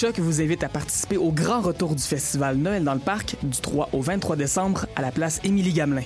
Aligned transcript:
Choc 0.00 0.20
vous 0.20 0.40
invite 0.40 0.62
à 0.62 0.68
participer 0.68 1.16
au 1.16 1.32
grand 1.32 1.60
retour 1.60 1.96
du 1.96 2.02
festival 2.04 2.56
Noël 2.56 2.84
dans 2.84 2.94
le 2.94 3.00
parc 3.00 3.34
du 3.42 3.58
3 3.60 3.88
au 3.92 4.00
23 4.00 4.36
décembre 4.36 4.86
à 4.94 5.02
la 5.02 5.10
place 5.10 5.40
Émilie 5.42 5.72
Gamelin. 5.72 6.04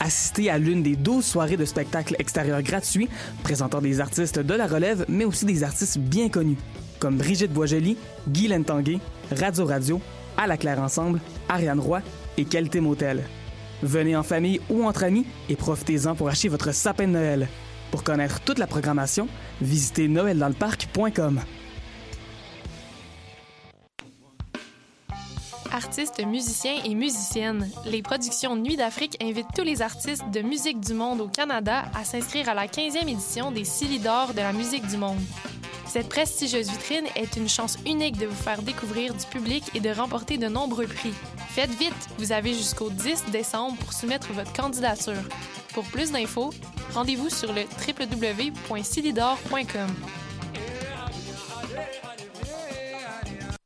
Assistez 0.00 0.48
à 0.48 0.56
l'une 0.56 0.82
des 0.82 0.96
12 0.96 1.22
soirées 1.22 1.58
de 1.58 1.66
spectacles 1.66 2.16
extérieurs 2.18 2.62
gratuits 2.62 3.10
présentant 3.42 3.82
des 3.82 4.00
artistes 4.00 4.38
de 4.38 4.54
la 4.54 4.66
relève, 4.66 5.04
mais 5.10 5.26
aussi 5.26 5.44
des 5.44 5.62
artistes 5.62 5.98
bien 5.98 6.30
connus, 6.30 6.56
comme 7.00 7.18
Brigitte 7.18 7.52
Boisjoli, 7.52 7.98
Guy 8.28 8.48
Lentanguay, 8.48 8.98
Radio 9.30 9.66
Radio, 9.66 10.00
À 10.38 10.46
la 10.46 10.56
Claire 10.56 10.80
Ensemble, 10.80 11.20
Ariane 11.50 11.80
Roy 11.80 12.00
et 12.38 12.46
Qualité 12.46 12.80
Motel. 12.80 13.24
Venez 13.82 14.16
en 14.16 14.22
famille 14.22 14.62
ou 14.70 14.84
entre 14.84 15.04
amis 15.04 15.26
et 15.50 15.56
profitez-en 15.56 16.14
pour 16.14 16.30
acheter 16.30 16.48
votre 16.48 16.72
sapin 16.72 17.06
de 17.06 17.12
Noël. 17.12 17.48
Pour 17.90 18.04
connaître 18.04 18.40
toute 18.40 18.58
la 18.58 18.66
programmation, 18.66 19.28
visitez 19.60 20.08
noeldansleparc.com. 20.08 21.42
Artistes, 25.78 26.20
musiciens 26.26 26.82
et 26.84 26.94
musiciennes, 26.96 27.70
les 27.86 28.02
productions 28.02 28.56
Nuit 28.56 28.76
d'Afrique 28.76 29.16
invitent 29.22 29.54
tous 29.54 29.62
les 29.62 29.80
artistes 29.80 30.28
de 30.32 30.40
musique 30.40 30.80
du 30.80 30.92
monde 30.92 31.20
au 31.20 31.28
Canada 31.28 31.84
à 31.94 32.04
s'inscrire 32.04 32.48
à 32.48 32.54
la 32.54 32.66
15e 32.66 33.08
édition 33.08 33.52
des 33.52 33.62
Silidor 33.62 34.34
de 34.34 34.40
la 34.40 34.52
musique 34.52 34.84
du 34.88 34.96
monde. 34.96 35.20
Cette 35.86 36.08
prestigieuse 36.08 36.68
vitrine 36.68 37.04
est 37.14 37.36
une 37.36 37.48
chance 37.48 37.78
unique 37.86 38.18
de 38.18 38.26
vous 38.26 38.34
faire 38.34 38.62
découvrir 38.62 39.14
du 39.14 39.24
public 39.26 39.70
et 39.72 39.78
de 39.78 39.90
remporter 39.90 40.36
de 40.36 40.48
nombreux 40.48 40.88
prix. 40.88 41.14
Faites 41.50 41.70
vite, 41.70 42.08
vous 42.18 42.32
avez 42.32 42.54
jusqu'au 42.54 42.90
10 42.90 43.26
décembre 43.30 43.76
pour 43.76 43.92
soumettre 43.92 44.32
votre 44.32 44.52
candidature. 44.52 45.22
Pour 45.74 45.84
plus 45.84 46.10
d'infos, 46.10 46.52
rendez-vous 46.92 47.30
sur 47.30 47.52
le 47.52 47.62
www.silidor.com. 47.86 49.94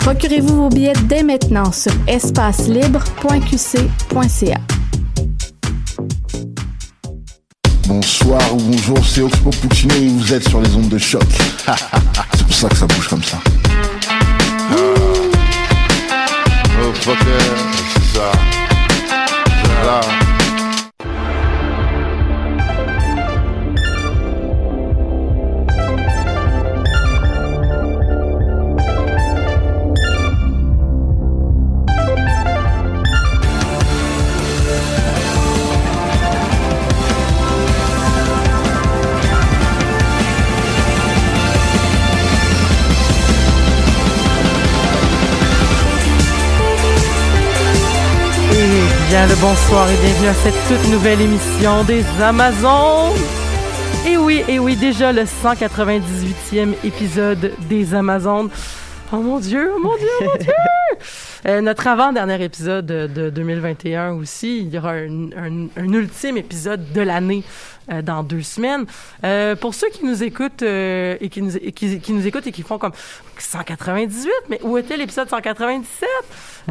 Procurez-vous 0.00 0.56
vos 0.56 0.68
billets 0.68 0.92
dès 1.04 1.22
maintenant 1.22 1.70
sur 1.72 1.92
espacelibre.qc.ca. 2.06 4.60
Bonsoir 7.86 8.54
ou 8.54 8.56
bonjour, 8.56 8.98
c'est 9.04 9.22
Oxpo 9.22 9.50
Puccino 9.50 9.94
et 9.94 10.08
vous 10.08 10.32
êtes 10.32 10.48
sur 10.48 10.60
les 10.60 10.74
ondes 10.74 10.88
de 10.88 10.98
choc. 10.98 11.22
c'est 12.34 12.46
pour 12.46 12.54
ça 12.54 12.68
que 12.68 12.76
ça 12.76 12.86
bouge 12.86 13.08
comme 13.08 13.22
ça. 13.22 13.38
Oh 16.82 16.92
c'est 17.04 18.18
ça. 18.18 18.32
Là. 19.84 20.00
Bien, 49.10 49.26
le 49.26 49.34
bonsoir 49.40 49.90
et 49.90 49.96
bienvenue 49.96 50.28
à 50.28 50.34
cette 50.34 50.54
toute 50.68 50.88
nouvelle 50.88 51.20
émission 51.20 51.82
des 51.82 52.04
Amazones. 52.22 53.18
Et 54.06 54.16
oui, 54.16 54.44
et 54.46 54.60
oui, 54.60 54.76
déjà 54.76 55.12
le 55.12 55.22
198e 55.22 56.74
épisode 56.84 57.52
des 57.68 57.92
Amazones. 57.92 58.50
Oh 59.12 59.16
mon 59.16 59.40
Dieu, 59.40 59.72
oh 59.74 59.80
mon 59.82 59.96
Dieu, 59.96 60.06
oh 60.20 60.24
mon 60.26 60.36
Dieu! 60.36 60.52
Euh, 61.46 61.60
notre 61.60 61.86
avant-dernier 61.86 62.42
épisode 62.44 62.86
de, 62.86 63.06
de 63.06 63.30
2021 63.30 64.12
aussi. 64.12 64.58
Il 64.58 64.68
y 64.74 64.78
aura 64.78 64.92
un, 64.92 65.30
un- 65.36 65.68
un 65.76 65.92
ultime 65.92 66.36
épisode 66.36 66.92
de 66.92 67.00
l'année 67.00 67.42
euh, 67.92 68.02
dans 68.02 68.22
deux 68.22 68.42
semaines. 68.42 68.84
Euh, 69.24 69.56
pour 69.56 69.74
ceux 69.74 69.88
qui 69.90 70.04
nous 70.04 70.22
écoutent 70.22 70.62
et 70.62 71.28
qui 71.30 71.42
nous, 71.42 71.56
et 71.56 71.72
qui, 71.72 71.98
qui 72.00 72.12
nous 72.12 72.26
écoutent 72.26 72.46
et 72.46 72.52
qui 72.52 72.62
font 72.62 72.78
comme 72.78 72.92
198, 73.38 74.30
mais 74.48 74.60
où 74.62 74.76
était 74.78 74.96
l'épisode 74.96 75.28
197? 75.28 76.08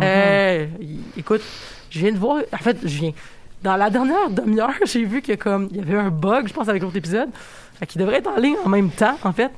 Euh, 0.01 0.65
y- 0.81 0.99
écoute, 1.19 1.41
je 1.89 1.99
viens 1.99 2.11
de 2.11 2.17
voir. 2.17 2.41
En 2.53 2.57
fait, 2.57 2.77
je 2.83 2.87
viens. 2.99 3.11
Dans 3.63 3.75
la 3.75 3.89
dernière 3.89 4.29
demi-heure, 4.29 4.71
j'ai 4.85 5.03
vu 5.03 5.21
que 5.21 5.33
comme 5.33 5.67
il 5.71 5.77
y 5.77 5.81
avait 5.81 5.97
un 5.97 6.09
bug, 6.11 6.47
je 6.47 6.53
pense, 6.53 6.69
avec 6.69 6.81
l'autre 6.81 6.95
épisode. 6.95 7.29
Fait 7.79 7.85
qu'il 7.85 8.01
devrait 8.01 8.17
être 8.17 8.27
en 8.29 8.35
ligne 8.39 8.57
en 8.65 8.69
même 8.69 8.89
temps, 8.89 9.17
en 9.23 9.31
fait. 9.31 9.51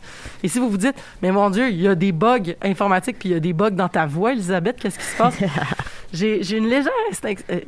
Et 0.44 0.48
si 0.48 0.60
vous 0.60 0.70
vous 0.70 0.78
dites, 0.78 0.96
mais 1.22 1.32
mon 1.32 1.50
Dieu, 1.50 1.70
il 1.70 1.82
y 1.82 1.88
a 1.88 1.96
des 1.96 2.12
bugs 2.12 2.54
informatiques, 2.62 3.18
puis 3.18 3.30
il 3.30 3.32
y 3.32 3.36
a 3.36 3.40
des 3.40 3.54
bugs 3.54 3.72
dans 3.72 3.90
ta 3.90 4.06
voix, 4.06 4.32
Elisabeth, 4.34 4.78
qu'est-ce 4.80 5.00
qui 5.00 5.06
se 5.06 5.18
passe? 5.18 5.38
j'ai, 6.14 6.44
j'ai 6.44 6.58
une 6.58 6.68
légère 6.68 6.92
euh, 7.26 7.60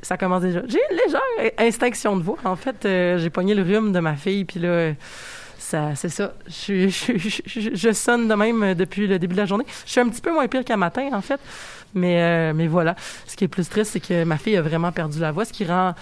ça 0.00 0.16
commence 0.16 0.42
déjà. 0.42 0.62
J'ai 0.66 0.78
une 0.90 0.96
légère 0.96 1.52
instinction 1.58 2.16
de 2.16 2.22
voix. 2.22 2.38
En 2.44 2.56
fait, 2.56 2.84
euh, 2.86 3.18
j'ai 3.18 3.28
pogné 3.30 3.54
le 3.54 3.62
rhume 3.62 3.92
de 3.92 4.00
ma 4.00 4.16
fille, 4.16 4.44
puis 4.46 4.60
là, 4.60 4.92
ça, 5.58 5.94
c'est 5.94 6.08
ça. 6.08 6.32
Je, 6.46 6.88
je, 6.88 7.18
je, 7.18 7.40
je- 7.46 7.70
je 7.74 7.92
sonne 7.92 8.28
de 8.28 8.34
même 8.34 8.74
depuis 8.74 9.06
le 9.06 9.18
début 9.18 9.34
de 9.34 9.40
la 9.40 9.46
journée. 9.46 9.66
Je 9.84 9.90
suis 9.90 10.00
un 10.00 10.08
petit 10.08 10.22
peu 10.22 10.32
moins 10.32 10.46
pire 10.48 10.64
qu'à 10.64 10.76
matin, 10.78 11.10
en 11.12 11.20
fait. 11.20 11.40
Mais, 11.94 12.22
euh, 12.22 12.52
mais 12.54 12.66
voilà. 12.66 12.96
Ce 13.26 13.36
qui 13.36 13.44
est 13.44 13.48
plus 13.48 13.68
triste, 13.68 13.92
c'est 13.92 14.00
que 14.00 14.24
ma 14.24 14.38
fille 14.38 14.56
a 14.56 14.62
vraiment 14.62 14.92
perdu 14.92 15.20
la 15.20 15.32
voix, 15.32 15.44
ce 15.44 15.52
qui 15.52 15.64
rend 15.66 15.94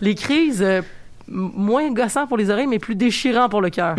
les 0.00 0.14
crises 0.14 0.62
euh, 0.62 0.80
moins 1.32 1.90
gossant 1.90 2.26
pour 2.26 2.36
les 2.36 2.50
oreilles, 2.50 2.66
mais 2.66 2.78
plus 2.78 2.94
déchirant 2.94 3.48
pour 3.48 3.60
le 3.60 3.70
cœur. 3.70 3.96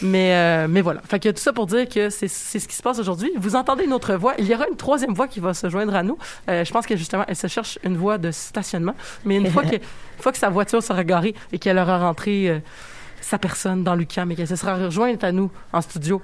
Mais, 0.00 0.34
euh, 0.34 0.66
mais 0.68 0.80
voilà. 0.80 1.00
Fait 1.02 1.18
que 1.18 1.28
tout 1.28 1.40
ça 1.40 1.52
pour 1.52 1.66
dire 1.66 1.88
que 1.88 2.08
c'est 2.10 2.28
c'est 2.28 2.58
ce 2.58 2.68
qui 2.68 2.76
se 2.76 2.82
passe 2.82 2.98
aujourd'hui. 2.98 3.30
Vous 3.36 3.56
entendez 3.56 3.84
une 3.84 3.92
autre 3.92 4.14
voix. 4.14 4.34
Il 4.38 4.46
y 4.46 4.54
aura 4.54 4.68
une 4.68 4.76
troisième 4.76 5.12
voix 5.12 5.28
qui 5.28 5.40
va 5.40 5.54
se 5.54 5.68
joindre 5.68 5.94
à 5.94 6.02
nous. 6.02 6.16
Euh, 6.48 6.64
je 6.64 6.72
pense 6.72 6.86
que 6.86 6.96
justement, 6.96 7.24
elle 7.26 7.36
se 7.36 7.46
cherche 7.46 7.78
une 7.82 7.96
voie 7.96 8.18
de 8.18 8.30
stationnement. 8.30 8.94
Mais 9.24 9.36
une 9.36 9.50
fois 9.50 9.64
que, 9.64 9.76
une 9.76 10.22
fois 10.22 10.32
que 10.32 10.38
sa 10.38 10.50
voiture 10.50 10.82
sera 10.82 11.04
garée 11.04 11.34
et 11.52 11.58
qu'elle 11.58 11.78
aura 11.78 11.98
rentré 11.98 12.48
euh, 12.48 12.58
sa 13.20 13.38
personne 13.38 13.82
dans 13.84 13.94
l'UQAM 13.94 14.30
et 14.30 14.36
qu'elle 14.36 14.48
se 14.48 14.56
sera 14.56 14.76
rejointe 14.76 15.24
à 15.24 15.32
nous 15.32 15.50
en 15.72 15.80
studio, 15.80 16.22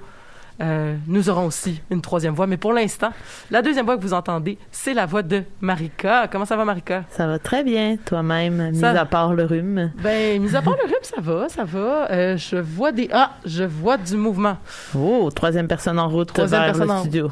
euh, 0.61 0.95
nous 1.07 1.29
aurons 1.29 1.45
aussi 1.45 1.81
une 1.89 2.01
troisième 2.01 2.33
voix. 2.33 2.47
Mais 2.47 2.57
pour 2.57 2.73
l'instant, 2.73 3.11
la 3.51 3.61
deuxième 3.61 3.85
voix 3.85 3.97
que 3.97 4.01
vous 4.01 4.13
entendez, 4.13 4.57
c'est 4.71 4.93
la 4.93 5.05
voix 5.05 5.21
de 5.23 5.43
Marika. 5.61 6.27
Comment 6.31 6.45
ça 6.45 6.55
va, 6.57 6.65
Marika? 6.65 7.03
Ça 7.11 7.27
va 7.27 7.39
très 7.39 7.63
bien, 7.63 7.97
toi-même, 8.05 8.71
mis 8.71 8.79
Ça- 8.79 8.89
à 8.99 9.05
part 9.05 9.33
le 9.33 9.45
rhume. 9.45 9.91
Ben, 10.03 10.41
mis 10.41 10.55
à 10.55 10.61
part 10.61 10.75
le 10.75 10.83
rhume, 10.85 11.03
ça 11.03 11.21
va, 11.21 11.49
ça 11.49 11.63
va. 11.63 12.09
Euh, 12.11 12.37
je 12.37 12.57
vois 12.57 12.91
des... 12.91 13.09
Ah, 13.11 13.31
je 13.45 13.63
vois 13.63 13.97
du 13.97 14.15
mouvement. 14.15 14.57
Oh, 14.97 15.29
troisième 15.33 15.67
personne 15.67 15.99
en 15.99 16.09
route 16.09 16.33
Troisième 16.33 16.61
vers 16.61 16.71
personne 16.71 16.87
le 16.87 16.93
en- 16.93 16.99
studio. 16.99 17.29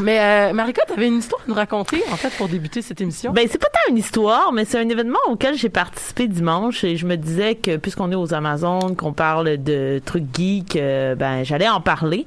Mais 0.00 0.20
euh, 0.20 0.52
Marika, 0.52 0.82
t'avais 0.86 1.06
une 1.08 1.18
histoire 1.18 1.40
à 1.42 1.44
nous 1.48 1.54
raconter, 1.54 2.02
en 2.12 2.16
fait, 2.16 2.30
pour 2.36 2.48
débuter 2.48 2.82
cette 2.82 3.00
émission. 3.00 3.32
Ben, 3.32 3.46
c'est 3.50 3.58
pas 3.58 3.68
tant 3.68 3.90
une 3.90 3.96
histoire, 3.98 4.52
mais 4.52 4.64
c'est 4.64 4.78
un 4.78 4.88
événement 4.88 5.18
auquel 5.28 5.56
j'ai 5.56 5.68
participé 5.70 6.28
dimanche 6.28 6.84
et 6.84 6.96
je 6.96 7.06
me 7.06 7.16
disais 7.16 7.54
que 7.54 7.76
puisqu'on 7.76 8.10
est 8.12 8.16
aux 8.16 8.34
Amazones, 8.34 8.96
qu'on 8.96 9.12
parle 9.12 9.56
de 9.62 10.00
trucs 10.04 10.24
geeks, 10.34 10.74
ben, 10.74 11.42
j'allais 11.44 11.68
en 11.68 11.80
parler. 11.80 12.26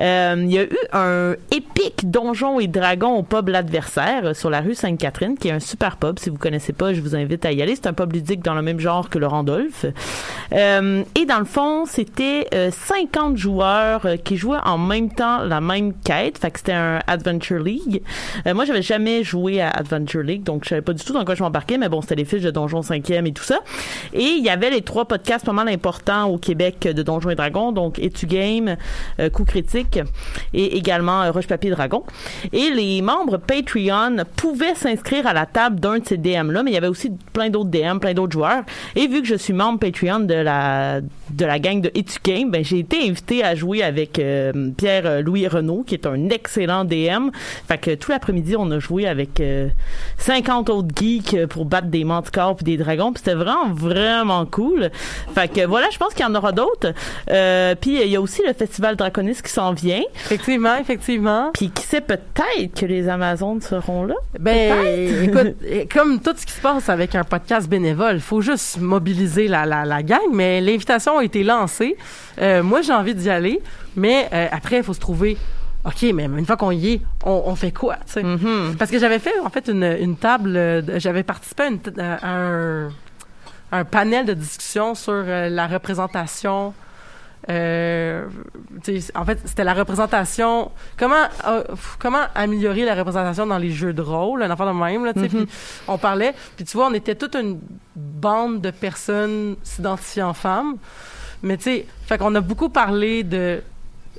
Euh, 0.00 0.36
il 0.38 0.52
y 0.52 0.58
a 0.58 0.64
eu 0.64 0.78
un 0.92 1.34
épique 1.50 2.10
Donjon 2.10 2.60
et 2.60 2.66
Dragon 2.66 3.16
au 3.16 3.22
pub 3.22 3.48
L'Adversaire 3.48 4.26
euh, 4.26 4.34
sur 4.34 4.50
la 4.50 4.60
rue 4.60 4.74
Sainte-Catherine, 4.74 5.36
qui 5.38 5.48
est 5.48 5.52
un 5.52 5.60
super 5.60 5.96
pub. 5.96 6.18
Si 6.18 6.30
vous 6.30 6.38
connaissez 6.38 6.72
pas, 6.72 6.92
je 6.92 7.00
vous 7.00 7.14
invite 7.14 7.44
à 7.44 7.52
y 7.52 7.62
aller. 7.62 7.74
C'est 7.76 7.86
un 7.86 7.92
pub 7.92 8.12
ludique 8.12 8.42
dans 8.42 8.54
le 8.54 8.62
même 8.62 8.80
genre 8.80 9.08
que 9.08 9.18
le 9.18 9.26
Randolph. 9.26 9.86
Euh, 10.52 11.02
et 11.14 11.26
dans 11.26 11.38
le 11.38 11.44
fond, 11.44 11.84
c'était 11.86 12.46
euh, 12.54 12.70
50 12.70 13.36
joueurs 13.36 14.06
qui 14.24 14.36
jouaient 14.36 14.58
en 14.64 14.78
même 14.78 15.10
temps 15.10 15.42
la 15.42 15.60
même 15.60 15.92
quête. 16.04 16.38
Fait 16.38 16.50
que 16.50 16.58
c'était 16.58 16.72
un 16.72 17.00
Adventure 17.06 17.58
League. 17.58 18.02
Euh, 18.46 18.54
moi, 18.54 18.64
j'avais 18.64 18.82
jamais 18.82 19.24
joué 19.24 19.60
à 19.60 19.70
Adventure 19.70 20.22
League, 20.22 20.42
donc 20.42 20.64
je 20.64 20.70
savais 20.70 20.82
pas 20.82 20.92
du 20.92 21.04
tout 21.04 21.12
dans 21.12 21.24
quoi 21.24 21.34
je 21.34 21.42
m'embarquais, 21.42 21.78
mais 21.78 21.88
bon, 21.88 22.00
c'était 22.00 22.16
les 22.16 22.24
fiches 22.24 22.42
de 22.42 22.50
Donjon 22.50 22.80
5e 22.80 23.26
et 23.26 23.32
tout 23.32 23.42
ça. 23.42 23.60
Et 24.12 24.22
il 24.22 24.44
y 24.44 24.50
avait 24.50 24.70
les 24.70 24.82
trois 24.82 25.06
podcasts 25.06 25.44
pas 25.44 25.52
mal 25.52 25.68
importants 25.68 26.26
au 26.26 26.38
Québec 26.38 26.80
de 26.80 27.02
Donjons 27.02 27.30
et 27.30 27.34
Dragons, 27.34 27.72
donc 27.72 27.98
Etu 27.98 28.26
Game, 28.26 28.76
Coup 29.32 29.44
Critique 29.44 29.83
et 30.52 30.76
également 30.76 31.22
euh, 31.22 31.30
Roche 31.30 31.46
Papier 31.46 31.70
Dragon. 31.70 32.04
Et 32.52 32.70
les 32.70 33.02
membres 33.02 33.38
Patreon 33.38 34.24
pouvaient 34.36 34.74
s'inscrire 34.74 35.26
à 35.26 35.32
la 35.32 35.46
table 35.46 35.80
d'un 35.80 35.98
de 35.98 36.06
ces 36.06 36.16
DM-là, 36.16 36.62
mais 36.62 36.70
il 36.70 36.74
y 36.74 36.78
avait 36.78 36.88
aussi 36.88 37.12
plein 37.32 37.50
d'autres 37.50 37.70
DM, 37.70 37.98
plein 37.98 38.14
d'autres 38.14 38.32
joueurs. 38.32 38.64
Et 38.96 39.06
vu 39.06 39.22
que 39.22 39.28
je 39.28 39.34
suis 39.34 39.52
membre 39.52 39.78
Patreon 39.78 40.20
de 40.20 40.34
la 40.34 41.00
de 41.30 41.46
la 41.46 41.58
gang 41.58 41.80
de 41.80 41.90
Etu 41.94 42.18
Game, 42.22 42.50
ben 42.50 42.64
j'ai 42.64 42.80
été 42.80 43.08
invité 43.08 43.42
à 43.42 43.54
jouer 43.54 43.82
avec 43.82 44.18
euh, 44.18 44.70
Pierre-Louis 44.76 45.48
Renault, 45.48 45.84
qui 45.86 45.94
est 45.94 46.06
un 46.06 46.28
excellent 46.28 46.84
DM. 46.84 47.30
Fait 47.66 47.78
que 47.78 47.94
tout 47.94 48.10
l'après-midi, 48.10 48.56
on 48.56 48.70
a 48.70 48.78
joué 48.78 49.06
avec 49.06 49.40
euh, 49.40 49.68
50 50.18 50.70
autres 50.70 50.88
geeks 50.94 51.34
euh, 51.34 51.46
pour 51.46 51.64
battre 51.64 51.88
des 51.88 52.04
manticores 52.04 52.56
puis 52.56 52.64
des 52.64 52.76
dragons. 52.76 53.12
C'était 53.16 53.34
vraiment, 53.34 53.72
vraiment 53.72 54.46
cool. 54.46 54.90
Fait 55.34 55.48
que 55.48 55.66
voilà, 55.66 55.88
je 55.90 55.98
pense 55.98 56.14
qu'il 56.14 56.24
y 56.24 56.28
en 56.28 56.34
aura 56.34 56.52
d'autres. 56.52 56.92
Euh, 57.30 57.74
puis 57.80 58.00
il 58.00 58.08
y 58.08 58.16
a 58.16 58.20
aussi 58.20 58.42
le 58.46 58.52
Festival 58.52 58.96
Draconis 58.96 59.36
qui 59.42 59.50
s'en 59.50 59.73
vient. 59.74 60.02
Effectivement, 60.14 60.76
effectivement. 60.76 61.50
Puis 61.54 61.70
qui 61.70 61.82
sait 61.82 62.00
peut-être 62.00 62.80
que 62.80 62.86
les 62.86 63.08
Amazones 63.08 63.60
seront 63.60 64.04
là. 64.04 64.14
Ben, 64.38 64.74
écoute, 65.22 65.56
eh, 65.66 65.86
comme 65.86 66.20
tout 66.20 66.34
ce 66.36 66.46
qui 66.46 66.52
se 66.52 66.60
passe 66.60 66.88
avec 66.88 67.14
un 67.14 67.24
podcast 67.24 67.68
bénévole, 67.68 68.20
faut 68.20 68.40
juste 68.40 68.78
mobiliser 68.80 69.48
la, 69.48 69.66
la, 69.66 69.84
la 69.84 70.02
gang, 70.02 70.20
mais 70.32 70.60
l'invitation 70.60 71.18
a 71.18 71.24
été 71.24 71.42
lancée. 71.44 71.96
Euh, 72.40 72.62
moi, 72.62 72.82
j'ai 72.82 72.92
envie 72.92 73.14
d'y 73.14 73.28
aller, 73.30 73.60
mais 73.96 74.28
euh, 74.32 74.46
après, 74.50 74.78
il 74.78 74.82
faut 74.82 74.94
se 74.94 75.00
trouver. 75.00 75.36
OK, 75.84 76.02
mais 76.14 76.24
une 76.24 76.46
fois 76.46 76.56
qu'on 76.56 76.70
y 76.70 76.94
est, 76.94 77.00
on, 77.26 77.42
on 77.46 77.54
fait 77.56 77.70
quoi, 77.72 77.96
tu 78.06 78.12
sais? 78.14 78.22
Mm-hmm. 78.22 78.76
Parce 78.78 78.90
que 78.90 78.98
j'avais 78.98 79.18
fait, 79.18 79.38
en 79.44 79.50
fait, 79.50 79.68
une, 79.68 79.84
une 80.00 80.16
table, 80.16 80.56
euh, 80.56 80.80
j'avais 80.98 81.22
participé 81.22 81.64
à, 81.64 81.66
une 81.66 81.78
t- 81.78 82.00
à 82.00 82.18
un, 82.26 82.88
un 83.70 83.84
panel 83.84 84.24
de 84.24 84.32
discussion 84.32 84.94
sur 84.94 85.12
la 85.26 85.66
représentation. 85.66 86.72
Euh, 87.50 88.26
en 89.14 89.24
fait, 89.24 89.38
c'était 89.44 89.64
la 89.64 89.74
représentation. 89.74 90.70
Comment 90.96 91.28
euh, 91.46 91.64
comment 91.98 92.22
améliorer 92.34 92.84
la 92.84 92.94
représentation 92.94 93.46
dans 93.46 93.58
les 93.58 93.70
jeux 93.70 93.92
de 93.92 94.02
rôle, 94.02 94.42
un 94.42 94.50
enfant 94.50 94.66
de 94.66 94.78
même 94.78 95.04
là. 95.04 95.12
tu 95.12 95.20
sais, 95.20 95.28
puis 95.28 95.46
on 95.88 95.98
parlait. 95.98 96.34
Puis 96.56 96.64
tu 96.64 96.76
vois, 96.76 96.86
on 96.86 96.94
était 96.94 97.14
toute 97.14 97.34
une 97.34 97.60
bande 97.94 98.60
de 98.60 98.70
personnes 98.70 99.56
s'identifiant 99.62 100.32
femmes. 100.32 100.76
Mais 101.42 101.56
tu 101.58 101.64
sais, 101.64 101.86
fait 102.06 102.16
qu'on 102.16 102.34
a 102.34 102.40
beaucoup 102.40 102.70
parlé 102.70 103.22
de 103.22 103.62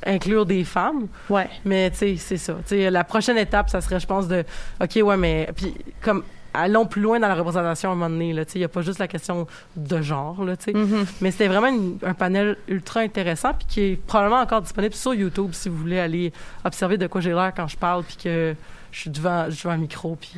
inclure 0.06 0.46
des 0.46 0.64
femmes. 0.64 1.08
Ouais. 1.30 1.50
Mais 1.64 1.90
tu 1.90 1.98
sais, 1.98 2.16
c'est 2.18 2.38
ça. 2.38 2.54
Tu 2.68 2.76
sais, 2.76 2.92
la 2.92 3.04
prochaine 3.04 3.38
étape, 3.38 3.70
ça 3.70 3.82
serait, 3.82 4.00
je 4.00 4.06
pense, 4.06 4.28
de 4.28 4.44
OK, 4.82 5.00
ouais, 5.04 5.18
mais 5.18 5.50
puis 5.56 5.74
comme 6.02 6.24
allons 6.56 6.86
plus 6.86 7.02
loin 7.02 7.20
dans 7.20 7.28
la 7.28 7.36
représentation 7.36 7.90
à 7.90 7.94
un 7.94 7.96
moment 7.96 8.10
donné. 8.10 8.30
Il 8.56 8.62
y 8.62 8.64
a 8.64 8.68
pas 8.68 8.82
juste 8.82 9.00
la 9.00 9.08
question 9.08 9.48
de 9.76 10.02
genre, 10.02 10.44
là. 10.44 10.54
Mm-hmm. 10.56 11.06
Mais 11.22 11.32
c'était 11.32 11.48
vraiment 11.48 11.68
une- 11.68 11.98
un 12.04 12.14
panel 12.14 12.58
ultra 12.68 13.02
intéressant 13.02 13.54
puis 13.54 13.66
qui 13.68 13.82
est 13.82 13.96
probablement 13.96 14.42
encore 14.42 14.62
disponible 14.62 14.94
sur 14.96 15.14
YouTube 15.14 15.52
si 15.54 15.70
vous 15.70 15.78
voulez 15.78 16.00
aller 16.00 16.32
observer 16.64 16.98
de 16.98 17.08
quoi 17.08 17.22
j'ai 17.22 17.32
l'air 17.34 17.52
quand 17.56 17.68
je 17.68 17.78
parle 17.78 18.04
puis 18.04 18.18
que 18.24 18.56
je 18.92 19.00
suis 19.00 19.10
devant, 19.10 19.48
devant 19.48 19.70
un 19.72 19.78
micro 19.78 20.16
puis 20.16 20.34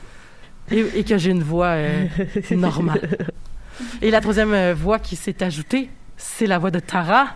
et, 0.70 0.80
et 1.00 1.04
que 1.04 1.18
j'ai 1.18 1.30
une 1.30 1.42
voix 1.42 1.66
euh, 1.66 2.06
normale. 2.52 3.18
Et 4.02 4.10
la 4.10 4.20
troisième 4.20 4.52
euh, 4.52 4.74
voix 4.74 4.98
qui 4.98 5.16
s'est 5.16 5.42
ajoutée, 5.42 5.88
c'est 6.16 6.46
la 6.46 6.58
voix 6.58 6.70
de 6.70 6.80
Tara. 6.80 7.28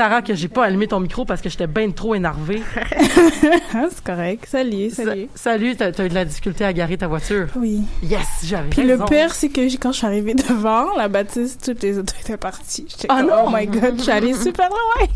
Tara, 0.00 0.22
que 0.22 0.34
j'ai 0.34 0.48
pas 0.48 0.64
allumé 0.64 0.86
ton 0.86 0.98
micro 0.98 1.26
parce 1.26 1.42
que 1.42 1.50
j'étais 1.50 1.66
bien 1.66 1.90
trop 1.90 2.14
énervée. 2.14 2.62
C'est 3.70 4.02
correct. 4.02 4.46
Salut, 4.48 4.88
salut. 4.88 5.28
Sa- 5.34 5.50
salut, 5.50 5.76
t'as 5.76 5.88
as 5.88 6.04
eu 6.06 6.08
de 6.08 6.14
la 6.14 6.24
difficulté 6.24 6.64
à 6.64 6.72
garer 6.72 6.96
ta 6.96 7.06
voiture. 7.06 7.48
Oui. 7.54 7.82
Yes, 8.02 8.26
j'avais 8.44 8.70
Puis 8.70 8.84
le 8.84 8.96
pire, 9.04 9.34
c'est 9.34 9.50
que 9.50 9.60
quand 9.76 9.92
je 9.92 9.98
suis 9.98 10.06
arrivée 10.06 10.32
devant 10.32 10.96
la 10.96 11.08
bâtisse, 11.08 11.58
toutes 11.58 11.82
les 11.82 11.98
autos 11.98 12.14
étaient 12.18 12.38
parties. 12.38 12.86
J'étais 12.88 13.08
non! 13.08 13.44
oh 13.48 13.50
my 13.52 13.66
god, 13.66 13.98
je 13.98 14.04
suis 14.04 14.10
allée 14.10 14.32
super 14.32 14.70
loin. 14.70 15.06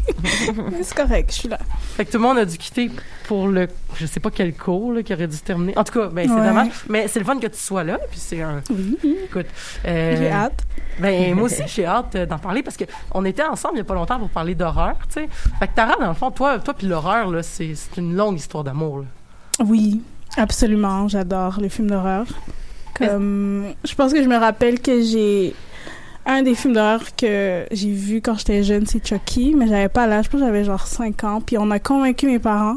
C'est 0.82 0.94
correct, 0.94 1.30
je 1.30 1.34
suis 1.34 1.48
là. 1.48 1.58
Fait 1.96 2.04
que 2.04 2.10
tout 2.10 2.18
le 2.18 2.24
monde 2.24 2.36
a 2.36 2.44
dû 2.44 2.58
quitter 2.58 2.90
pour 3.24 3.48
le, 3.48 3.68
je 3.96 4.06
sais 4.06 4.20
pas 4.20 4.30
quel 4.30 4.54
cours 4.54 4.92
là, 4.92 5.02
qui 5.02 5.12
aurait 5.12 5.26
dû 5.26 5.36
se 5.36 5.42
terminer. 5.42 5.76
En 5.76 5.84
tout 5.84 5.92
cas, 5.98 6.06
ben 6.08 6.28
c'est 6.28 6.34
Ouais. 6.34 6.46
dommage. 6.48 6.68
Mais 6.88 7.08
c'est 7.08 7.18
le 7.18 7.24
fun 7.24 7.38
que 7.38 7.46
tu 7.46 7.58
sois 7.58 7.82
là. 7.84 7.98
Puis 8.10 8.20
c'est 8.20 8.40
un, 8.42 8.62
Oui. 8.70 8.98
écoute, 9.24 9.46
euh, 9.86 10.16
J'ai 10.16 10.30
hâte. 10.30 10.62
Ben 11.00 11.34
moi 11.34 11.44
aussi 11.44 11.62
j'ai 11.66 11.86
hâte 11.86 12.14
euh, 12.14 12.26
d'en 12.26 12.38
parler 12.38 12.62
parce 12.62 12.76
que 12.76 12.84
on 13.12 13.24
était 13.24 13.42
ensemble 13.42 13.74
il 13.74 13.78
y 13.78 13.80
a 13.80 13.84
pas 13.84 13.94
longtemps 13.94 14.18
pour 14.18 14.28
parler 14.30 14.54
d'horreur, 14.54 14.94
tu 15.12 15.20
sais. 15.22 15.28
Fait 15.58 15.66
que 15.68 15.74
Tara, 15.74 15.96
dans 16.00 16.08
le 16.08 16.14
fond, 16.14 16.30
toi, 16.30 16.58
toi 16.60 16.74
puis 16.74 16.86
l'horreur 16.86 17.30
là, 17.30 17.42
c'est 17.42 17.74
c'est 17.74 17.96
une 18.00 18.14
longue 18.14 18.36
histoire 18.36 18.62
d'amour. 18.64 18.98
là. 19.00 19.04
Oui, 19.64 20.02
absolument. 20.36 21.08
J'adore 21.08 21.58
les 21.60 21.68
films 21.68 21.88
d'horreur. 21.90 22.26
Comme, 22.94 23.72
je 23.84 23.94
pense 23.94 24.12
que 24.12 24.22
je 24.22 24.28
me 24.28 24.36
rappelle 24.36 24.80
que 24.80 25.02
j'ai 25.02 25.54
un 26.26 26.42
des 26.42 26.54
films 26.54 26.74
d'horreur 26.74 27.02
que 27.16 27.66
j'ai 27.72 27.90
vu 27.90 28.20
quand 28.22 28.38
j'étais 28.38 28.62
jeune, 28.62 28.86
c'est 28.86 29.04
Chucky, 29.04 29.54
mais 29.56 29.66
j'avais 29.66 29.88
pas 29.88 30.06
l'âge, 30.06 30.26
je 30.26 30.30
pense 30.30 30.40
que 30.40 30.46
j'avais 30.46 30.64
genre 30.64 30.86
5 30.86 31.24
ans, 31.24 31.40
puis 31.40 31.58
on 31.58 31.70
a 31.72 31.78
convaincu 31.80 32.26
mes 32.26 32.38
parents. 32.38 32.76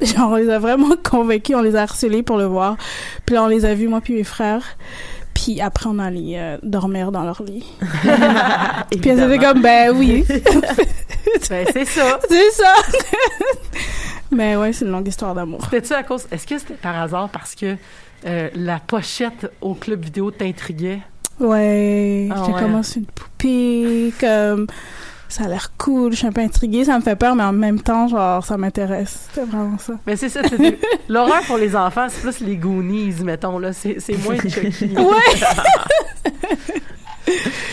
Genre, 0.04 0.30
on 0.30 0.36
les 0.36 0.50
a 0.50 0.58
vraiment 0.58 0.94
convaincus, 1.02 1.56
on 1.56 1.62
les 1.62 1.74
a 1.76 1.82
harcelés 1.82 2.22
pour 2.22 2.36
le 2.36 2.44
voir. 2.44 2.76
Puis 3.24 3.34
là, 3.34 3.42
on 3.44 3.46
les 3.48 3.64
a 3.64 3.74
vus, 3.74 3.88
moi 3.88 4.00
puis 4.00 4.14
mes 4.14 4.24
frères. 4.24 4.64
Puis 5.34 5.60
après, 5.60 5.86
on 5.88 5.98
allait 5.98 6.38
euh, 6.38 6.56
dormir 6.62 7.12
dans 7.12 7.22
leur 7.24 7.42
lit. 7.42 7.64
Puis 8.90 9.10
elles 9.10 9.20
étaient 9.20 9.38
comme, 9.38 9.60
ben 9.60 9.94
oui, 9.94 10.24
Ben 11.50 11.66
c'est 11.72 11.84
ça. 11.84 12.18
c'est 12.28 12.50
ça. 12.52 12.72
mais 14.30 14.56
ouais, 14.56 14.72
c'est 14.72 14.84
une 14.86 14.92
longue 14.92 15.06
histoire 15.06 15.34
d'amour. 15.34 15.60
C'était-tu 15.64 15.92
à 15.92 16.02
cause 16.02 16.26
Est-ce 16.30 16.46
que 16.46 16.58
c'était 16.58 16.74
par 16.74 17.00
hasard 17.00 17.28
parce 17.28 17.54
que 17.54 17.76
euh, 18.26 18.48
la 18.54 18.78
pochette 18.80 19.50
au 19.60 19.74
club 19.74 20.04
vidéo 20.04 20.30
t'intriguait? 20.30 21.00
Ouais, 21.38 22.28
Ah 22.34 22.42
j'ai 22.46 22.52
ouais. 22.52 22.60
commencé 22.60 23.00
une 23.00 23.06
poupée, 23.06 24.12
comme 24.18 24.66
ça 25.36 25.44
a 25.44 25.48
l'air 25.48 25.72
cool, 25.76 26.12
je 26.12 26.16
suis 26.18 26.26
un 26.26 26.32
peu 26.32 26.40
intriguée, 26.40 26.84
ça 26.84 26.96
me 26.98 27.02
fait 27.02 27.16
peur, 27.16 27.34
mais 27.34 27.42
en 27.44 27.52
même 27.52 27.80
temps, 27.80 28.08
genre, 28.08 28.44
ça 28.44 28.56
m'intéresse. 28.56 29.28
C'était 29.32 29.46
vraiment 29.46 29.76
ça. 29.78 29.92
Mais 30.06 30.16
c'est 30.16 30.28
ça, 30.30 30.40
c'est 30.48 30.56
des- 30.58 30.78
l'horreur 31.08 31.42
pour 31.46 31.58
les 31.58 31.76
enfants, 31.76 32.06
c'est 32.08 32.20
plus 32.22 32.40
les 32.40 32.56
Goonies, 32.56 33.14
mettons 33.22 33.58
là, 33.58 33.72
c'est 33.72 34.00
c'est 34.00 34.16
moins 34.24 34.36
Chucky. 34.48 34.94
Ouais! 34.96 36.32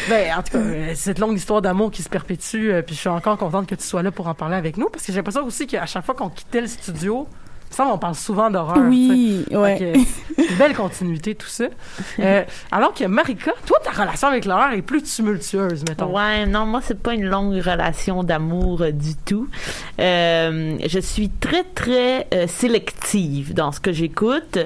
Ben, 0.10 0.34
en 0.38 0.42
tout 0.42 0.54
cas, 0.54 0.58
euh, 0.58 0.92
cette 0.96 1.20
longue 1.20 1.38
histoire 1.38 1.62
d'amour 1.62 1.92
qui 1.92 2.02
se 2.02 2.10
perpétue, 2.10 2.72
euh, 2.72 2.82
puis 2.82 2.96
je 2.96 3.00
suis 3.02 3.10
encore 3.10 3.38
contente 3.38 3.68
que 3.68 3.76
tu 3.76 3.84
sois 3.84 4.02
là 4.04 4.12
pour 4.12 4.28
en 4.28 4.34
parler 4.34 4.56
avec 4.56 4.78
nous, 4.78 4.90
parce 4.92 5.06
que 5.06 5.12
j'ai 5.14 5.20
l'impression 5.20 5.46
aussi 5.46 5.68
qu'à 5.68 5.86
chaque 5.86 6.04
fois 6.06 6.16
qu'on 6.16 6.30
quittait 6.30 6.62
le 6.62 6.68
studio, 6.68 7.28
ça, 7.74 7.86
on 7.86 7.98
parle 7.98 8.16
souvent 8.16 8.50
d'horreur. 8.50 8.78
Oui, 8.88 9.46
ouais. 9.52 9.94
Une 10.38 10.56
belle 10.58 10.76
continuité, 10.76 11.36
tout 11.36 11.48
ça. 11.48 11.66
Euh, 12.20 12.44
alors 12.72 12.94
que 12.94 13.04
Marika, 13.06 13.52
toi, 13.66 13.78
ta 13.84 13.92
relation 13.92 14.28
avec 14.28 14.46
l'horreur 14.46 14.72
est 14.74 14.82
plus 14.82 15.02
tumultueuse, 15.04 15.84
mettons. 15.88 16.16
Ouais, 16.16 16.46
non, 16.46 16.66
moi 16.66 16.80
c'est 16.82 17.02
pas 17.02 17.14
une 17.14 17.26
longue 17.26 17.56
relation 17.56 18.24
d'amour 18.24 18.82
euh, 18.82 18.92
du 18.92 19.16
tout. 19.16 19.48
Euh, 20.00 20.78
je 20.86 21.00
suis 21.00 21.30
très 21.30 21.64
très 21.64 22.28
euh, 22.34 22.48
sélective 22.48 23.54
dans 23.54 23.72
ce 23.72 23.80
que 23.80 23.92
j'écoute. 23.92 24.60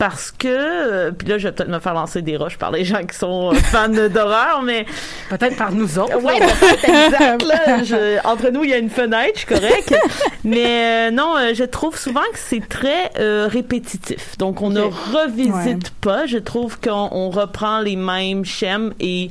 Parce 0.00 0.30
que, 0.30 0.48
euh, 0.48 1.10
puis 1.12 1.28
là, 1.28 1.36
je 1.36 1.46
vais 1.46 1.52
peut-être 1.52 1.68
me 1.68 1.78
faire 1.78 1.92
lancer 1.92 2.22
des 2.22 2.38
roches 2.38 2.56
par 2.56 2.70
les 2.70 2.86
gens 2.86 3.04
qui 3.04 3.14
sont 3.14 3.50
euh, 3.52 3.54
fans 3.54 3.86
d'horreur, 4.08 4.62
mais 4.64 4.86
Peut-être 5.28 5.56
par 5.56 5.72
nous 5.72 5.98
autres. 5.98 6.16
Ouais, 6.22 6.36
exact. 6.38 7.42
Là, 7.42 7.84
Je- 7.84 8.18
entre 8.26 8.48
nous, 8.48 8.64
il 8.64 8.70
y 8.70 8.72
a 8.72 8.78
une 8.78 8.88
fenêtre, 8.88 9.32
je 9.34 9.38
suis 9.40 9.46
correct. 9.46 9.94
Mais 10.44 11.08
euh, 11.08 11.10
non, 11.10 11.36
euh, 11.36 11.52
je 11.54 11.64
trouve 11.64 11.98
souvent 11.98 12.22
que 12.32 12.38
c'est 12.38 12.66
très 12.66 13.10
répétitif. 13.48 14.38
Donc, 14.38 14.62
on 14.62 14.70
ne 14.70 14.80
revisite 14.80 15.54
Ouais. 15.66 15.76
pas. 16.00 16.24
Je 16.26 16.38
trouve 16.38 16.80
qu'on 16.80 17.08
on 17.12 17.28
reprend 17.28 17.80
les 17.80 17.96
mêmes 17.96 18.46
schèmes 18.46 18.94
et 19.00 19.30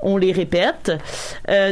on 0.00 0.16
les 0.16 0.32
répète. 0.32 0.92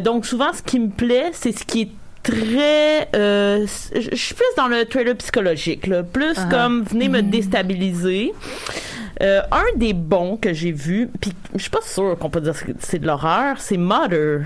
Donc, 0.02 0.26
souvent, 0.26 0.52
ce 0.52 0.62
qui 0.62 0.78
me 0.78 0.90
plaît, 0.90 1.30
c'est 1.32 1.52
ce 1.58 1.64
qui 1.64 1.80
est 1.82 1.88
très 2.22 3.08
euh, 3.16 3.66
je 3.94 4.14
suis 4.14 4.34
plus 4.34 4.44
dans 4.56 4.68
le 4.68 4.84
trailer 4.84 5.16
psychologique 5.16 5.86
là. 5.86 6.02
plus 6.02 6.36
Ah. 6.36 6.48
comme 6.50 6.84
venez 6.84 7.08
me 7.08 7.22
déstabiliser 7.22 8.32
euh, 9.20 9.40
un 9.52 9.76
des 9.76 9.92
bons 9.92 10.36
que 10.36 10.52
j'ai 10.52 10.72
vu, 10.72 11.08
puis 11.20 11.32
je 11.54 11.60
suis 11.60 11.70
pas 11.70 11.82
sûre 11.82 12.16
qu'on 12.18 12.30
peut 12.30 12.40
dire 12.40 12.54
que 12.64 12.72
c'est 12.80 12.98
de 12.98 13.06
l'horreur, 13.06 13.60
c'est 13.60 13.76
Mother. 13.76 14.42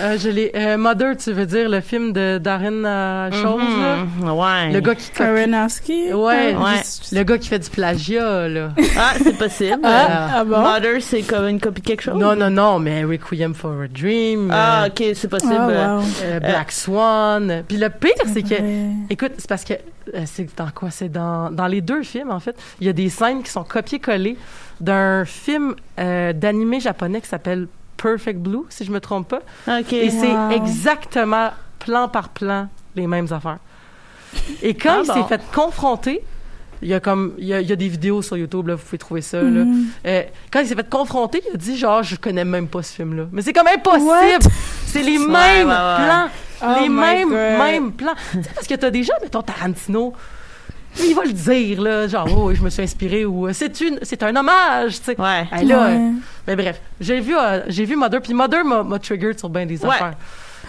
Euh, 0.00 0.16
je 0.18 0.28
l'ai. 0.30 0.50
euh, 0.56 0.76
Mother, 0.78 1.16
tu 1.16 1.32
veux 1.32 1.46
dire 1.46 1.68
le 1.68 1.80
film 1.80 2.12
de 2.12 2.38
Darren 2.38 2.84
euh, 2.84 3.30
Chose, 3.30 3.60
là? 3.80 3.96
Mhm. 3.96 4.30
Ouais. 4.30 4.72
Le 4.72 4.80
gars 4.80 4.94
qui 4.94 5.10
copie. 5.10 5.22
Aronofsky? 5.22 6.12
Ouais, 6.14 6.54
Ouais. 6.54 6.80
le 7.12 7.22
gars 7.22 7.38
qui 7.38 7.48
fait 7.48 7.58
du 7.58 7.68
plagiat, 7.70 8.48
là. 8.48 8.70
Ah, 8.98 9.12
c'est 9.22 9.36
possible. 9.36 9.80
Ah, 9.84 10.30
ah 10.36 10.44
bon? 10.44 10.60
Mother, 10.60 11.00
c'est 11.00 11.22
comme 11.22 11.46
une 11.48 11.60
copie 11.60 11.82
de 11.82 11.86
quelque 11.86 12.02
chose? 12.02 12.14
Non, 12.14 12.34
non, 12.34 12.50
non, 12.50 12.78
mais 12.78 13.04
Requiem 13.04 13.54
for 13.54 13.82
a 13.82 13.88
Dream. 13.88 14.48
Ah, 14.50 14.84
euh, 14.84 14.86
ok, 14.88 15.04
c'est 15.14 15.28
possible. 15.28 15.52
Wow. 15.54 16.02
euh, 16.24 16.40
Black 16.40 16.72
Swan. 16.72 17.62
Puis 17.68 17.76
le 17.76 17.90
pire, 17.90 18.12
c'est 18.32 18.42
que. 18.42 18.54
Écoute, 19.10 19.32
c'est 19.38 19.48
parce 19.48 19.64
que. 19.64 19.74
euh, 19.74 20.22
c'est 20.24 20.48
dans 20.56 20.70
quoi? 20.74 20.90
C'est 20.90 21.10
dans, 21.10 21.50
dans 21.50 21.66
les 21.66 21.80
deux 21.82 22.02
films, 22.02 22.30
en 22.30 22.40
fait. 22.40 22.56
Il 22.80 22.86
y 22.86 22.90
a 22.90 22.94
des 22.94 23.08
scènes 23.10 23.42
qui 23.42 23.50
sont 23.50 23.64
copiées-collées 23.64 24.36
d'un 24.80 25.24
film 25.24 25.74
euh, 26.00 26.32
d'animé 26.32 26.80
japonais 26.80 27.20
qui 27.20 27.28
s'appelle 27.28 27.68
Perfect 28.02 28.38
Blue, 28.40 28.64
si 28.68 28.84
je 28.84 28.90
me 28.90 29.00
trompe 29.00 29.28
pas. 29.28 29.42
Et 29.90 30.10
c'est 30.10 30.34
exactement 30.54 31.50
plan 31.78 32.08
par 32.08 32.30
plan 32.30 32.68
les 32.96 33.06
mêmes 33.06 33.28
affaires. 33.32 33.58
Et 34.62 34.74
quand 34.74 34.98
Ah 34.98 35.00
il 35.04 35.06
bon? 35.08 35.14
s'est 35.14 35.28
fait 35.28 35.40
confronter, 35.54 36.22
il 36.80 36.88
y 36.88 36.94
a 36.94 37.00
comme 37.00 37.34
il 37.38 37.44
y 37.46 37.54
a, 37.54 37.60
il 37.60 37.68
y 37.68 37.72
a 37.72 37.76
des 37.76 37.88
vidéos 37.88 38.22
sur 38.22 38.36
YouTube 38.36 38.66
là, 38.68 38.74
vous 38.74 38.82
pouvez 38.82 38.98
trouver 38.98 39.20
ça 39.20 39.40
là. 39.42 39.48
Mhm. 39.64 39.86
Euh, 40.06 40.22
quand 40.50 40.60
il 40.60 40.66
s'est 40.66 40.74
fait 40.74 40.88
confronter, 40.88 41.42
il 41.48 41.54
a 41.54 41.56
dit 41.56 41.76
genre 41.76 42.02
je 42.02 42.16
connais 42.16 42.44
même 42.44 42.66
pas 42.66 42.82
ce 42.82 42.94
film 42.94 43.16
là. 43.16 43.24
Mais 43.30 43.42
c'est 43.42 43.52
comme 43.52 43.66
impossible. 43.68 44.50
C'est 44.86 45.02
les 45.02 45.18
mêmes 45.18 45.28
ouais, 45.68 45.74
ouais. 45.74 45.96
plans, 46.06 46.28
Oh 46.64 46.80
les 46.82 46.88
mêmes 46.88 47.28
God. 47.28 47.58
mêmes 47.58 47.92
plans. 47.92 48.14
Tu 48.32 48.42
sais, 48.42 48.50
parce 48.54 48.66
que 48.66 48.74
t'as 48.74 48.90
déjà 48.90 49.12
mettons 49.22 49.42
Tarantino 49.42 50.12
il 51.00 51.14
va 51.14 51.24
le 51.24 51.32
dire 51.32 51.80
là, 51.82 52.06
genre 52.08 52.28
oh, 52.36 52.54
je 52.54 52.62
me 52.62 52.70
suis 52.70 52.82
inspiré 52.82 53.24
ou 53.24 53.46
euh, 53.48 53.52
c'est 53.52 53.80
une 53.80 53.98
c'est 54.02 54.22
un 54.22 54.34
hommage, 54.36 54.98
tu 54.98 55.04
sais. 55.04 55.20
Ouais. 55.20 55.46
Hey, 55.52 55.64
là, 55.66 55.86
Ouais. 55.88 55.96
euh, 55.96 56.10
mais 56.46 56.56
bref, 56.56 56.80
j'ai 57.00 57.20
vu 57.20 57.34
euh, 57.36 57.60
j'ai 57.68 57.84
vu 57.84 57.96
Mother 57.96 58.20
puis 58.20 58.34
Mother 58.34 58.64
m'a 58.64 58.82
m'a 58.82 58.98
triggered 58.98 59.38
sur 59.38 59.48
bien 59.48 59.64
des 59.66 59.82
Ouais. 59.84 59.90
affaires. 59.90 60.14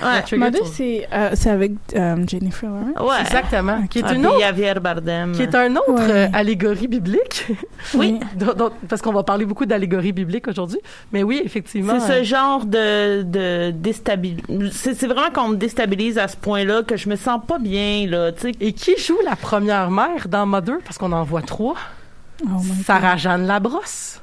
Ouais. 0.02 0.38
Mother, 0.38 0.66
c'est 0.66 1.08
euh, 1.14 1.30
c'est 1.34 1.50
avec 1.50 1.74
euh, 1.96 2.16
Jennifer 2.28 2.70
Lawrence. 2.70 3.10
Ouais. 3.12 3.22
Exactement. 3.22 3.86
Qui 3.88 4.00
est 4.00 4.04
Ah, 4.08 4.14
une 4.14 4.26
autre, 4.26 4.40
Javier 4.40 4.74
Bardem. 4.82 5.32
qui 5.34 5.44
est 5.44 5.56
un 5.56 5.76
autre 5.76 5.92
Ouais. 5.94 6.12
euh, 6.12 6.28
allégorie 6.34 6.88
biblique. 6.88 7.48
Oui. 7.94 8.20
parce 8.90 9.02
qu'on 9.02 9.12
va 9.12 9.24
parler 9.24 9.46
beaucoup 9.46 9.66
d'allégorie 9.66 10.14
biblique 10.14 10.48
aujourd'hui. 10.48 10.80
Mais 11.12 11.22
oui, 11.22 11.42
effectivement. 11.44 12.00
C'est 12.00 12.12
euh, 12.12 12.20
ce 12.20 12.24
genre 12.24 12.66
de, 12.66 13.22
de 13.24 13.72
déstabilisation. 13.72 14.70
C'est 14.72 14.94
c'est 14.96 15.08
vraiment 15.08 15.30
qu'on 15.32 15.50
me 15.50 15.58
déstabilise 15.58 16.18
à 16.18 16.28
ce 16.28 16.38
point-là 16.38 16.82
que 16.84 16.96
je 16.98 17.08
me 17.10 17.16
sens 17.16 17.40
pas 17.46 17.60
bien, 17.60 18.08
là, 18.08 18.32
tu 18.32 18.42
sais. 18.42 18.52
Et 18.62 18.74
qui 18.74 18.98
joue 18.98 19.18
la 19.26 19.36
première 19.36 19.92
mère 19.92 20.28
dans 20.30 20.46
Mother? 20.46 20.78
Parce 20.86 20.98
qu'on 20.98 21.12
en 21.12 21.24
voit 21.24 21.42
trois. 21.44 21.76
Oh 22.46 22.60
Sarah-Jeanne 22.86 23.46
Labrosse, 23.46 24.22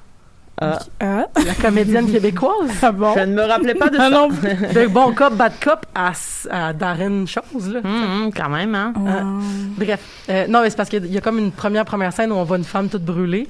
Ah, 0.61 0.79
Ah, 1.01 1.27
la 1.47 1.55
comédienne 1.55 2.11
québécoise. 2.11 2.71
ah 2.83 2.93
bon? 2.93 3.15
je 3.15 3.21
ne 3.21 3.35
me 3.35 3.43
rappelais 3.43 3.75
pas 3.75 3.89
de 3.89 3.97
Ah 3.99 4.05
ça. 4.05 4.11
non. 4.11 4.29
De 4.75 4.87
bon 4.89 5.13
cop, 5.15 5.35
bad 5.35 5.53
cop 5.63 5.87
à, 5.95 6.13
à 6.51 6.73
Darren 6.73 7.25
Chose, 7.27 7.69
là. 7.73 7.81
Hum, 7.85 8.25
hum, 8.25 8.31
quand 8.35 8.49
même, 8.51 8.75
hein. 8.75 8.93
Wow. 8.97 9.41
Bref. 9.79 10.01
Euh, 10.29 10.47
non, 10.49 10.61
mais 10.63 10.71
c'est 10.71 10.77
parce 10.77 10.89
qu'il 10.91 11.07
y 11.07 11.17
a 11.17 11.21
comme 11.21 11.39
une 11.39 11.53
première 11.53 11.85
première 11.85 12.13
scène 12.13 12.31
où 12.33 12.35
on 12.35 12.45
voit 12.45 12.59
une 12.59 12.65
femme 12.65 12.89
toute 12.89 13.05
brûlée. 13.05 13.49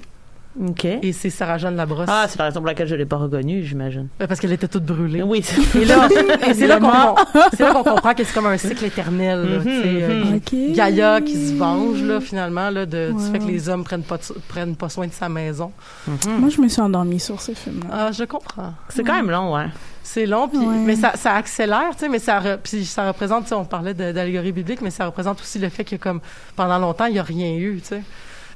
OK. 0.58 0.84
Et 0.84 1.12
c'est 1.12 1.30
Sarah-Jeanne 1.30 1.76
Labrosse. 1.76 2.08
Ah, 2.10 2.26
c'est 2.28 2.38
la 2.38 2.46
raison 2.46 2.60
pour 2.60 2.66
laquelle 2.66 2.88
je 2.88 2.94
l'ai 2.96 3.06
pas 3.06 3.16
reconnue, 3.16 3.62
j'imagine. 3.64 4.08
Parce 4.18 4.40
qu'elle 4.40 4.52
était 4.52 4.66
toute 4.68 4.84
brûlée. 4.84 5.22
Oui. 5.22 5.44
Et 5.76 5.84
là, 5.84 6.08
et 6.48 6.54
c'est 6.54 6.66
là 6.66 6.80
qu'on 6.80 7.14
c'est 7.56 7.62
là 7.62 7.72
qu'on 7.72 7.84
comprend 7.84 8.14
que 8.14 8.24
c'est 8.24 8.34
comme 8.34 8.46
un 8.46 8.56
cycle 8.56 8.84
éternel. 8.84 9.42
là, 9.42 9.58
tu 9.58 9.64
sais, 9.64 10.02
euh, 10.02 10.24
mhm. 10.24 10.34
Ok. 10.36 10.74
Gaïa 10.74 11.20
qui 11.20 11.34
se 11.48 11.54
venge 11.54 12.02
là 12.02 12.20
finalement 12.20 12.68
là 12.70 12.84
de, 12.84 13.12
du 13.16 13.24
fait 13.32 13.38
que 13.38 13.44
les 13.44 13.68
hommes 13.68 13.84
prennent 13.84 14.02
pas 14.02 14.16
de- 14.18 14.40
prennent 14.48 14.74
pas 14.76 14.88
soin 14.88 15.06
de 15.06 15.12
sa 15.12 15.28
maison. 15.28 15.70
Moi, 16.06 16.48
je 16.48 16.60
me 16.60 16.68
suis 16.68 16.80
endormie 16.82 17.20
sur 17.20 17.40
ce 17.40 17.52
film-là. 17.52 17.88
Ah, 17.92 18.10
je 18.12 18.24
comprends. 18.24 18.74
C'est 18.88 19.04
quand 19.04 19.14
même 19.14 19.30
long, 19.30 19.54
ouais. 19.54 19.66
C'est 20.02 20.26
long 20.26 20.50
Ouais. 20.52 20.76
mais 20.84 20.96
ça, 20.96 21.12
ça 21.14 21.34
accélère, 21.34 21.90
tu 21.92 21.98
sais 22.00 22.08
mais 22.08 22.18
ça 22.18 22.40
re- 22.40 22.84
ça 22.84 23.06
représente 23.06 23.52
on 23.52 23.64
parlait 23.64 23.94
de- 23.94 24.10
d'allégorie 24.10 24.50
biblique 24.50 24.80
mais 24.80 24.90
ça 24.90 25.06
représente 25.06 25.40
aussi 25.40 25.60
le 25.60 25.68
fait 25.68 25.84
que 25.84 25.94
comme 25.94 26.20
pendant 26.56 26.78
longtemps 26.78 27.04
il 27.04 27.14
y 27.14 27.18
a 27.20 27.22
rien 27.22 27.54
eu, 27.54 27.78
tu 27.80 27.88
sais. 27.90 28.02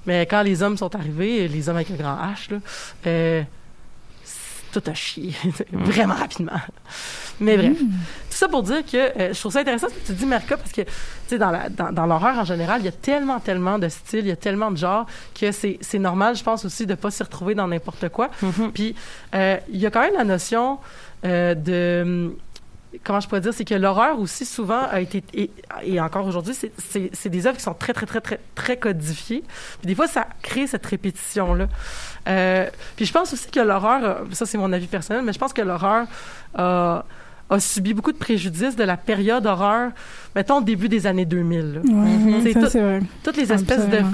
Mais 0.06 0.26
quand 0.26 0.42
les 0.42 0.62
hommes 0.62 0.76
sont 0.76 0.94
arrivés, 0.94 1.49
les 1.49 1.68
hommes 1.68 1.76
avec 1.76 1.90
un 1.90 1.94
grand 1.96 2.16
H 2.16 2.50
là, 2.52 2.58
euh, 3.06 3.42
tout 4.73 4.82
a 4.87 4.94
chié 4.94 5.32
vraiment 5.73 6.14
rapidement. 6.14 6.52
Mais 7.40 7.56
bref, 7.56 7.78
tout 7.78 8.37
ça 8.37 8.49
pour 8.49 8.62
dire 8.64 8.84
que 8.84 8.96
euh, 8.96 9.32
je 9.32 9.38
trouve 9.38 9.52
ça 9.52 9.61
intéressant 9.61 9.88
ce 9.88 9.94
que 9.94 10.06
tu 10.06 10.12
dis, 10.12 10.26
Merca, 10.26 10.56
parce 10.56 10.73
que, 10.73 10.82
tu 10.82 10.88
sais, 11.28 11.38
dans, 11.38 11.50
la- 11.50 11.68
dans, 11.68 11.92
dans 11.92 12.06
l'horreur 12.06 12.37
en 12.38 12.44
général, 12.44 12.80
il 12.80 12.84
y 12.84 12.88
a 12.88 12.92
tellement, 12.92 13.38
tellement 13.40 13.78
de 13.78 13.88
styles, 13.88 14.20
il 14.20 14.28
y 14.28 14.32
a 14.32 14.37
tellement 14.37 14.70
de 14.73 14.76
genres 14.76 15.06
que 15.38 15.52
c'est, 15.52 15.78
c'est 15.80 15.99
normal, 16.00 16.34
je 16.37 16.42
pense 16.42 16.64
aussi, 16.64 16.87
de 16.87 16.94
pas 16.94 17.11
s'y 17.12 17.23
retrouver 17.23 17.54
dans 17.54 17.68
n'importe 17.68 18.08
quoi. 18.08 18.30
Puis, 18.73 18.94
euh, 19.34 19.56
il 19.68 19.78
y 19.80 19.87
a 19.87 19.90
quand 19.90 20.00
même 20.00 20.14
la 20.14 20.25
notion 20.25 20.78
euh, 21.25 21.54
de... 21.54 22.37
Comment 23.02 23.20
je 23.20 23.28
pourrais 23.28 23.40
dire, 23.40 23.52
c'est 23.52 23.64
que 23.64 23.74
l'horreur 23.74 24.18
aussi 24.20 24.44
souvent 24.44 24.82
a 24.90 25.00
été 25.00 25.24
et, 25.34 25.50
et 25.84 26.00
encore 26.00 26.26
aujourd'hui, 26.26 26.54
c'est, 26.54 27.28
des 27.28 27.46
œuvres 27.46 27.56
qui 27.56 27.62
sont 27.62 27.74
très 27.74 27.92
très 27.92 28.06
très 28.06 28.20
très 28.20 28.40
très 28.54 28.76
codifiées. 28.76 29.42
Puis 29.80 29.86
des 29.86 29.94
fois, 29.94 30.06
ça 30.06 30.26
crée 30.42 30.66
cette 30.66 30.86
répétition 30.86 31.54
là. 31.54 31.66
Euh, 32.28 32.66
puis 32.96 33.04
je 33.04 33.12
pense 33.12 33.32
aussi 33.32 33.50
que 33.50 33.60
l'horreur, 33.60 34.24
ça 34.32 34.46
c'est 34.46 34.58
mon 34.58 34.72
avis 34.72 34.86
personnel, 34.86 35.22
mais 35.24 35.32
je 35.32 35.38
pense 35.38 35.52
que 35.52 35.62
l'horreur 35.62 36.06
a, 36.54 37.04
a 37.50 37.60
subi 37.60 37.94
beaucoup 37.94 38.12
de 38.12 38.16
préjudices 38.18 38.76
de 38.76 38.84
la 38.84 38.96
période 38.96 39.44
horreur, 39.46 39.90
mettons 40.34 40.60
début 40.60 40.88
des 40.88 41.06
années 41.06 41.26
2000. 41.26 41.74
là. 41.74 41.80
Ouais, 41.82 42.52
ça, 42.52 42.60
tout- 42.60 42.78
vrai. 42.78 43.00
Toutes 43.22 43.36
les 43.36 43.52
espèces 43.52 43.88
de 43.88 43.96
Absolument. 43.96 44.12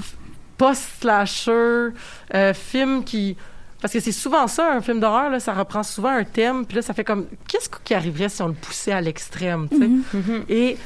post-slasher, 0.56 1.92
euh, 2.34 2.54
films 2.54 3.04
qui... 3.04 3.36
Parce 3.80 3.92
que 3.94 4.00
c'est 4.00 4.12
souvent 4.12 4.46
ça, 4.46 4.72
un 4.74 4.80
film 4.82 5.00
d'horreur, 5.00 5.30
là, 5.30 5.40
ça 5.40 5.54
reprend 5.54 5.82
souvent 5.82 6.10
un 6.10 6.24
thème, 6.24 6.66
puis 6.66 6.76
là, 6.76 6.82
ça 6.82 6.92
fait 6.92 7.04
comme... 7.04 7.26
Qu'est-ce 7.48 7.70
qui 7.82 7.94
arriverait 7.94 8.28
si 8.28 8.42
on 8.42 8.48
le 8.48 8.52
poussait 8.54 8.92
à 8.92 9.00
l'extrême, 9.00 9.68
tu 9.70 9.78
sais? 9.78 9.86
Mhm. 10.16 10.44
Et, 10.50 10.76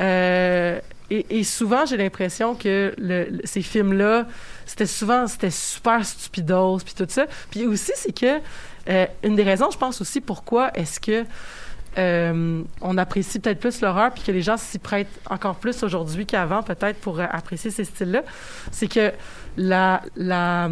euh, 0.00 0.80
et, 1.10 1.38
et 1.38 1.44
souvent, 1.44 1.86
j'ai 1.86 1.96
l'impression 1.96 2.54
que 2.54 2.92
le, 2.98 3.24
le- 3.30 3.40
ces 3.44 3.62
films-là, 3.62 4.26
c'était 4.66 4.86
souvent, 4.86 5.26
c'était 5.28 5.50
super 5.50 6.04
stupidos, 6.04 6.78
puis 6.84 6.94
tout 6.94 7.06
ça. 7.08 7.26
Puis 7.50 7.66
aussi, 7.66 7.92
c'est 7.94 8.12
que 8.18 8.40
euh, 8.88 9.06
une 9.22 9.36
des 9.36 9.42
raisons, 9.44 9.70
je 9.70 9.78
pense 9.78 10.00
aussi, 10.00 10.20
pourquoi 10.20 10.70
est-ce 10.74 10.98
que 11.00 11.24
euh, 11.98 12.62
on 12.80 12.98
apprécie 12.98 13.38
peut-être 13.40 13.58
plus 13.60 13.80
l'horreur, 13.80 14.12
puis 14.12 14.22
que 14.22 14.32
les 14.32 14.42
gens 14.42 14.56
s'y 14.56 14.78
prêtent 14.78 15.20
encore 15.28 15.56
plus 15.56 15.82
aujourd'hui 15.82 16.26
qu'avant, 16.26 16.62
peut-être 16.62 17.00
pour 17.00 17.18
euh, 17.20 17.26
apprécier 17.30 17.70
ces 17.70 17.84
styles-là, 17.84 18.22
c'est 18.70 18.86
que 18.88 19.12
la, 19.56 20.02
la, 20.16 20.68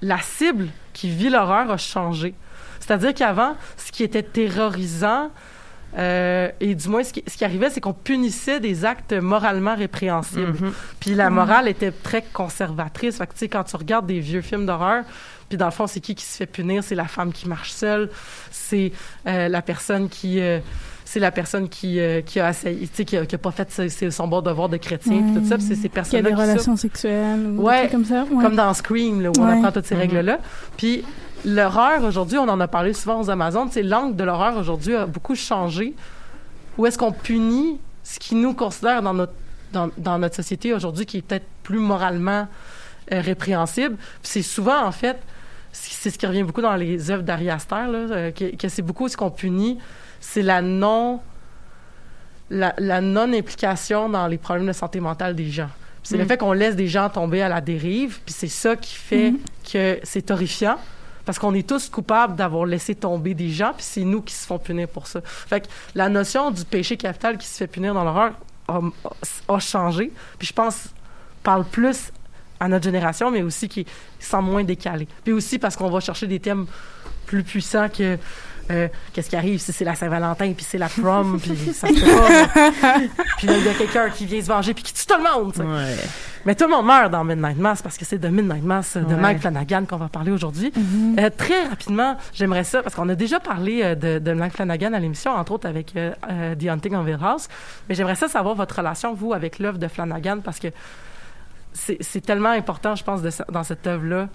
la 0.00 0.18
cible 0.20 0.68
qui 0.94 1.10
vit 1.10 1.28
l'horreur 1.28 1.70
a 1.70 1.76
changé. 1.76 2.34
C'est-à-dire 2.80 3.12
qu'avant, 3.12 3.56
ce 3.76 3.92
qui 3.92 4.02
était 4.02 4.22
terrorisant, 4.22 5.30
euh, 5.96 6.50
et 6.60 6.74
du 6.74 6.88
moins, 6.88 7.04
ce 7.04 7.12
qui, 7.12 7.22
ce 7.26 7.36
qui 7.36 7.44
arrivait, 7.44 7.70
c'est 7.70 7.80
qu'on 7.80 7.92
punissait 7.92 8.60
des 8.60 8.84
actes 8.84 9.12
moralement 9.12 9.76
répréhensibles. 9.76 10.72
Puis 11.00 11.14
la 11.14 11.28
morale 11.30 11.68
était 11.68 11.92
très 11.92 12.22
conservatrice. 12.22 13.18
Fait 13.18 13.26
que, 13.26 13.32
tu 13.32 13.40
sais, 13.40 13.48
quand 13.48 13.64
tu 13.64 13.76
regardes 13.76 14.06
des 14.06 14.20
vieux 14.20 14.40
films 14.40 14.66
d'horreur, 14.66 15.04
puis 15.48 15.58
dans 15.58 15.66
le 15.66 15.72
fond, 15.72 15.86
c'est 15.86 16.00
qui 16.00 16.14
qui 16.14 16.24
se 16.24 16.38
fait 16.38 16.46
punir? 16.46 16.82
C'est 16.82 16.94
la 16.94 17.06
femme 17.06 17.32
qui 17.32 17.48
marche 17.48 17.70
seule. 17.70 18.10
C'est 18.50 18.92
euh, 19.26 19.48
la 19.48 19.62
personne 19.62 20.08
qui... 20.08 20.40
euh, 20.40 20.60
c'est 21.04 21.20
la 21.20 21.30
personne 21.30 21.68
qui, 21.68 22.00
euh, 22.00 22.22
qui 22.22 22.40
a 22.40 22.50
essayé, 22.50 22.86
tu 22.88 22.94
sais, 22.94 23.04
qui 23.04 23.16
a, 23.16 23.26
qui 23.26 23.34
a 23.34 23.38
pas 23.38 23.50
fait 23.50 24.10
son 24.10 24.26
bon 24.26 24.40
devoir 24.40 24.68
de 24.68 24.78
chrétien, 24.78 25.22
puis 25.22 25.40
tout 25.42 25.46
ça. 25.48 25.56
C'est 25.58 25.74
ces 25.74 25.88
Qui 25.88 26.16
a 26.16 26.22
des 26.22 26.30
qui 26.30 26.34
relations 26.34 26.76
sexuelles 26.76 27.46
ou 27.46 27.62
Ouais, 27.62 27.82
des 27.82 27.88
trucs 27.88 27.92
comme 27.92 28.04
ça. 28.04 28.24
Ouais. 28.30 28.42
comme 28.42 28.56
dans 28.56 28.72
Scream, 28.74 29.20
là, 29.20 29.28
où 29.30 29.34
on 29.38 29.46
apprend 29.46 29.70
toutes 29.70 29.86
ces 29.86 29.94
règles-là. 29.96 30.38
Puis 30.76 31.04
l'horreur, 31.44 32.02
aujourd'hui, 32.04 32.38
on 32.38 32.48
en 32.48 32.58
a 32.58 32.68
parlé 32.68 32.94
souvent 32.94 33.20
aux 33.20 33.28
Amazones, 33.30 33.68
c'est 33.70 33.82
l'angle 33.82 34.16
de 34.16 34.24
l'horreur 34.24 34.56
aujourd'hui 34.56 34.94
a 34.96 35.06
beaucoup 35.06 35.34
changé. 35.34 35.94
Où 36.78 36.86
est-ce 36.86 36.98
qu'on 36.98 37.12
punit 37.12 37.78
ce 38.02 38.18
qui 38.18 38.34
nous 38.34 38.54
considère 38.54 39.02
dans 39.02 39.14
notre, 39.14 39.32
dans, 39.72 39.90
dans 39.98 40.18
notre 40.18 40.34
société 40.36 40.72
aujourd'hui 40.72 41.06
qui 41.06 41.18
est 41.18 41.22
peut-être 41.22 41.46
plus 41.62 41.78
moralement 41.78 42.48
euh, 43.12 43.20
répréhensible? 43.20 43.96
Puis 43.96 44.30
c'est 44.32 44.42
souvent, 44.42 44.84
en 44.84 44.90
fait, 44.90 45.18
c'est 45.70 46.10
ce 46.10 46.18
qui 46.18 46.26
revient 46.26 46.42
beaucoup 46.44 46.62
dans 46.62 46.76
les 46.76 47.10
œuvres 47.10 47.22
d'Ari 47.22 47.50
Aster, 47.50 47.74
là, 47.74 47.98
euh, 47.98 48.30
que, 48.30 48.56
que 48.56 48.68
c'est 48.68 48.82
beaucoup 48.82 49.08
ce 49.08 49.16
qu'on 49.16 49.30
punit, 49.30 49.78
c'est 50.24 50.42
la 50.42 50.62
non 50.62 51.20
la, 52.50 52.74
la 52.78 53.00
non-implication 53.00 54.08
dans 54.08 54.26
les 54.26 54.38
problèmes 54.38 54.66
de 54.66 54.72
santé 54.72 55.00
mentale 55.00 55.34
des 55.34 55.50
gens. 55.50 55.68
C'est 56.02 56.16
le 56.18 56.24
Mm. 56.24 56.28
fait 56.28 56.36
qu'on 56.38 56.52
laisse 56.52 56.76
des 56.76 56.88
gens 56.88 57.08
tomber 57.08 57.40
à 57.42 57.48
la 57.48 57.60
dérive, 57.60 58.20
puis 58.24 58.34
c'est 58.36 58.48
ça 58.48 58.76
qui 58.76 58.94
fait 58.94 59.30
Mhm. 59.30 59.38
que 59.72 59.98
c'est 60.02 60.30
horrifiant, 60.30 60.76
parce 61.24 61.38
qu'on 61.38 61.54
est 61.54 61.66
tous 61.66 61.88
coupables 61.88 62.36
d'avoir 62.36 62.66
laissé 62.66 62.94
tomber 62.94 63.32
des 63.34 63.48
gens, 63.48 63.72
puis 63.74 63.84
c'est 63.84 64.04
nous 64.04 64.20
qui 64.20 64.34
se 64.34 64.46
font 64.46 64.58
punir 64.58 64.88
pour 64.88 65.06
ça. 65.06 65.20
Fait 65.24 65.62
que 65.62 65.66
la 65.94 66.08
notion 66.10 66.50
du 66.50 66.64
péché 66.64 66.96
capital 66.98 67.38
qui 67.38 67.46
se 67.46 67.56
fait 67.56 67.66
punir 67.66 67.94
dans 67.94 68.04
l'horreur 68.04 68.32
a, 68.68 69.58
changé, 69.58 70.12
puis 70.38 70.46
je 70.46 70.52
pense 70.52 70.88
parle 71.42 71.64
plus 71.64 72.12
à 72.60 72.68
notre 72.68 72.84
génération, 72.84 73.30
mais 73.30 73.42
aussi 73.42 73.68
qui 73.68 73.86
semble 74.20 74.50
moins 74.50 74.64
décalé. 74.64 75.08
Puis 75.24 75.32
aussi 75.32 75.58
parce 75.58 75.76
qu'on 75.76 75.90
va 75.90 76.00
chercher 76.00 76.26
des 76.26 76.40
thèmes 76.40 76.66
plus 77.26 77.42
puissants 77.42 77.88
que 77.88 78.18
euh, 78.70 78.88
qu'est-ce 79.12 79.30
qui 79.30 79.36
arrive 79.36 79.60
si 79.60 79.72
c'est 79.72 79.84
la 79.84 79.94
Saint-Valentin, 79.94 80.52
puis 80.52 80.64
c'est 80.68 80.78
la 80.78 80.88
prom, 80.88 81.38
puis 81.42 81.56
ça 81.72 81.88
se 81.88 81.92
pas. 81.92 82.98
puis 83.38 83.46
là, 83.46 83.56
il 83.58 83.64
y 83.64 83.68
a 83.68 83.74
quelqu'un 83.74 84.10
qui 84.10 84.26
vient 84.26 84.40
se 84.40 84.46
venger, 84.48 84.74
puis 84.74 84.82
qui 84.84 84.94
tue 84.94 85.06
tout 85.06 85.16
le 85.16 85.22
monde. 85.22 85.54
Ouais. 85.58 85.96
Mais 86.46 86.54
tout 86.54 86.64
le 86.64 86.70
monde 86.70 86.86
meurt 86.86 87.10
dans 87.10 87.24
Midnight 87.24 87.56
Mass 87.58 87.80
parce 87.80 87.96
que 87.96 88.04
c'est 88.04 88.18
de 88.18 88.28
Midnight 88.28 88.62
Mass 88.62 88.96
de 88.96 89.04
Ouais. 89.04 89.16
Mike 89.16 89.40
Flanagan 89.40 89.84
qu'on 89.88 89.96
va 89.96 90.08
parler 90.08 90.30
aujourd'hui. 90.30 90.72
Euh, 91.18 91.30
très 91.34 91.64
rapidement, 91.68 92.16
j'aimerais 92.34 92.64
ça, 92.64 92.82
parce 92.82 92.94
qu'on 92.94 93.08
a 93.08 93.14
déjà 93.14 93.40
parlé 93.40 93.80
euh, 93.82 93.94
de, 93.94 94.18
de 94.18 94.32
Mike 94.32 94.52
Flanagan 94.52 94.92
à 94.92 94.98
l'émission, 94.98 95.32
entre 95.32 95.52
autres 95.52 95.68
avec 95.68 95.96
euh, 95.96 96.12
euh, 96.30 96.54
The 96.54 96.66
Hunting 96.68 96.94
of 96.96 97.08
Hill 97.08 97.18
House, 97.22 97.48
mais 97.88 97.94
j'aimerais 97.94 98.14
ça 98.16 98.28
savoir 98.28 98.54
votre 98.54 98.76
relation, 98.76 99.14
vous, 99.14 99.32
avec 99.32 99.58
l'œuvre 99.58 99.78
de 99.78 99.88
Flanagan, 99.88 100.40
parce 100.44 100.58
que 100.58 100.68
c'est 101.72 101.96
c'est 102.00 102.20
tellement 102.20 102.50
important, 102.50 102.94
je 102.94 103.04
pense, 103.04 103.22
de, 103.22 103.30
dans 103.50 103.64
cette 103.64 103.86
œuvre-là. 103.86 104.28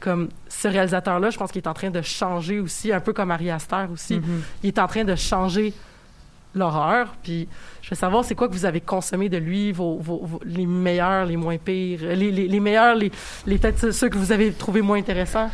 Comme 0.00 0.28
ce 0.48 0.68
réalisateur-là, 0.68 1.30
je 1.30 1.38
pense 1.38 1.50
qu'il 1.50 1.60
est 1.62 1.68
en 1.68 1.74
train 1.74 1.90
de 1.90 2.02
changer 2.02 2.60
aussi, 2.60 2.92
un 2.92 3.00
peu 3.00 3.12
comme 3.12 3.30
Ari 3.30 3.50
Aster 3.50 3.86
aussi. 3.92 4.18
Mm-hmm. 4.18 4.40
Il 4.62 4.68
est 4.68 4.78
en 4.78 4.86
train 4.86 5.04
de 5.04 5.14
changer 5.16 5.72
l'horreur. 6.54 7.14
Puis 7.22 7.48
je 7.82 7.90
veux 7.90 7.96
savoir, 7.96 8.24
c'est 8.24 8.34
quoi 8.34 8.48
que 8.48 8.52
vous 8.54 8.64
avez 8.64 8.80
consommé 8.80 9.28
de 9.28 9.36
lui, 9.38 9.72
vos, 9.72 9.98
vos- 9.98 10.24
vos- 10.24 10.40
les 10.44 10.66
meilleurs, 10.66 11.26
les 11.26 11.36
moins 11.36 11.58
pires, 11.58 12.00
les, 12.02 12.30
les, 12.30 12.48
les 12.48 12.60
meilleurs, 12.60 12.94
les, 12.94 13.10
les 13.46 13.58
peut-être 13.58 13.90
ceux 13.90 14.08
que 14.08 14.18
vous 14.18 14.32
avez 14.32 14.52
trouvés 14.52 14.82
moins 14.82 14.98
intéressants? 14.98 15.50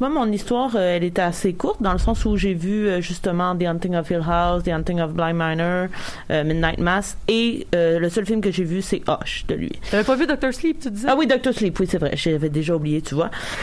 Moi, 0.00 0.08
mon 0.08 0.30
histoire, 0.32 0.72
euh, 0.74 0.96
elle 0.96 1.04
était 1.04 1.22
assez 1.22 1.52
courte 1.52 1.80
dans 1.80 1.92
le 1.92 1.98
sens 1.98 2.24
où 2.24 2.36
j'ai 2.36 2.52
vu 2.52 2.88
euh, 2.88 3.00
justement 3.00 3.54
The 3.56 3.62
Hunting 3.62 3.94
of 3.94 4.10
Hill 4.10 4.22
House, 4.28 4.64
The 4.64 4.68
Hunting 4.70 5.00
of 5.00 5.12
Blind 5.12 5.36
Manor, 5.36 5.86
euh, 6.30 6.42
Midnight 6.44 6.78
Mass, 6.80 7.16
et 7.28 7.66
euh, 7.76 8.00
le 8.00 8.08
seul 8.10 8.26
film 8.26 8.40
que 8.40 8.50
j'ai 8.50 8.64
vu, 8.64 8.82
c'est 8.82 9.02
Hush 9.08 9.44
de 9.46 9.54
lui. 9.54 9.70
T'avais 9.90 10.02
pas 10.02 10.16
vu 10.16 10.26
Doctor 10.26 10.52
Sleep, 10.52 10.80
tu 10.80 10.90
disais? 10.90 11.06
Ah 11.08 11.14
oui, 11.16 11.28
Doctor 11.28 11.52
Sleep, 11.54 11.78
oui, 11.78 11.86
c'est 11.88 11.98
vrai. 11.98 12.10
J'avais 12.14 12.48
déjà 12.48 12.74
oublié, 12.74 13.02
tu 13.02 13.14
vois. 13.14 13.30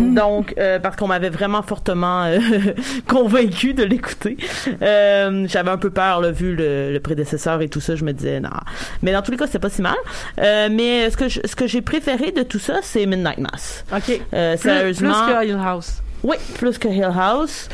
Donc, 0.00 0.54
euh, 0.58 0.78
parce 0.78 0.96
qu'on 0.96 1.08
m'avait 1.08 1.28
vraiment 1.28 1.62
fortement 1.62 2.26
convaincu 3.06 3.74
de 3.74 3.84
l'écouter. 3.84 4.36
J'avais 4.80 5.70
un 5.70 5.76
peu 5.78 5.90
peur, 5.90 6.20
là, 6.22 6.30
vu 6.30 6.56
le, 6.56 6.90
le 6.92 7.00
prédécesseur 7.00 7.60
et 7.60 7.68
tout 7.68 7.80
ça. 7.80 7.96
Je 7.96 8.04
me 8.04 8.12
disais, 8.12 8.40
non. 8.40 8.48
Mais 9.02 9.12
dans 9.12 9.20
tous 9.22 9.30
les 9.30 9.36
cas, 9.36 9.46
c'est 9.46 9.58
pas 9.58 9.68
si 9.70 9.82
mal. 9.82 9.94
Mais 10.38 11.10
ce 11.10 11.16
que 11.16 11.28
je- 11.28 11.40
ce 11.44 11.54
que 11.54 11.66
j'ai 11.66 11.82
préféré 11.82 12.32
de 12.32 12.42
tout 12.42 12.58
ça, 12.58 12.78
c'est 12.82 13.04
Midnight 13.06 13.38
Mass. 13.38 13.84
OK. 13.94 14.20
Sérieusement. 14.56 15.12
plus 15.26 15.32
que 15.33 15.33
Hill 15.42 15.58
House. 15.62 16.02
Oui, 16.22 16.36
plus 16.54 16.78
que 16.78 16.88
Hill 16.88 17.10
House. 17.14 17.68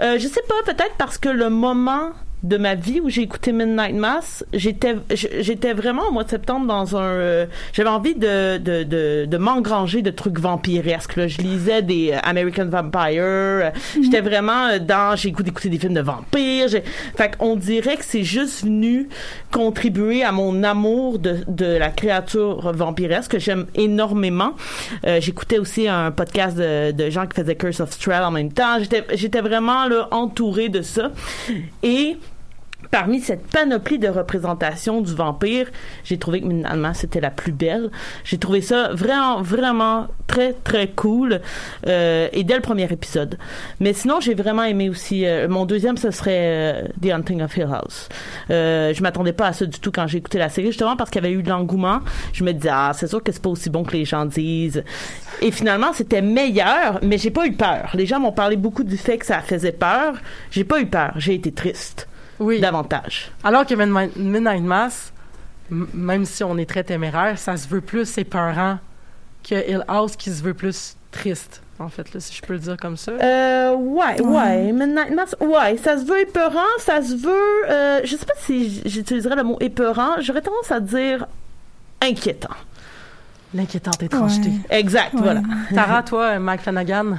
Euh, 0.00 0.18
je 0.18 0.26
sais 0.26 0.42
pas, 0.48 0.72
peut-être 0.72 0.94
parce 0.98 1.18
que 1.18 1.28
le 1.28 1.50
moment 1.50 2.10
de 2.44 2.56
ma 2.58 2.74
vie 2.74 3.00
où 3.00 3.08
j'ai 3.08 3.22
écouté 3.22 3.52
Midnight 3.52 3.94
Mass, 3.94 4.44
j'étais 4.52 4.96
j'étais 5.10 5.72
vraiment 5.72 6.02
au 6.08 6.12
mois 6.12 6.24
de 6.24 6.28
septembre 6.28 6.66
dans 6.66 6.96
un 6.96 7.02
euh, 7.02 7.46
j'avais 7.72 7.88
envie 7.88 8.14
de 8.14 8.58
de 8.58 8.82
de, 8.84 9.24
de 9.24 9.36
m'engranger 9.38 10.02
de 10.02 10.10
trucs 10.10 10.38
vampiresques 10.38 11.16
là. 11.16 11.26
je 11.26 11.38
lisais 11.38 11.82
des 11.82 12.12
euh, 12.12 12.18
American 12.22 12.66
Vampire, 12.66 13.22
euh, 13.22 13.70
j'étais 14.00 14.20
vraiment 14.20 14.66
euh, 14.66 14.78
dans 14.78 15.16
j'ai 15.16 15.30
écouté 15.30 15.68
des 15.68 15.78
films 15.78 15.94
de 15.94 16.02
vampires, 16.02 16.68
fait 17.16 17.36
qu'on 17.36 17.56
dirait 17.56 17.96
que 17.96 18.04
c'est 18.04 18.24
juste 18.24 18.64
venu 18.64 19.08
contribuer 19.50 20.22
à 20.22 20.30
mon 20.30 20.62
amour 20.62 21.18
de 21.18 21.38
de 21.48 21.64
la 21.64 21.90
créature 21.90 22.72
vampiresque 22.72 23.32
que 23.32 23.38
j'aime 23.38 23.66
énormément. 23.74 24.52
Euh, 25.06 25.20
j'écoutais 25.20 25.58
aussi 25.58 25.88
un 25.88 26.10
podcast 26.10 26.56
de, 26.56 26.92
de 26.92 27.10
gens 27.10 27.26
qui 27.26 27.40
faisaient 27.40 27.56
Curse 27.56 27.80
of 27.80 27.90
Strahd 27.92 28.22
en 28.22 28.30
même 28.30 28.52
temps. 28.52 28.78
J'étais, 28.80 29.04
j'étais 29.14 29.40
vraiment 29.40 29.88
là, 29.88 30.08
entourée 30.10 30.68
de 30.68 30.82
ça. 30.82 31.10
Et 31.82 32.16
parmi 32.90 33.20
cette 33.20 33.46
panoplie 33.46 33.98
de 33.98 34.08
représentations 34.08 35.00
du 35.00 35.14
vampire, 35.14 35.66
j'ai 36.04 36.18
trouvé 36.18 36.40
que 36.40 36.46
Mass 36.46 36.98
c'était 36.98 37.20
la 37.20 37.30
plus 37.30 37.52
belle. 37.52 37.90
J'ai 38.24 38.38
trouvé 38.38 38.60
ça 38.60 38.90
vraiment, 38.92 39.42
vraiment 39.42 40.08
très, 40.26 40.52
très 40.52 40.88
cool. 40.88 41.40
Euh, 41.86 42.28
et 42.32 42.44
dès 42.44 42.54
le 42.54 42.60
premier 42.60 42.90
épisode. 42.90 43.38
Mais 43.80 43.92
sinon, 43.92 44.20
j'ai 44.20 44.34
vraiment 44.34 44.64
aimé 44.64 44.88
aussi. 44.88 45.26
euh, 45.26 45.48
mon 45.48 45.66
deuxième, 45.66 45.96
ce 45.96 46.10
serait 46.10 46.32
euh, 46.34 46.88
The 47.02 47.10
Hunting 47.10 47.42
of 47.42 47.56
Hill 47.56 47.68
House. 47.70 48.08
Je 48.48 49.02
m'attendais 49.02 49.32
pas 49.32 49.48
à 49.48 49.52
ça 49.52 49.66
du 49.66 49.78
tout 49.78 49.92
quand 49.92 50.06
j'ai 50.06 50.18
écouté 50.18 50.38
la 50.38 50.48
série, 50.48 50.68
justement 50.68 50.96
parce 50.96 51.10
qu'il 51.10 51.22
y 51.22 51.26
avait 51.26 51.34
eu 51.34 51.42
de 51.42 51.48
l'engouement. 51.48 52.00
Je 52.32 52.44
me 52.44 52.52
disais, 52.52 52.70
ah, 52.72 52.92
c'est 52.94 53.06
sûr 53.06 53.22
que 53.22 53.32
c'est 53.32 53.42
pas 53.42 53.50
aussi 53.50 53.70
bon 53.70 53.84
que 53.84 53.92
les 53.92 54.04
gens 54.04 54.24
disent. 54.24 54.82
Et 55.42 55.50
finalement, 55.50 55.92
c'était 55.92 56.22
meilleur, 56.22 57.00
mais 57.02 57.18
j'ai 57.18 57.30
pas 57.30 57.46
eu 57.46 57.52
peur. 57.52 57.90
Les 57.94 58.06
gens 58.06 58.20
m'ont 58.20 58.32
parlé 58.32 58.56
beaucoup 58.56 58.84
du 58.84 58.96
fait 58.96 59.18
que 59.18 59.26
ça 59.26 59.40
faisait 59.40 59.72
peur. 59.72 60.14
J'ai 60.50 60.64
pas 60.64 60.80
eu 60.80 60.86
peur. 60.86 61.12
J'ai 61.16 61.34
été 61.34 61.52
triste. 61.52 62.08
Oui. 62.40 62.60
Davantage. 62.60 63.30
Alors 63.42 63.64
que 63.66 63.74
Midnight, 63.74 64.62
Mass, 64.62 65.12
même 65.70 66.24
si 66.24 66.42
on 66.44 66.56
est 66.58 66.68
très 66.68 66.84
téméraire, 66.84 67.38
ça 67.38 67.56
se 67.56 67.68
veut 67.68 67.80
plus 67.80 68.18
épeurant 68.18 68.78
que 69.48 69.54
Hill 69.70 69.84
House 69.88 70.16
qui 70.16 70.30
se 70.30 70.42
veut 70.42 70.54
plus 70.54 70.96
triste, 71.10 71.62
en 71.78 71.88
fait, 71.88 72.12
là, 72.14 72.20
si 72.20 72.34
je 72.34 72.42
peux 72.42 72.52
le 72.54 72.58
dire 72.58 72.76
comme 72.76 72.96
ça. 72.96 73.12
Euh, 73.12 73.74
ouais, 73.74 74.20
ouais. 74.20 74.72
Midnight 74.72 75.10
Mass, 75.14 75.36
ouais. 75.40 75.76
Ça 75.78 75.98
se 75.98 76.04
veut 76.04 76.20
épeurant, 76.20 76.60
ça 76.78 77.02
se 77.02 77.14
veut. 77.14 77.70
Euh, 77.70 78.00
je 78.04 78.16
sais 78.16 78.26
pas 78.26 78.34
si 78.38 78.82
j'utiliserais 78.84 79.36
le 79.36 79.42
mot 79.44 79.56
épeurant. 79.60 80.20
J'aurais 80.20 80.42
tendance 80.42 80.70
à 80.72 80.80
dire 80.80 81.26
inquiétant. 82.00 82.54
L'inquiétante 83.54 84.02
étrangeté. 84.02 84.48
Ouais. 84.48 84.78
Exact, 84.80 85.14
Ouais. 85.14 85.20
voilà. 85.22 85.42
Tara, 85.72 86.02
toi, 86.04 86.38
Mike 86.40 86.62
Flanagan, 86.62 87.16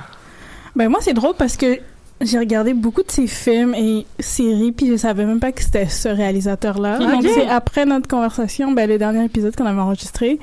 Ben 0.76 0.90
moi 0.90 1.00
c'est 1.02 1.14
drôle 1.14 1.36
parce 1.38 1.56
que 1.56 1.80
j'ai 2.22 2.40
regardé 2.40 2.74
beaucoup 2.74 3.04
de 3.04 3.12
ses 3.12 3.28
films 3.28 3.74
et 3.76 4.06
séries 4.20 4.72
puis 4.72 4.88
je 4.88 4.96
savais 4.96 5.26
même 5.26 5.40
pas 5.40 5.52
que 5.52 5.62
c'était 5.62 5.88
ce 5.88 6.08
réalisateur 6.08 6.80
là. 6.80 6.98
Ok. 7.00 7.12
Donc 7.12 7.24
c'est 7.24 7.48
après 7.48 7.86
notre 7.86 8.08
conversation, 8.08 8.72
ben 8.72 8.90
le 8.90 8.98
dernier 8.98 9.26
épisode 9.26 9.56
qu'on 9.56 9.66
avait 9.66 9.82
enregistré 9.82 10.40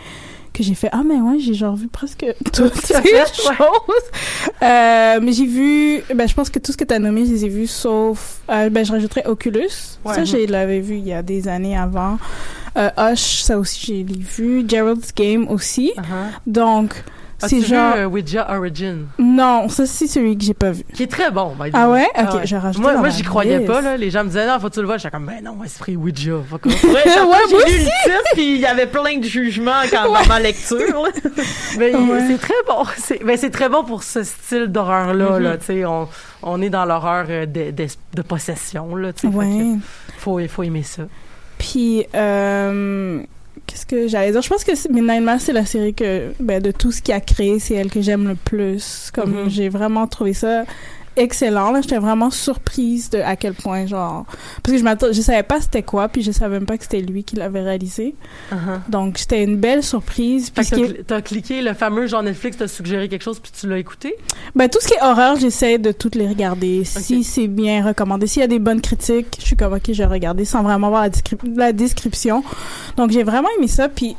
que 0.52 0.62
j'ai 0.62 0.74
fait 0.74 0.90
ah 0.92 1.00
mais 1.02 1.18
ouais 1.18 1.38
j'ai 1.38 1.54
genre 1.54 1.76
vu 1.76 1.88
presque 1.88 2.26
toutes 2.52 2.74
ces 2.74 2.94
ouais. 2.96 3.24
choses. 3.26 3.48
Euh, 4.62 5.18
mais 5.22 5.32
j'ai 5.32 5.46
vu 5.46 6.02
ben 6.14 6.28
je 6.28 6.35
pense 6.35 6.50
que 6.50 6.58
tout 6.58 6.72
ce 6.72 6.76
que 6.76 6.85
tu 6.85 6.92
as 6.92 6.98
nommé 6.98 7.24
je 7.24 7.32
les 7.32 7.44
ai 7.46 7.48
vus 7.48 7.68
sauf 7.68 8.40
euh, 8.50 8.68
ben 8.68 8.85
je 8.85 8.92
rajouterais 8.92 9.26
Oculus. 9.26 9.98
Ouais. 10.04 10.14
Ça 10.14 10.24
je 10.24 10.46
l'avais 10.50 10.80
vu 10.80 10.96
il 10.96 11.06
y 11.06 11.14
a 11.14 11.22
des 11.22 11.48
années 11.48 11.76
avant. 11.76 12.18
Euh, 12.76 12.90
Hush 12.98 13.42
ça 13.42 13.58
aussi 13.58 13.87
j'ai 13.87 14.02
vu. 14.02 14.64
Gerald's 14.68 15.14
Game 15.14 15.48
aussi. 15.48 15.92
Donc 16.46 16.90
as-tu 16.96 17.21
c'est 17.48 17.59
vu 17.59 17.66
genre 17.66 18.11
Ouija 18.11 18.46
Origin? 18.57 19.07
non 19.18 19.68
ça 19.68 19.87
c'est 19.87 20.07
celui 20.07 20.37
que 20.37 20.44
j'ai 20.44 20.55
pas 20.55 20.70
vu. 20.72 20.83
Qui 20.94 21.05
est 21.05 21.11
très 21.11 21.31
bon, 21.31 21.55
by 21.59 21.70
the 21.70 21.74
Ah 21.74 21.88
way. 21.88 22.00
ouais? 22.16 22.22
Ok, 22.35 22.40
j'ai 22.44 22.57
rajouté 22.59 22.83
Moi, 22.83 22.96
moi 22.96 23.09
j'y 23.11 23.22
croyais 23.22 23.61
pas, 23.61 23.81
là. 23.81 23.96
Les 23.96 24.11
gens 24.11 24.22
me 24.24 24.28
disaient, 24.28 24.46
non, 24.46 24.59
faut 24.61 24.68
que 24.68 24.74
tu 24.74 24.81
le 24.81 24.87
vois. 24.87 24.96
J'étais 24.98 25.11
comme, 25.11 25.26
ben 25.26 25.42
non, 25.42 25.62
esprit 25.64 25.96
Ouija. 25.96 26.33
Ouais, 26.52 26.59
Ouais, 26.62 27.02
que 27.05 27.26
moi 27.26 27.38
j'ai 27.66 27.72
lu 27.72 27.78
le 27.78 27.85
titre, 27.85 28.22
puis 28.35 28.55
il 28.55 28.61
y 28.61 28.66
avait 28.66 28.87
plein 28.87 29.18
de 29.18 29.24
jugements 29.24 29.83
quand, 29.90 30.05
dans 30.12 30.26
ma 30.26 30.40
lecture. 30.40 30.78
là. 30.78 31.09
Mais 31.78 31.94
Ouais. 31.94 32.26
c'est 32.28 32.38
très 32.38 32.55
bon. 32.66 32.85
C'est 32.96 33.24
ben, 33.24 33.37
c'est 33.37 33.50
très 33.50 33.68
bon 33.68 33.85
pour 33.85 34.02
ce 34.02 34.22
style 34.22 34.66
d'horreur-là. 34.66 35.38
Mm-hmm. 35.38 35.42
là, 35.42 35.57
tu 35.59 35.64
sais, 35.66 35.85
on, 35.85 36.09
on 36.42 36.61
est 36.62 36.70
dans 36.70 36.85
l'horreur 36.85 37.26
euh, 37.28 37.46
de, 37.46 38.22
possession. 38.22 38.94
Là, 38.96 39.12
tu 39.12 39.28
sais, 39.28 39.35
Ouais. 39.35 39.76
faut, 40.18 40.40
faut 40.48 40.62
aimer 40.62 40.83
ça. 40.83 41.02
Puis, 41.59 42.05
euh, 42.14 43.20
qu'est-ce 43.66 43.86
que 43.86 44.08
j'allais 44.08 44.32
dire? 44.32 44.42
Je 44.42 44.48
pense 44.48 44.64
que 44.64 44.72
Midnight 44.92 45.22
Mass, 45.22 45.42
c'est 45.44 45.52
la 45.52 45.66
série 45.66 45.94
que, 45.94 46.32
ben, 46.40 46.60
de 46.62 46.70
tout 46.70 46.92
ce 46.92 47.00
qu'il 47.02 47.14
a 47.14 47.20
créé, 47.20 47.58
c'est 47.58 47.74
elle 47.74 47.90
que 47.90 48.00
j'aime 48.02 48.26
le 48.28 48.34
plus. 48.34 49.10
Comme, 49.14 49.44
Mhm. 49.44 49.50
j'ai 49.50 49.68
vraiment 49.68 50.06
trouvé 50.06 50.32
ça 50.32 50.64
excellent, 51.16 51.72
là. 51.72 51.81
J'étais 51.81 51.98
vraiment 51.98 52.31
surprise 52.31 53.11
de 53.11 53.18
à 53.20 53.37
quel 53.37 53.55
point, 53.55 53.87
genre, 53.87 54.25
parce 54.62 54.72
que 54.72 54.79
je 54.79 54.85
m'attendais, 54.85 55.12
je 55.12 55.22
savais 55.22 55.42
pas 55.42 55.61
c'était 55.61 55.83
quoi, 55.83 56.09
puis 56.09 56.22
je 56.22 56.33
savais 56.33 56.59
même 56.59 56.66
pas 56.66 56.77
que 56.77 56.85
c'était 56.85 57.01
lui 57.01 57.25
qui 57.25 57.37
l'avait 57.37 57.62
réalisé. 57.62 58.14
Uh-huh. 58.51 58.81
Donc, 58.88 59.18
c'était 59.18 59.42
une 59.42 59.57
belle 59.57 59.83
surprise. 59.83 60.51
Puis, 60.51 60.66
t'as 60.66 61.18
cl- 61.18 61.22
cliqué, 61.22 61.62
le 61.62 61.75
fameux 61.75 62.07
genre 62.07 62.22
Netflix 62.22 62.57
t'a 62.57 62.68
suggéré 62.68 63.09
quelque 63.09 63.22
chose 63.22 63.38
puis 63.40 63.53
tu 63.59 63.68
l'as 63.68 63.79
écouté? 63.79 64.14
Ben, 64.55 64.68
tout 64.68 64.79
ce 64.81 64.88
qui 64.88 64.94
est 64.94 65.03
horreur, 65.03 65.37
j'essaie 65.37 65.79
de 65.79 65.92
toutes 65.92 66.14
les 66.14 66.29
regarder. 66.29 66.85
Si 66.85 67.25
c'est 67.25 67.48
bien 67.48 67.85
recommandé, 67.85 68.27
s'il 68.27 68.40
y 68.40 68.44
a 68.44 68.48
des 68.48 68.59
bonnes 68.59 68.81
critiques, 68.81 69.37
je 69.38 69.44
suis 69.46 69.57
comme, 69.57 69.72
ok, 69.72 69.83
je 69.92 70.03
vais 70.03 70.07
regarder 70.07 70.44
sans 70.44 70.62
vraiment 70.62 70.88
voir 70.88 71.03
la, 71.03 71.11
descrip- 71.11 71.57
la 71.57 71.72
description. 71.72 72.42
Donc, 72.96 73.11
j'ai 73.11 73.22
vraiment 73.22 73.48
aimé 73.59 73.68
ça. 73.68 73.88
Puis, 73.88 74.16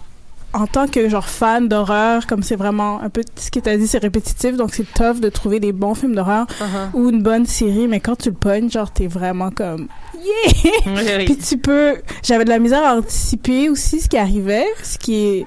en 0.54 0.68
tant 0.68 0.88
que, 0.88 1.10
genre, 1.10 1.28
fan 1.28 1.68
d'horreur, 1.68 2.28
comme 2.28 2.44
c'est 2.44 2.56
vraiment 2.56 3.02
un 3.02 3.10
peu 3.10 3.22
ce 3.36 3.50
que 3.52 3.60
t'as 3.60 3.76
dit, 3.78 3.88
c'est 3.88 3.98
répétitif. 3.98 4.56
Donc, 4.56 4.74
c'est 4.74 4.86
tough 4.94 5.20
de 5.20 5.30
trouver 5.30 5.60
des 5.60 5.72
bons 5.72 5.96
films 5.96 6.16
d'horreur 6.16 6.46
Uh-huh. 6.60 6.90
ou 6.94 7.10
une 7.10 7.22
bonne 7.24 7.46
série. 7.46 7.88
Mais 7.88 8.00
quand 8.00 8.16
tu 8.16 8.30
le 8.30 8.36
pognes, 8.36 8.70
genre, 8.70 8.92
t'es 8.92 9.08
vraiment 9.08 9.50
comme, 9.52 9.88
yeah! 10.16 11.26
Puis 11.26 11.38
tu 11.38 11.58
peux. 11.58 11.96
J'avais 12.24 12.46
de 12.46 12.50
la 12.50 12.60
misère 12.60 12.84
à 12.86 12.96
anticiper 12.96 13.70
aussi 13.70 14.00
ce 14.02 14.08
qui 14.08 14.18
arrivait, 14.18 14.66
ce 14.84 14.98
qui 14.98 15.16
est. 15.16 15.46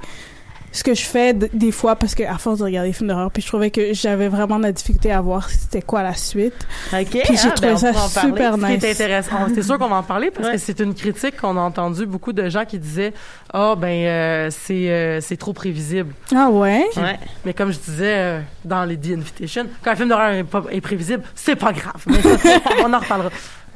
Ce 0.76 0.84
que 0.84 0.92
je 0.92 1.06
fais 1.06 1.32
des 1.32 1.72
fois 1.72 1.96
parce 1.96 2.14
que 2.14 2.22
à 2.22 2.36
force 2.36 2.58
de 2.58 2.64
regarder 2.64 2.90
des 2.90 2.92
films 2.92 3.08
d'horreur, 3.08 3.30
puis 3.30 3.40
je 3.42 3.48
trouvais 3.48 3.70
que 3.70 3.94
j'avais 3.94 4.28
vraiment 4.28 4.58
de 4.58 4.64
la 4.64 4.72
difficulté 4.72 5.10
à 5.10 5.22
voir 5.22 5.48
c'était 5.48 5.80
quoi 5.80 6.02
la 6.02 6.12
suite. 6.12 6.66
OK. 6.92 7.06
Puis 7.08 7.22
j'ai 7.38 7.48
ah, 7.48 7.50
trouvé 7.52 7.68
ben, 7.72 7.76
ça 7.78 7.94
super 8.20 8.58
nice. 8.58 8.84
intéressant, 8.84 9.46
c'est 9.54 9.62
sûr 9.62 9.78
qu'on 9.78 9.88
va 9.88 9.96
en 9.96 10.02
parler 10.02 10.30
parce 10.30 10.48
Ouais. 10.48 10.52
que 10.56 10.58
c'est 10.60 10.78
une 10.80 10.94
critique 10.94 11.38
qu'on 11.40 11.56
a 11.56 11.60
entendue 11.60 12.04
beaucoup 12.04 12.34
de 12.34 12.46
gens 12.50 12.66
qui 12.66 12.78
disaient 12.78 13.14
ah 13.54 13.74
ben 13.74 13.88
euh, 13.88 14.50
c'est 14.50 14.90
euh, 14.90 15.20
c'est 15.22 15.38
trop 15.38 15.54
prévisible. 15.54 16.12
Ah 16.34 16.50
ouais? 16.50 16.84
Ouais. 16.98 17.18
Mais 17.46 17.54
comme 17.54 17.72
je 17.72 17.78
disais 17.78 18.14
euh, 18.18 18.40
dans 18.66 18.84
les 18.84 18.98
The 18.98 19.12
Invitation, 19.16 19.66
quand 19.82 19.92
un 19.92 19.96
film 19.96 20.10
d'horreur 20.10 20.32
est, 20.32 20.44
est 20.72 20.80
prévisible, 20.82 21.22
c'est 21.34 21.56
pas 21.56 21.72
grave. 21.72 22.04
Mais 22.06 22.20
ça, 22.20 22.36
on 22.84 22.92
en 22.92 22.98
reparlera. 22.98 23.30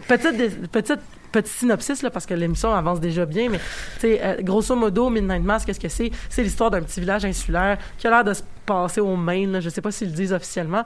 Petite, 0.07 0.71
petite 0.71 1.01
petit 1.33 1.53
synopsis, 1.53 2.03
là, 2.03 2.11
parce 2.11 2.27
que 2.27 2.35
l'émission 2.35 2.75
avance 2.75 3.01
déjà 3.01 3.27
bien, 3.27 3.49
mais 3.49 3.61
euh, 4.05 4.37
grosso 4.43 4.75
modo, 4.75 5.11
Midnight 5.11 5.43
Mass, 5.43 5.65
qu'est-ce 5.65 5.81
que 5.81 5.89
c'est? 5.89 6.11
C'est 6.29 6.43
l'histoire 6.43 6.71
d'un 6.71 6.83
petit 6.83 7.01
village 7.01 7.25
insulaire 7.25 7.79
qui 7.99 8.07
a 8.07 8.11
l'air 8.11 8.25
de 8.25 8.35
se 8.35 8.43
passer 8.67 9.01
au 9.01 9.17
Maine, 9.17 9.53
là, 9.53 9.61
je 9.61 9.69
sais 9.69 9.81
pas 9.81 9.91
s'ils 9.91 10.09
le 10.09 10.15
disent 10.15 10.33
officiellement. 10.33 10.85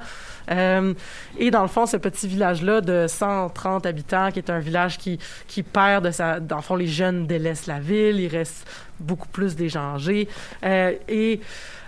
Euh, 0.50 0.94
et 1.38 1.50
dans 1.50 1.62
le 1.62 1.68
fond, 1.68 1.86
ce 1.86 1.96
petit 1.96 2.26
village-là 2.26 2.80
de 2.80 3.06
130 3.06 3.84
habitants, 3.86 4.30
qui 4.30 4.38
est 4.38 4.50
un 4.50 4.58
village 4.60 4.98
qui, 4.98 5.18
qui 5.46 5.62
perd 5.62 6.06
de 6.06 6.10
sa... 6.10 6.40
Dans 6.40 6.56
le 6.56 6.62
fond, 6.62 6.76
les 6.76 6.86
jeunes 6.86 7.26
délaissent 7.26 7.66
la 7.66 7.80
ville, 7.80 8.20
il 8.20 8.28
reste 8.28 8.66
beaucoup 9.00 9.28
plus 9.28 9.54
des 9.54 9.68
gens 9.68 9.96
âgés. 9.96 10.28
Euh, 10.64 10.92
et 11.08 11.40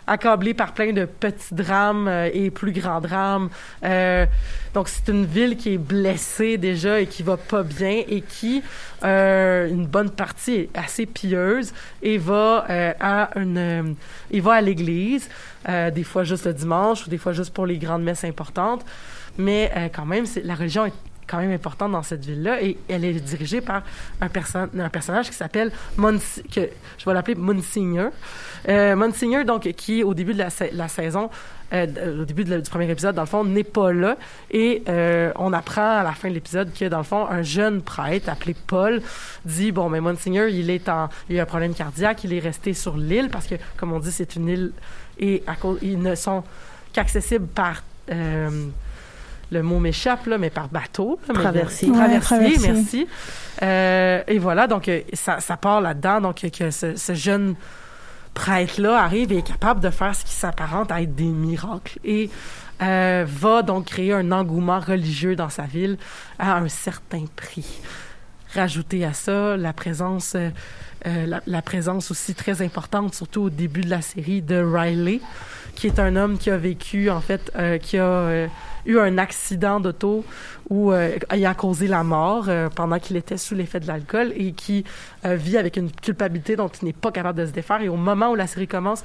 accablé 0.07 0.55
par 0.55 0.73
plein 0.73 0.93
de 0.93 1.05
petits 1.05 1.55
drames 1.55 2.09
euh, 2.09 2.31
et 2.33 2.51
plus 2.51 2.73
grands 2.73 3.01
drames. 3.01 3.49
Euh, 3.85 4.27
donc 4.75 4.89
c'est 4.89 5.09
une 5.09 5.25
ville 5.25 5.57
qui 5.57 5.75
est 5.75 5.79
blessée 5.79 6.59
déjà 6.59 7.01
et 7.01 7.07
qui 7.07 7.23
va 7.23 7.37
pas 7.37 7.63
bien 7.63 8.03
et 8.09 8.21
qui 8.21 8.63
euh, 9.05 9.69
une 9.69 9.87
bonne 9.87 10.11
partie 10.11 10.55
est 10.55 10.69
assez 10.75 11.07
pieuse 11.07 11.73
et 12.03 12.19
va 12.19 12.67
à 13.01 13.31
une 13.39 13.97
il 14.31 14.43
va 14.43 14.55
à 14.55 14.61
l'église 14.61 15.29
des 15.67 16.05
fois 16.05 16.25
juste 16.25 16.45
le 16.45 16.53
dimanche 16.53 17.07
ou 17.07 17.11
des 17.11 17.19
fois 17.19 17.33
juste 17.33 17.55
pour 17.55 17.67
les 17.67 17.79
grandes 17.79 18.03
messes 18.03 18.25
importantes 18.25 18.85
mais 19.39 19.91
quand 19.95 20.05
même 20.05 20.27
la 20.45 20.55
religion 20.55 20.85
est 20.87 20.93
quand 21.27 21.39
même 21.39 21.53
importante 21.53 21.93
dans 21.93 22.03
cette 22.03 22.25
ville-là 22.25 22.63
et 22.63 22.77
elle 22.89 23.05
est 23.05 23.15
dirigée 23.15 23.61
par 23.61 23.83
un, 24.21 24.29
un 24.79 24.89
personnage 24.89 25.29
qui 25.29 25.37
s'appelle 25.37 25.71
que 25.97 26.69
je 26.99 27.05
vais 27.05 27.15
l'appeler 27.15 27.35
Monsignor. 27.35 28.11
Euh, 28.69 28.97
Monsignor, 28.97 29.45
donc, 29.45 29.63
qui 29.73 30.03
au 30.03 30.15
début 30.15 30.35
de 30.35 30.39
la, 30.39 30.89
saison, 30.89 31.31
euh, 31.73 32.23
au 32.23 32.25
début 32.25 32.45
du 32.45 32.61
premier 32.63 32.91
épisode, 32.91 33.15
dans 33.15 33.23
le 33.23 33.29
fond, 33.29 33.45
n'est 33.45 33.65
pas 33.65 33.93
là 33.93 34.17
et 34.51 34.83
euh, 34.89 35.33
on 35.37 35.53
apprend 35.53 35.99
à 35.99 36.03
la 36.03 36.13
fin 36.13 36.29
de 36.29 36.35
l'épisode 36.35 36.73
que 36.73 36.85
dans 36.87 36.99
le 36.99 37.05
fond, 37.05 37.27
un 37.29 37.43
jeune 37.43 37.83
prêtre 37.83 38.29
appelé 38.29 38.55
Paul 38.67 39.03
dit 39.45 39.73
bon, 39.73 39.89
mais 39.89 40.01
Monsignor, 40.01 40.49
il 40.49 40.71
est 40.71 40.89
en, 40.89 41.09
il 41.29 41.39
a 41.39 41.43
un 41.43 41.47
problème 41.47 41.75
cardiaque, 41.75 42.25
il 42.25 42.33
est 42.33 42.41
resté 42.41 42.73
sur 42.73 42.97
l'île 42.97 43.29
parce 43.31 43.47
que, 43.47 43.57
comme 43.77 43.93
on 43.93 43.99
dit, 43.99 44.13
c'est 44.13 44.37
une 44.37 44.49
île 44.49 44.73
et 45.19 45.43
ils 45.83 45.99
ne 45.99 46.15
sont 46.15 46.45
qu'accessibles 46.93 47.47
par 47.47 47.83
euh, 48.11 48.69
le 49.51 49.63
mot 49.63 49.79
m'échappe, 49.79 50.27
là, 50.27 50.39
mais 50.39 50.51
par 50.51 50.69
bateau. 50.69 51.19
traversier. 51.33 51.91
traversier, 51.93 52.59
merci. 52.73 53.07
Euh, 53.63 54.23
et 54.27 54.39
voilà, 54.39 54.67
donc 54.67 54.89
euh, 54.89 55.01
ça, 55.13 55.41
ça 55.41 55.57
part 55.57 55.81
là-dedans, 55.81 56.21
donc 56.21 56.41
que 56.51 56.71
ce, 56.71 56.97
ce 56.97 57.15
jeune 57.15 57.55
prêtre-là 58.35 59.03
arrive 59.03 59.33
et 59.33 59.39
est 59.39 59.47
capable 59.47 59.81
de 59.81 59.91
faire 59.91 60.15
ce 60.15 60.25
qui 60.25 60.33
s'apparente 60.33 60.93
à 60.93 61.01
être 61.01 61.15
des 61.15 61.25
miracles. 61.25 61.99
Et 62.05 62.31
euh, 62.83 63.25
va 63.27 63.63
donc 63.63 63.87
créer 63.87 64.13
un 64.13 64.31
engouement 64.33 64.81
religieux 64.81 65.35
dans 65.35 65.49
sa 65.49 65.63
ville 65.63 65.97
à 66.39 66.57
un 66.59 66.69
certain 66.69 67.25
prix. 67.35 67.81
Rajouter 68.55 69.05
à 69.05 69.15
ça 69.15 69.57
la 69.57 69.73
présence, 69.73 70.35
euh, 70.37 70.51
la, 71.05 71.41
la, 71.47 71.63
présence 71.63 72.11
aussi 72.11 72.35
très 72.35 72.61
importante, 72.61 73.15
surtout 73.15 73.43
au 73.43 73.51
début 73.51 73.81
de 73.81 73.89
la 73.89 74.03
série, 74.03 74.43
de 74.43 74.63
Riley, 74.63 75.21
qui 75.77 75.87
est 75.87 76.01
un 76.01 76.17
homme 76.17 76.39
qui 76.39 76.51
a 76.51 76.57
vécu, 76.57 77.11
en 77.11 77.21
fait, 77.21 77.53
euh, 77.55 77.79
qui 77.79 77.99
a 77.99 78.05
euh, 78.05 78.49
eu 78.87 78.99
un 78.99 79.19
accident 79.19 79.79
d'auto 79.79 80.25
où 80.71 80.91
euh, 80.91 81.17
il 81.35 81.47
a 81.47 81.55
causé 81.55 81.87
la 81.87 82.03
mort 82.03 82.49
pendant 82.75 82.99
qu'il 82.99 83.17
était 83.17 83.37
sous 83.37 83.55
l'effet 83.55 83.79
de 83.79 83.87
l'alcool 83.87 84.33
et 84.35 84.53
qui 84.53 84.85
vit 85.25 85.59
avec 85.59 85.77
une 85.77 85.93
culpabilité 85.93 86.57
dont 86.57 86.69
il 86.69 86.87
n'est 86.87 86.93
pas 86.93 87.13
capable 87.13 87.39
de 87.39 87.47
se 87.47 87.53
défaire. 87.53 87.83
Et 87.83 87.89
au 87.89 87.97
moment 87.97 88.31
où 88.31 88.35
la 88.35 88.47
série 88.47 88.67
commence, 88.67 89.05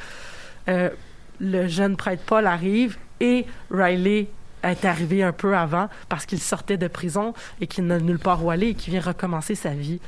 le 0.68 1.68
jeune 1.68 1.98
prêtre 1.98 2.24
Paul 2.26 2.48
arrive 2.48 2.98
et 3.20 3.46
Riley 3.70 4.28
est 4.64 4.86
arrivé 4.86 5.24
un 5.24 5.32
peu 5.32 5.56
avant 5.56 5.90
parce 6.10 6.26
qu'il 6.26 6.40
sortait 6.40 6.78
de 6.78 6.88
prison 6.88 7.34
et 7.60 7.68
qu'il 7.68 7.86
n'a 7.86 8.00
nulle 8.00 8.20
part 8.20 8.44
où 8.44 8.50
aller 8.50 8.70
et 8.70 8.74
qu'il 8.76 8.94
vient 8.94 9.02
recommencer 9.02 9.56
sa 9.56 9.72
vie. 9.72 10.00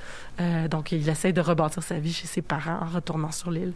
donc, 0.69 0.91
il 0.91 1.07
essaie 1.07 1.33
de 1.33 1.41
rebâtir 1.41 1.83
sa 1.83 1.99
vie 1.99 2.13
chez 2.13 2.27
ses 2.27 2.41
parents 2.41 2.79
en 2.81 2.95
retournant 2.95 3.31
sur 3.31 3.51
l'île. 3.51 3.73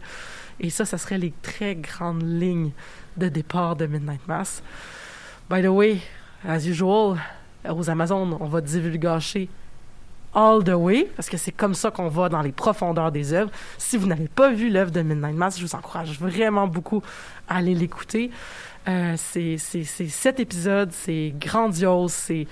Et 0.60 0.70
ça, 0.70 0.84
ça 0.84 0.98
serait 0.98 1.18
les 1.18 1.32
très 1.42 1.76
grandes 1.76 2.22
lignes 2.22 2.72
de 3.16 3.28
départ 3.28 3.76
de 3.76 3.86
Midnight 3.86 4.26
Mass. 4.26 4.62
By 5.48 5.62
the 5.62 5.66
way, 5.68 5.98
as 6.46 6.66
usual, 6.66 7.18
aux 7.68 7.90
Amazones, 7.90 8.36
on 8.40 8.46
va 8.46 8.60
divulgacher 8.60 9.48
all 10.34 10.62
the 10.62 10.74
way, 10.74 11.08
parce 11.16 11.28
que 11.28 11.36
c'est 11.36 11.52
comme 11.52 11.74
ça 11.74 11.90
qu'on 11.90 12.08
va 12.08 12.28
dans 12.28 12.42
les 12.42 12.52
profondeurs 12.52 13.10
des 13.10 13.32
œuvres. 13.32 13.50
Si 13.78 13.96
vous 13.96 14.06
n'avez 14.06 14.28
pas 14.28 14.52
vu 14.52 14.68
l'œuvre 14.68 14.90
de 14.90 15.00
Midnight 15.00 15.34
Mass, 15.34 15.58
je 15.58 15.64
vous 15.64 15.74
encourage 15.74 16.18
vraiment 16.20 16.66
beaucoup 16.66 17.02
à 17.48 17.56
aller 17.56 17.74
l'écouter. 17.74 18.30
Euh, 18.88 19.14
c'est 19.16 19.56
sept 19.58 20.40
épisodes, 20.40 20.90
c'est 20.92 21.34
grandiose, 21.38 22.12
c'est 22.12 22.46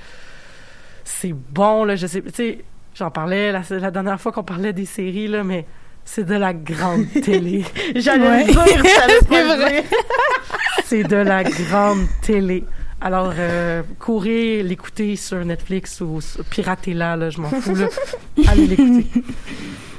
c'est 1.04 1.32
bon 1.32 1.84
là. 1.84 1.96
Je 1.96 2.06
sais, 2.06 2.64
j'en 2.94 3.10
parlais 3.10 3.52
la, 3.52 3.62
la 3.70 3.90
dernière 3.90 4.20
fois 4.20 4.32
qu'on 4.32 4.42
parlait 4.42 4.72
des 4.72 4.86
séries 4.86 5.28
là, 5.28 5.44
mais 5.44 5.66
c'est 6.06 6.24
de 6.24 6.34
la 6.34 6.54
grande 6.54 7.10
télé. 7.22 7.64
J'allais 7.96 8.44
dire, 8.44 8.56
c'est 10.84 11.02
de 11.02 11.16
la 11.16 11.44
grande 11.44 12.06
télé. 12.22 12.64
Alors, 13.00 13.34
euh, 13.36 13.82
courez 13.98 14.62
l'écouter 14.62 15.16
sur 15.16 15.44
Netflix 15.44 16.00
ou 16.00 16.20
piratez-la, 16.48 17.16
là, 17.16 17.28
je 17.28 17.40
m'en 17.40 17.50
fous, 17.50 17.74
là. 17.74 17.88
Allez 18.48 18.68
l'écouter. 18.68 19.06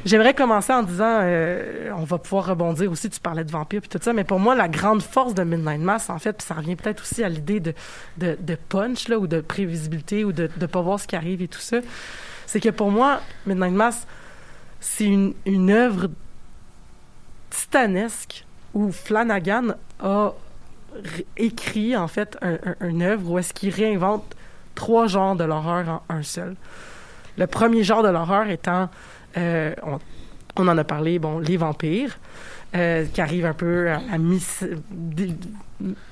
J'aimerais 0.06 0.34
commencer 0.34 0.72
en 0.72 0.84
disant, 0.84 1.20
euh, 1.22 1.92
on 1.96 2.06
va 2.06 2.18
pouvoir 2.18 2.48
rebondir 2.48 2.90
aussi, 2.90 3.10
tu 3.10 3.20
parlais 3.20 3.44
de 3.44 3.52
vampires 3.52 3.82
puis 3.82 3.90
tout 3.90 4.00
ça, 4.02 4.14
mais 4.14 4.24
pour 4.24 4.40
moi, 4.40 4.56
la 4.56 4.70
grande 4.70 5.02
force 5.02 5.34
de 5.34 5.44
Midnight 5.44 5.82
Mass, 5.82 6.10
en 6.10 6.18
fait, 6.18 6.34
puis 6.34 6.48
ça 6.48 6.54
revient 6.54 6.78
peut-être 6.78 7.02
aussi 7.02 7.24
à 7.24 7.30
l'idée 7.30 7.60
de, 7.60 7.74
de, 8.18 8.38
de, 8.40 8.58
punch, 8.70 9.10
là, 9.10 9.20
ou 9.20 9.28
de 9.28 9.42
prévisibilité, 9.42 10.24
ou 10.24 10.32
de 10.32 10.50
ne 10.60 10.66
pas 10.66 10.82
voir 10.82 11.00
ce 11.00 11.08
qui 11.08 11.18
arrive 11.18 11.42
et 11.42 11.50
tout 11.50 11.60
ça, 11.60 11.80
c'est 12.46 12.62
que 12.62 12.70
pour 12.70 12.90
moi, 12.90 13.20
Midnight 13.46 13.74
Mass, 13.74 14.08
c'est 14.80 15.06
une, 15.06 15.70
œuvre 15.70 16.10
titanesque 17.50 18.46
où 18.74 18.92
Flanagan 18.92 19.76
a 20.00 20.34
écrit 21.36 21.96
en 21.96 22.08
fait 22.08 22.38
un, 22.42 22.58
une 22.82 23.02
œuvre 23.02 23.32
où 23.32 23.40
est-ce 23.40 23.54
qu'il 23.54 23.74
réinvente 23.74 24.36
trois 24.76 25.08
genres 25.08 25.36
de 25.36 25.44
l'horreur 25.44 25.90
en 25.90 26.02
un 26.10 26.24
seul. 26.24 26.56
Le 27.38 27.48
premier 27.48 27.84
genre 27.84 28.04
de 28.04 28.10
l'horreur 28.10 28.50
étant, 28.50 28.90
euh, 29.38 29.74
on, 29.84 30.00
on, 30.56 30.68
en 30.68 30.78
a 30.78 30.84
parlé, 30.84 31.20
bon, 31.20 31.40
les 31.40 31.58
vampires, 31.58 32.18
euh, 32.78 33.06
qui 33.06 33.22
arrivent 33.22 33.46
un 33.46 33.54
peu 33.54 33.90
à, 33.90 34.02
à 34.12 34.18
mi 34.18 34.42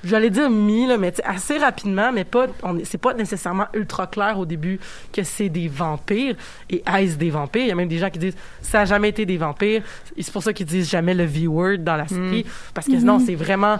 j'allais 0.04 0.30
dire 0.30 0.48
mi 0.48 0.86
là 0.86 0.96
mais 0.96 1.12
assez 1.24 1.58
rapidement 1.58 2.12
mais 2.12 2.24
pas 2.24 2.46
c'est 2.84 2.98
pas 2.98 3.14
nécessairement 3.14 3.66
ultra 3.74 4.06
clair 4.06 4.38
au 4.38 4.46
début 4.46 4.78
que 5.12 5.22
c'est 5.22 5.48
des 5.48 5.68
vampires 5.68 6.36
et 6.70 6.82
est-ce 6.86 7.16
des 7.16 7.30
vampires? 7.30 7.62
Il 7.62 7.68
y 7.68 7.72
a 7.72 7.74
même 7.74 7.88
des 7.88 7.98
gens 7.98 8.10
qui 8.10 8.18
disent 8.18 8.36
ça 8.62 8.82
a 8.82 8.84
jamais 8.84 9.08
été 9.08 9.26
des 9.26 9.36
vampires 9.36 9.82
c'est 10.18 10.32
pour 10.32 10.42
ça 10.42 10.52
qu'ils 10.52 10.66
disent 10.66 10.88
jamais 10.88 11.14
le 11.14 11.24
V 11.24 11.48
word 11.48 11.78
dans 11.78 11.96
la 11.96 12.06
série 12.06 12.44
mm. 12.44 12.72
parce 12.74 12.86
que 12.86 12.92
non 12.92 13.18
mm-hmm. 13.18 13.26
c'est 13.26 13.34
vraiment 13.34 13.78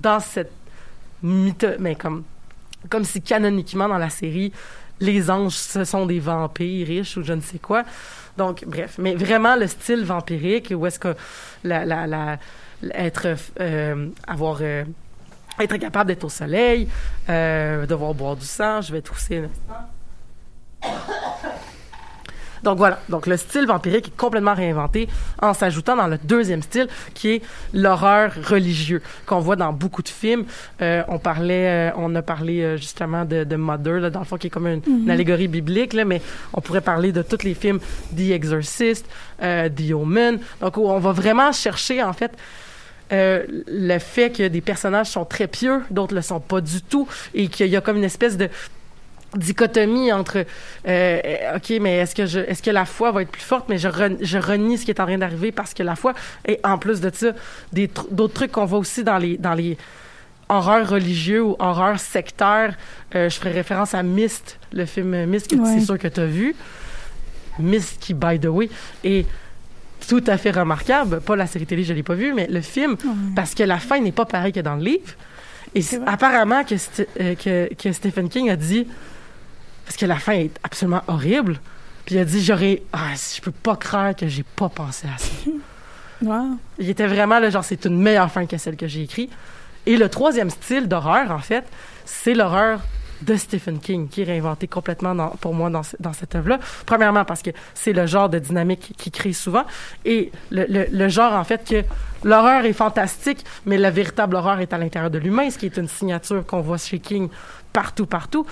dans 0.00 0.20
cette 0.20 0.52
mythe 1.22 1.66
mais 1.78 1.94
comme 1.94 2.24
comme 2.90 3.04
si 3.04 3.20
canoniquement 3.20 3.88
dans 3.88 3.98
la 3.98 4.10
série 4.10 4.52
les 5.00 5.30
anges 5.30 5.54
ce 5.54 5.84
sont 5.84 6.06
des 6.06 6.20
vampires 6.20 6.86
riches 6.86 7.16
ou 7.16 7.22
je 7.22 7.32
ne 7.32 7.40
sais 7.40 7.58
quoi 7.58 7.84
donc 8.36 8.64
bref 8.66 8.96
mais 8.98 9.14
vraiment 9.14 9.56
le 9.56 9.66
style 9.66 10.04
vampirique 10.04 10.72
où 10.76 10.86
est-ce 10.86 10.98
que 10.98 11.14
la, 11.64 11.84
la, 11.84 12.38
euh, 12.84 13.06
euh, 13.60 14.84
être 15.60 15.76
capable 15.76 16.08
d'être 16.08 16.24
au 16.24 16.28
soleil, 16.28 16.88
euh, 17.28 17.86
devoir 17.86 18.14
boire 18.14 18.36
du 18.36 18.46
sang. 18.46 18.80
Je 18.80 18.92
vais 18.92 19.02
tousser. 19.02 19.42
Donc 22.62 22.78
voilà, 22.78 23.00
donc 23.08 23.26
le 23.26 23.36
style 23.36 23.66
vampirique 23.66 24.08
est 24.08 24.16
complètement 24.16 24.54
réinventé 24.54 25.08
en 25.40 25.54
s'ajoutant 25.54 25.96
dans 25.96 26.06
le 26.06 26.18
deuxième 26.18 26.62
style 26.62 26.88
qui 27.14 27.30
est 27.30 27.42
l'horreur 27.72 28.32
religieux 28.48 29.02
qu'on 29.26 29.40
voit 29.40 29.56
dans 29.56 29.72
beaucoup 29.72 30.02
de 30.02 30.08
films. 30.08 30.44
Euh, 30.82 31.02
on 31.08 31.18
parlait, 31.18 31.90
euh, 31.90 31.96
on 31.96 32.14
a 32.14 32.22
parlé 32.22 32.62
euh, 32.62 32.76
justement 32.76 33.24
de, 33.24 33.44
de 33.44 33.56
Mother, 33.56 34.00
là, 34.00 34.10
dans 34.10 34.20
le 34.20 34.24
fond 34.24 34.36
qui 34.36 34.48
est 34.48 34.50
comme 34.50 34.66
une, 34.66 34.82
mhm. 34.86 35.10
allégorie 35.10 35.48
biblique, 35.48 35.92
là, 35.92 36.04
mais 36.04 36.20
on 36.52 36.60
pourrait 36.60 36.80
parler 36.80 37.12
de 37.12 37.22
tous 37.22 37.44
les 37.44 37.54
films 37.54 37.80
The 38.16 38.30
Exorcist, 38.30 39.06
euh, 39.42 39.68
The 39.68 39.92
Omen. 39.92 40.38
Donc 40.60 40.78
on 40.78 40.98
va 40.98 41.12
vraiment 41.12 41.52
chercher 41.52 42.02
en 42.02 42.12
fait 42.12 42.32
euh, 43.12 43.44
le 43.66 43.98
fait 43.98 44.30
que 44.30 44.48
des 44.48 44.60
personnages 44.60 45.08
sont 45.08 45.24
très 45.24 45.46
pieux, 45.46 45.82
d'autres 45.90 46.14
le 46.14 46.20
sont 46.20 46.40
pas 46.40 46.60
du 46.60 46.82
tout, 46.82 47.08
et 47.34 47.48
qu'il 47.48 47.68
y 47.68 47.76
a 47.76 47.80
comme 47.80 47.96
une 47.96 48.04
espèce 48.04 48.36
de 48.36 48.48
dichotomie 49.36 50.12
entre 50.12 50.44
euh, 50.86 51.56
ok 51.56 51.74
mais 51.80 51.98
est-ce 51.98 52.14
que 52.14 52.26
je 52.26 52.40
est-ce 52.40 52.62
que 52.62 52.70
la 52.70 52.84
foi 52.84 53.10
va 53.12 53.22
être 53.22 53.30
plus 53.30 53.42
forte? 53.42 53.68
Mais 53.68 53.78
je, 53.78 53.88
je 54.20 54.38
renie 54.38 54.78
ce 54.78 54.84
qui 54.84 54.90
est 54.90 55.00
en 55.00 55.06
train 55.06 55.18
d'arriver 55.18 55.52
parce 55.52 55.74
que 55.74 55.82
la 55.82 55.96
foi 55.96 56.14
et 56.46 56.58
en 56.64 56.78
plus 56.78 57.00
de 57.00 57.10
ça 57.12 57.32
des 57.72 57.90
d'autres 58.10 58.34
trucs 58.34 58.52
qu'on 58.52 58.64
voit 58.64 58.78
aussi 58.78 59.04
dans 59.04 59.18
les 59.18 59.36
dans 59.36 59.54
les 59.54 59.76
horreurs 60.48 60.88
religieux 60.88 61.42
ou 61.42 61.56
horreurs 61.58 62.00
sectaires 62.00 62.74
euh, 63.14 63.28
je 63.28 63.36
ferai 63.36 63.50
référence 63.50 63.94
à 63.94 64.02
Mist 64.02 64.58
le 64.72 64.86
film 64.86 65.26
Mist 65.26 65.48
que 65.48 65.56
c'est 65.64 65.80
sûr 65.80 65.98
que 65.98 66.08
tu 66.08 66.20
as 66.20 66.26
vu. 66.26 66.54
Mist 67.58 67.98
qui 68.00 68.14
by 68.14 68.38
the 68.40 68.46
way 68.46 68.70
et 69.04 69.26
tout 70.08 70.24
à 70.26 70.38
fait 70.38 70.50
remarquable. 70.50 71.20
Pas 71.20 71.36
la 71.36 71.46
série 71.46 71.66
télé, 71.66 71.84
je 71.84 71.92
l'ai 71.92 72.02
pas 72.02 72.14
vue, 72.14 72.32
mais 72.32 72.46
le 72.46 72.60
film, 72.60 72.96
parce 73.34 73.54
que 73.54 73.62
la 73.62 73.78
fin 73.78 74.00
n'est 74.00 74.12
pas 74.12 74.24
pareille 74.24 74.52
que 74.52 74.60
dans 74.60 74.76
le 74.76 74.82
livre. 74.82 75.14
Et 75.74 75.82
apparemment 76.06 76.64
que, 76.64 76.74
euh, 77.20 77.34
que, 77.34 77.74
que, 77.74 77.92
Stephen 77.92 78.28
King 78.28 78.48
a 78.48 78.56
dit, 78.56 78.86
parce 79.88 79.96
que 79.96 80.04
la 80.04 80.16
fin 80.18 80.32
est 80.34 80.50
absolument 80.62 81.02
horrible, 81.08 81.58
Puis 82.04 82.16
il 82.16 82.18
a 82.18 82.24
dit 82.26 82.44
j'aurais 82.44 82.82
ah, 82.92 83.14
je 83.34 83.40
peux 83.40 83.50
pas 83.52 83.74
croire 83.76 84.14
que 84.14 84.28
j'ai 84.28 84.42
pas 84.44 84.68
pensé 84.68 85.06
à 85.08 85.16
ça. 85.18 85.30
Wow. 86.20 86.58
Il 86.78 86.90
était 86.90 87.06
vraiment 87.06 87.38
là 87.38 87.48
genre 87.48 87.64
c'est 87.64 87.84
une 87.86 87.96
meilleure 87.96 88.30
fin 88.30 88.44
que 88.44 88.58
celle 88.58 88.76
que 88.76 88.86
j'ai 88.88 89.02
écrite. 89.04 89.30
Et 89.86 89.96
le 89.96 90.08
troisième 90.08 90.50
style 90.50 90.88
d'horreur 90.88 91.30
en 91.30 91.38
fait, 91.38 91.64
c'est 92.04 92.34
l'horreur 92.34 92.80
de 93.22 93.34
Stephen 93.36 93.78
King, 93.78 94.08
qui 94.08 94.22
est 94.22 94.24
réinventé 94.24 94.66
complètement 94.68 95.14
dans- 95.14 95.30
pour 95.40 95.54
moi 95.54 95.70
dans, 95.70 95.82
dans 96.00 96.12
cette 96.12 96.34
œuvre-là. 96.34 96.58
Premièrement, 96.86 97.24
parce 97.24 97.42
que 97.42 97.50
c'est 97.74 97.92
le 97.92 98.06
genre 98.06 98.28
de 98.28 98.38
dynamique 98.40 98.94
qu'il 98.96 99.10
crée 99.12 99.32
souvent, 99.32 99.64
et 100.04 100.30
le, 100.50 100.66
le- 100.68 100.86
le 100.90 101.08
genre, 101.08 101.32
en 101.34 101.42
fait, 101.44 101.64
que 101.68 101.82
l'horreur 102.26 102.64
est 102.64 102.72
fantastique, 102.72 103.44
mais 103.66 103.76
la 103.76 103.90
véritable 103.90 104.36
horreur 104.36 104.60
est 104.60 104.72
à 104.72 104.78
l'intérieur 104.78 105.10
de 105.10 105.18
l'humain, 105.18 105.50
ce 105.50 105.58
qui 105.58 105.66
est 105.66 105.76
une 105.78 105.88
signature 105.88 106.44
qu'on 106.46 106.60
voit 106.60 106.78
chez 106.78 107.00
King 107.00 107.28
partout, 107.72 108.06
partout. 108.06 108.46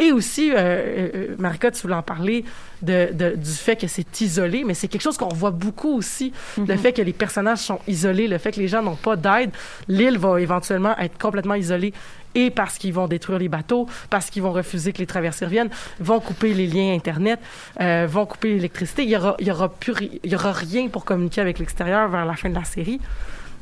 Et 0.00 0.12
aussi, 0.12 0.52
euh, 0.52 0.56
euh, 0.56 1.08
euh, 1.14 1.34
Marika, 1.38 1.70
tu 1.72 1.82
voulais 1.82 1.94
en 1.96 2.02
parler 2.02 2.44
de, 2.82 3.08
de- 3.12 3.34
du 3.34 3.50
fait 3.50 3.74
que 3.74 3.88
c'est 3.88 4.20
isolé, 4.20 4.62
mais 4.64 4.74
c'est 4.74 4.86
quelque 4.86 5.02
chose 5.02 5.16
qu'on 5.18 5.28
voit 5.34 5.50
beaucoup 5.50 5.92
aussi. 5.96 6.32
Le 6.56 6.76
fait 6.76 6.92
que 6.92 7.02
les 7.02 7.12
personnages 7.12 7.58
sont 7.58 7.80
isolés, 7.88 8.28
le 8.28 8.38
fait 8.38 8.52
que 8.52 8.60
les 8.60 8.68
gens 8.68 8.80
n'ont 8.82 8.94
pas 8.94 9.16
d'aide. 9.16 9.50
L'île 9.88 10.16
va 10.18 10.40
éventuellement 10.40 10.96
être 10.98 11.18
complètement 11.18 11.54
isolée 11.54 11.92
et 12.36 12.50
parce 12.50 12.78
qu'ils 12.78 12.92
vont 12.92 13.08
détruire 13.08 13.40
les 13.40 13.48
bateaux, 13.48 13.88
parce 14.08 14.30
qu'ils 14.30 14.42
vont 14.42 14.52
refuser 14.52 14.92
que 14.92 14.98
les 14.98 15.06
traversées 15.06 15.46
reviennent, 15.46 15.70
vont 15.98 16.20
couper 16.20 16.54
les 16.54 16.68
liens 16.68 16.94
Internet, 16.94 17.40
euh, 17.80 18.06
vont 18.08 18.26
couper 18.26 18.50
l'électricité. 18.54 19.02
Il 19.02 19.10
y 19.10 19.16
aura, 19.16 19.34
il 19.40 19.48
y 19.48 19.50
aura 19.50 19.68
plus, 19.68 19.92
ri- 19.92 20.20
il 20.22 20.30
y 20.30 20.34
aura 20.36 20.52
rien 20.52 20.86
pour 20.88 21.04
communiquer 21.04 21.40
avec 21.40 21.58
l'extérieur 21.58 22.08
vers 22.08 22.24
la 22.24 22.34
fin 22.36 22.50
de 22.50 22.54
la 22.54 22.64
série. 22.64 23.00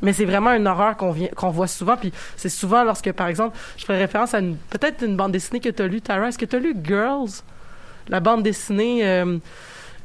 Mais 0.03 0.13
c'est 0.13 0.25
vraiment 0.25 0.53
une 0.53 0.67
horreur 0.67 0.97
qu'on 0.97 1.11
vient 1.11 1.29
qu'on 1.35 1.51
voit 1.51 1.67
souvent. 1.67 1.97
Puis 1.97 2.13
c'est 2.37 2.49
souvent 2.49 2.85
lorsque, 2.85 3.11
par 3.13 3.29
exemple, 3.29 3.57
je 3.77 3.85
ferais 3.85 3.99
référence 3.99 4.35
à 4.35 4.41
peut-être 4.41 5.03
une 5.05 5.17
bande 5.17 5.33
dessinée 5.33 5.61
que 5.61 5.69
tu 5.69 5.83
as 5.83 5.87
lue, 5.87 6.01
Tara. 6.01 6.29
Est-ce 6.29 6.39
que 6.39 6.45
tu 6.45 6.57
as 6.57 6.59
lu 6.59 6.77
Girls? 6.85 7.31
La 8.09 8.21
bande 8.21 8.43
dessinée 8.43 9.07
euh, 9.07 9.39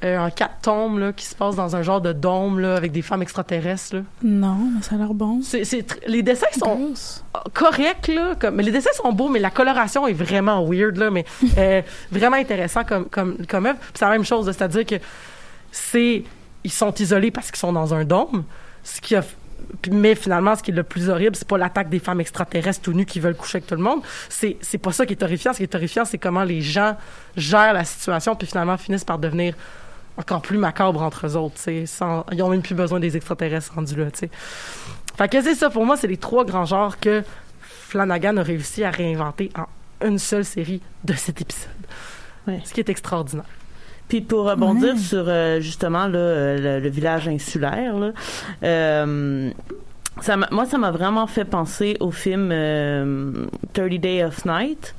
euh, 0.04 0.17
en 0.17 0.32
quatre 0.32 0.62
tomes 0.62 0.97
là, 0.97 1.13
qui 1.13 1.25
se 1.25 1.36
passe 1.36 1.56
dans 1.56 1.75
un 1.75 1.84
genre 1.84 2.01
de 2.01 2.12
dôme 2.12 2.60
là, 2.60 2.75
avec 2.75 2.91
des 2.91 3.04
femmes 3.04 3.21
extraterrestres. 3.21 3.97
Là. 3.97 4.01
Non, 4.23 4.58
mais 4.75 4.82
ça 4.82 4.95
a 4.95 4.97
l'air 4.97 5.13
bon. 5.13 5.41
C'est, 5.43 5.62
les 6.08 6.23
dessins 6.23 6.47
sont 6.58 6.75
Gross. 6.75 7.23
corrects, 7.54 8.08
là. 8.08 8.34
Comme, 8.39 8.56
mais 8.56 8.63
les 8.63 8.71
dessins 8.71 8.93
sont 8.93 9.13
beaux, 9.13 9.30
mais 9.30 9.38
la 9.39 9.51
coloration 9.51 10.08
est 10.08 10.13
vraiment 10.13 10.65
weird, 10.65 10.97
là. 10.97 11.12
Mais 11.12 11.25
euh, 11.58 11.82
vraiment 12.12 12.38
intéressant 12.38 12.84
comme, 12.84 13.06
comme, 13.06 13.45
comme 13.45 13.67
œuvre. 13.67 13.77
C'est 13.93 14.06
la 14.06 14.12
même 14.12 14.25
chose, 14.25 14.45
c'est-à-dire 14.47 14.86
que 14.86 14.95
c'est. 15.71 16.23
Ils 16.63 16.71
sont 16.71 16.93
isolés 16.95 17.32
parce 17.32 17.51
qu'ils 17.51 17.60
sont 17.60 17.73
dans 17.73 17.93
un 17.93 18.04
dôme. 18.04 18.43
Ce 18.84 19.01
qui 19.01 19.15
a. 19.15 19.23
Mais 19.91 20.15
finalement, 20.15 20.56
ce 20.56 20.63
qui 20.63 20.71
est 20.71 20.76
le 20.76 20.84
plus 20.84 21.10
horrible, 21.10 21.36
c'est 21.36 21.47
pas 21.47 21.58
l'attaque 21.58 21.89
des 21.89 22.00
femmes 22.00 22.21
extraterrestres 22.21 22.82
tout 22.82 22.93
nues 22.93 23.06
qui 23.06 23.19
veulent 23.19 23.36
coucher 23.36 23.58
avec 23.58 23.67
tout 23.67 23.76
le 23.76 23.82
monde. 23.82 24.02
C'est, 24.30 24.58
c'est 24.62 24.78
pas 24.78 24.91
ça 24.91 25.06
qui 25.06 25.13
est 25.13 25.17
terrifiant. 25.17 25.54
Ce 25.54 25.58
qui 25.58 25.63
est 25.63 25.67
terrifiant, 25.67 26.06
c'est 26.06 26.17
comment 26.17 26.43
les 26.43 26.62
gens 26.62 26.97
gèrent 27.36 27.74
la 27.74 27.84
situation, 27.84 28.36
puis 28.36 28.47
finalement 28.47 28.78
finissent 28.78 29.06
par 29.06 29.19
devenir 29.19 29.56
encore 30.17 30.41
plus 30.41 30.58
macabres 30.58 31.02
entre 31.02 31.28
eux 31.28 31.36
autres. 31.36 31.56
Sans, 31.86 32.26
ils 32.32 32.41
ont 32.43 32.50
même 32.50 32.62
plus 32.62 32.76
besoin 32.76 33.00
des 33.00 33.15
extraterrestres 33.17 33.74
rendus 33.74 33.95
là. 33.95 34.12
tu 34.12 34.19
sais. 34.19 34.30
Fait 35.17 35.30
que 35.30 35.41
c'est 35.41 35.56
ça, 35.56 35.69
pour 35.69 35.86
moi, 35.86 35.97
c'est 35.97 36.08
les 36.08 36.17
trois 36.17 36.45
grands 36.45 36.65
genres 36.65 37.00
que 37.00 37.24
Flanagan 37.62 38.38
a 38.38 38.43
réussi 38.43 38.84
à 38.84 38.91
réinventer 38.91 39.52
en 39.56 39.67
une 40.08 40.19
seule 40.19 40.45
série 40.45 40.82
de 41.04 41.13
cet 41.13 41.41
épisode. 41.41 41.69
Ouais. 42.47 42.62
Ce 42.63 42.74
qui 42.74 42.80
est 42.80 42.89
extraordinaire. 42.89 43.45
Puis 44.12 44.19
pour 44.19 44.43
rebondir 44.43 44.95
Ouais. 44.95 45.00
sur 45.00 45.24
euh, 45.30 45.62
justement 45.62 46.06
là, 46.08 46.17
euh, 46.19 46.80
le, 46.80 46.84
le 46.84 46.89
village 46.89 47.30
insulaire, 47.30 47.95
là, 47.97 48.12
euh, 48.62 49.50
ça 50.19 50.36
moi 50.52 50.65
ça 50.65 50.78
m'a 50.78 50.91
vraiment 50.91 51.26
fait 51.26 51.45
penser 51.45 51.95
au 52.00 52.12
film 52.12 52.50
euh, 52.52 53.32
30 53.74 53.89
Day 53.93 54.24
of 54.24 54.45
Night. 54.45 54.93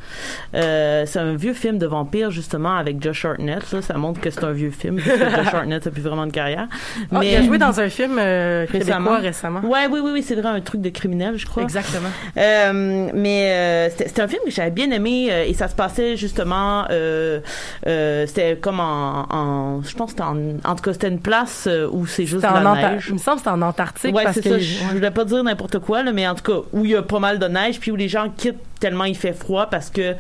Euh, 0.55 1.05
c'est 1.07 1.19
un 1.19 1.35
vieux 1.35 1.53
film 1.53 1.79
de 1.79 1.87
vampire 1.87 2.31
justement 2.31 2.75
avec 2.77 3.03
Josh 3.03 3.25
Hartnett. 3.25 3.71
Là, 3.73 3.83
ça 3.83 3.95
montre 3.95 4.21
que 4.21 4.31
c'est 4.31 4.43
un 4.45 4.53
vieux 4.53 4.71
film. 4.71 5.01
parce 5.01 5.19
que 5.19 5.37
Josh 5.45 5.55
Hartnett 5.55 5.87
a 5.87 5.91
plus 5.91 6.03
vraiment 6.03 6.27
de 6.27 6.33
carrière. 6.33 6.67
Ah, 7.13 7.21
il 7.23 7.37
a 7.37 7.43
joué 7.43 7.59
dans 7.59 7.79
un 7.79 7.89
film 7.89 8.19
euh, 8.19 8.67
québécois 8.67 9.19
récemment. 9.19 9.61
Ouais, 9.61 9.87
oui, 9.91 10.01
oui, 10.03 10.11
oui, 10.15 10.23
c'est 10.23 10.35
vrai, 10.35 10.49
un 10.49 10.61
truc 10.61 10.81
de 10.81 10.89
criminel, 10.89 11.37
je 11.37 11.47
crois. 11.47 11.63
Exactement. 11.63 12.09
Euh, 12.37 13.11
mais 13.15 13.53
euh, 13.53 13.91
c'était 13.91 14.23
un 14.23 14.29
film 14.29 14.43
que 14.45 14.51
j'avais 14.51 14.71
bien 14.71 14.91
aimé 14.91 15.29
euh, 15.31 15.45
et 15.47 15.55
ça 15.55 15.69
se 15.69 15.75
passait 15.75 16.17
justement 16.17 16.87
euh, 16.91 17.41
euh, 17.87 18.27
c'était 18.27 18.57
comme 18.57 18.81
en, 18.81 19.27
en 19.31 19.83
je 19.83 19.95
pense 19.95 20.13
que 20.15 20.19
c'était 20.19 20.23
en 20.23 20.37
en 20.65 20.75
tout 20.75 20.83
cas 20.83 20.93
c'était 20.93 21.09
une 21.09 21.21
place 21.21 21.69
où 21.93 22.07
c'est 22.07 22.25
juste 22.27 22.43
C'était 22.43 22.55
de 22.61 22.67
en 22.67 22.75
la 22.75 22.93
neige. 22.93 23.07
Il 23.09 23.15
me 23.15 23.19
semble 23.19 23.37
que 23.37 23.41
c'était 23.43 23.51
en 23.51 23.63
Antarctique. 23.63 24.15
Ouais, 24.15 24.25
parce 24.25 24.41
que 24.41 24.49
ça. 24.49 24.59
Je 24.59 25.02
voulais 25.03 25.11
pas 25.15 25.25
dire 25.25 25.43
n'importe 25.45 25.79
quoi, 25.79 26.03
là, 26.03 26.13
mais 26.13 26.27
en 26.27 26.35
tout 26.35 26.43
cas, 26.45 26.67
où 26.73 26.85
il 26.85 26.93
y 26.93 26.97
a 26.97 27.03
pas 27.03 27.19
mal 27.19 27.39
de 27.39 27.47
neige, 27.47 27.79
puis 27.81 27.91
où 27.91 27.97
les 27.97 28.09
gens 28.09 28.31
quittent 28.37 28.57
tellement 28.81 29.05
il 29.05 29.17
fait 29.17 29.33
froid 29.33 29.67
parce 29.71 29.91
que 29.91 30.15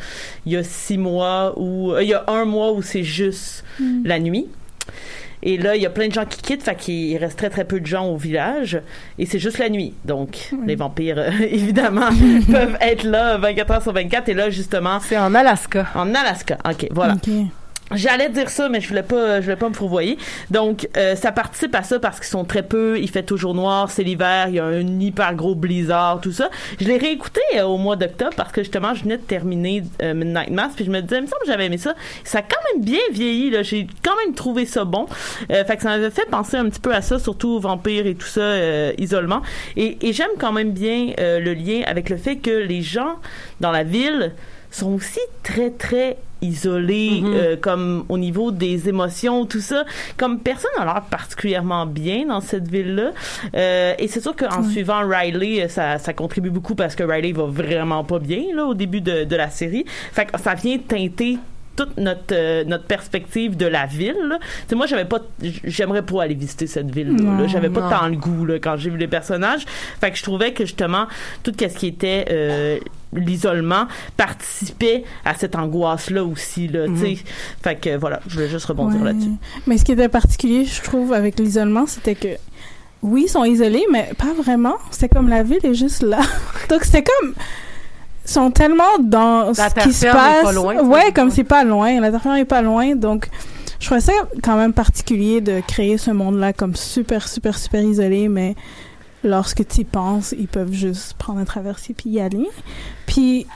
il 0.46 0.52
y 0.52 0.56
a 0.56 0.62
six 0.62 0.98
mois 0.98 1.54
ou 1.56 1.92
euh, 1.92 2.02
il 2.02 2.08
y 2.08 2.14
a 2.14 2.24
un 2.28 2.44
mois 2.44 2.72
où 2.72 2.82
c'est 2.82 3.02
juste 3.02 3.64
la 4.04 4.18
nuit. 4.18 4.46
Et 5.44 5.58
là, 5.58 5.74
il 5.74 5.82
y 5.82 5.86
a 5.86 5.90
plein 5.90 6.06
de 6.06 6.12
gens 6.12 6.24
qui 6.24 6.40
quittent, 6.40 6.62
fait 6.62 6.76
qu'il 6.76 7.16
reste 7.16 7.36
très 7.36 7.50
très 7.50 7.64
peu 7.64 7.80
de 7.80 7.86
gens 7.86 8.06
au 8.06 8.16
village, 8.16 8.80
et 9.18 9.26
c'est 9.26 9.40
juste 9.40 9.58
la 9.58 9.68
nuit. 9.68 9.92
Donc, 10.04 10.50
les 10.66 10.76
vampires, 10.76 11.18
euh, 11.18 11.30
évidemment, 11.40 12.10
peuvent 12.50 12.76
être 12.80 13.02
là 13.04 13.38
24 13.38 13.70
heures 13.72 13.82
sur 13.82 13.92
24. 13.92 14.28
Et 14.28 14.34
là, 14.34 14.50
justement, 14.50 15.00
C'est 15.00 15.18
en 15.18 15.34
Alaska. 15.34 15.88
en 15.94 16.14
Alaska. 16.14 16.58
Ok, 16.64 16.86
voilà. 16.92 17.16
J'allais 17.94 18.28
dire 18.28 18.48
ça, 18.50 18.68
mais 18.68 18.80
je 18.80 18.88
voulais 18.88 19.02
pas, 19.02 19.40
je 19.40 19.44
voulais 19.44 19.56
pas 19.56 19.68
me 19.68 19.74
fourvoyer. 19.74 20.18
Donc, 20.50 20.88
euh, 20.96 21.14
ça 21.16 21.32
participe 21.32 21.74
à 21.74 21.82
ça 21.82 21.98
parce 21.98 22.18
qu'ils 22.18 22.28
sont 22.28 22.44
très 22.44 22.62
peu. 22.62 22.98
Il 22.98 23.10
fait 23.10 23.22
toujours 23.22 23.54
noir, 23.54 23.90
c'est 23.90 24.02
l'hiver, 24.02 24.46
il 24.48 24.54
y 24.54 24.60
a 24.60 24.64
un 24.64 25.00
hyper 25.00 25.34
gros 25.34 25.54
blizzard, 25.54 26.20
tout 26.20 26.32
ça. 26.32 26.50
Je 26.80 26.86
l'ai 26.86 26.96
réécouté 26.96 27.40
euh, 27.56 27.64
au 27.64 27.76
mois 27.76 27.96
d'octobre 27.96 28.34
parce 28.36 28.52
que 28.52 28.62
justement, 28.62 28.94
je 28.94 29.02
venais 29.02 29.18
de 29.18 29.22
terminer 29.22 29.82
euh, 30.02 30.14
Midnight 30.14 30.50
Mass, 30.50 30.72
puis 30.74 30.84
je 30.84 30.90
me 30.90 31.00
disais, 31.00 31.16
il 31.18 31.22
me 31.22 31.26
semble 31.26 31.42
que 31.42 31.48
j'avais 31.48 31.66
aimé 31.66 31.78
ça. 31.78 31.94
Ça 32.24 32.38
a 32.38 32.42
quand 32.42 32.60
même 32.72 32.84
bien 32.84 33.00
vieilli. 33.12 33.50
Là, 33.50 33.62
j'ai 33.62 33.86
quand 34.02 34.16
même 34.24 34.34
trouvé 34.34 34.66
ça 34.66 34.84
bon. 34.84 35.06
Euh, 35.50 35.64
fait 35.64 35.76
que 35.76 35.82
ça 35.82 35.90
m'avait 35.90 36.10
fait 36.10 36.28
penser 36.30 36.56
un 36.56 36.68
petit 36.68 36.80
peu 36.80 36.94
à 36.94 37.02
ça, 37.02 37.18
surtout 37.18 37.58
vampire 37.60 38.06
et 38.06 38.14
tout 38.14 38.26
ça, 38.26 38.40
euh, 38.40 38.92
isolement. 38.98 39.42
Et, 39.76 39.98
et 40.00 40.12
j'aime 40.12 40.30
quand 40.38 40.52
même 40.52 40.72
bien 40.72 41.12
le 41.18 41.54
lien 41.54 41.82
avec 41.86 42.08
le 42.08 42.16
fait 42.16 42.36
que 42.36 42.50
les 42.50 42.82
gens 42.82 43.16
dans 43.60 43.70
la 43.70 43.84
ville 43.84 44.32
sont 44.70 44.94
aussi 44.94 45.20
très 45.42 45.70
très 45.70 46.16
isolés 46.42 47.20
Mhm. 47.22 47.32
euh, 47.34 47.56
comme 47.60 48.04
au 48.08 48.18
niveau 48.18 48.50
des 48.50 48.88
émotions 48.88 49.46
tout 49.46 49.60
ça. 49.60 49.84
Comme 50.16 50.40
personne 50.40 50.70
n'a 50.78 50.84
l'air 50.84 51.02
particulièrement 51.10 51.86
bien 51.86 52.26
dans 52.26 52.40
cette 52.40 52.68
ville 52.68 52.94
là 53.54 53.94
et 53.98 54.08
c'est 54.08 54.20
sûr 54.20 54.34
qu'en 54.36 54.62
suivant 54.68 55.06
Riley 55.06 55.62
euh, 55.62 55.68
ça, 55.68 55.98
ça 55.98 56.12
contribue 56.12 56.50
beaucoup 56.50 56.74
parce 56.74 56.94
que 56.94 57.02
Riley 57.04 57.32
va 57.32 57.44
vraiment 57.44 58.04
pas 58.04 58.18
bien 58.18 58.42
là 58.54 58.64
au 58.66 58.74
début 58.74 59.00
de, 59.00 59.24
de 59.24 59.36
la 59.36 59.50
série. 59.50 59.84
Fait 60.12 60.26
que 60.26 60.38
ça 60.40 60.54
vient 60.54 60.78
teinter 60.78 61.38
toute 61.74 61.96
notre 61.96 62.32
euh, 62.32 62.64
notre 62.64 62.84
perspective 62.84 63.56
de 63.56 63.64
la 63.66 63.86
ville 63.86 64.16
là. 64.28 64.38
Tu 64.68 64.74
moi 64.74 64.86
j'avais 64.86 65.06
pas 65.06 65.20
j'aimerais 65.64 66.02
pas 66.02 66.24
aller 66.24 66.34
visiter 66.34 66.66
cette 66.66 66.90
ville 66.94 67.08
là, 67.16 67.22
Non, 67.22 67.48
j'avais 67.48 67.70
pas 67.70 67.88
tant 67.88 68.08
le 68.08 68.16
goût 68.16 68.44
là, 68.44 68.58
quand 68.58 68.76
j'ai 68.76 68.90
vu 68.90 68.98
les 68.98 69.06
personnages. 69.08 69.64
Fait 70.00 70.10
que 70.10 70.18
je 70.18 70.22
trouvais 70.22 70.52
que 70.52 70.64
justement 70.66 71.06
tout 71.42 71.52
ce 71.58 71.66
qui 71.78 71.86
était 71.86 72.26
euh, 72.30 72.78
l'isolement 73.14 73.86
participait 74.16 75.04
à 75.24 75.34
cette 75.34 75.54
angoisse 75.56 76.08
là 76.10 76.24
aussi 76.24 76.66
là 76.68 76.86
tu 76.86 76.96
sais 76.96 77.18
fait 77.62 77.76
que 77.76 77.96
voilà 77.96 78.20
je 78.26 78.34
voulais 78.34 78.48
juste 78.48 78.64
rebondir 78.66 79.00
Ouais. 79.00 79.06
là-dessus 79.06 79.30
Mais 79.66 79.76
ce 79.78 79.84
qui 79.84 79.92
était 79.92 80.08
particulier, 80.08 80.64
je 80.64 80.80
trouve, 80.82 81.12
avec 81.12 81.38
l'isolement, 81.38 81.86
c'était 81.86 82.14
que 82.14 82.28
oui, 83.02 83.24
ils 83.26 83.28
sont 83.28 83.44
isolés, 83.44 83.84
mais 83.90 84.10
pas 84.16 84.32
vraiment. 84.40 84.76
C'est 84.92 85.08
comme 85.08 85.28
la 85.28 85.42
ville 85.42 85.58
est 85.64 85.74
juste 85.74 86.02
là. 86.02 86.20
Donc 86.70 86.84
c'était 86.84 87.02
comme 87.02 87.34
ils 88.24 88.30
sont 88.30 88.50
tellement 88.52 88.98
dans 89.00 89.46
La 89.48 89.54
ce 89.70 89.74
qui 89.82 89.92
se 89.92 90.06
passe. 90.06 90.44
pas 90.44 90.52
loin, 90.52 90.76
ouais, 90.84 91.12
comme 91.12 91.30
c'est 91.30 91.42
pas 91.44 91.64
loin, 91.64 92.00
la 92.00 92.10
terre 92.12 92.36
est 92.36 92.44
pas 92.44 92.62
loin, 92.62 92.94
donc 92.94 93.28
je 93.80 93.86
trouvais 93.86 94.00
ça 94.00 94.12
quand 94.44 94.56
même 94.56 94.72
particulier 94.72 95.40
de 95.40 95.60
créer 95.66 95.98
ce 95.98 96.12
monde-là 96.12 96.52
comme 96.52 96.76
super, 96.76 97.26
super, 97.26 97.58
super 97.58 97.82
isolé, 97.82 98.28
mais 98.28 98.54
lorsque 99.24 99.66
tu 99.68 99.80
y 99.80 99.84
penses, 99.84 100.34
ils 100.38 100.48
peuvent 100.48 100.72
juste 100.72 101.14
prendre 101.14 101.38
un 101.40 101.44
traversier 101.44 101.94
puis 101.94 102.10
y 102.10 102.20
aller. 102.20 102.48
Puis 103.06 103.46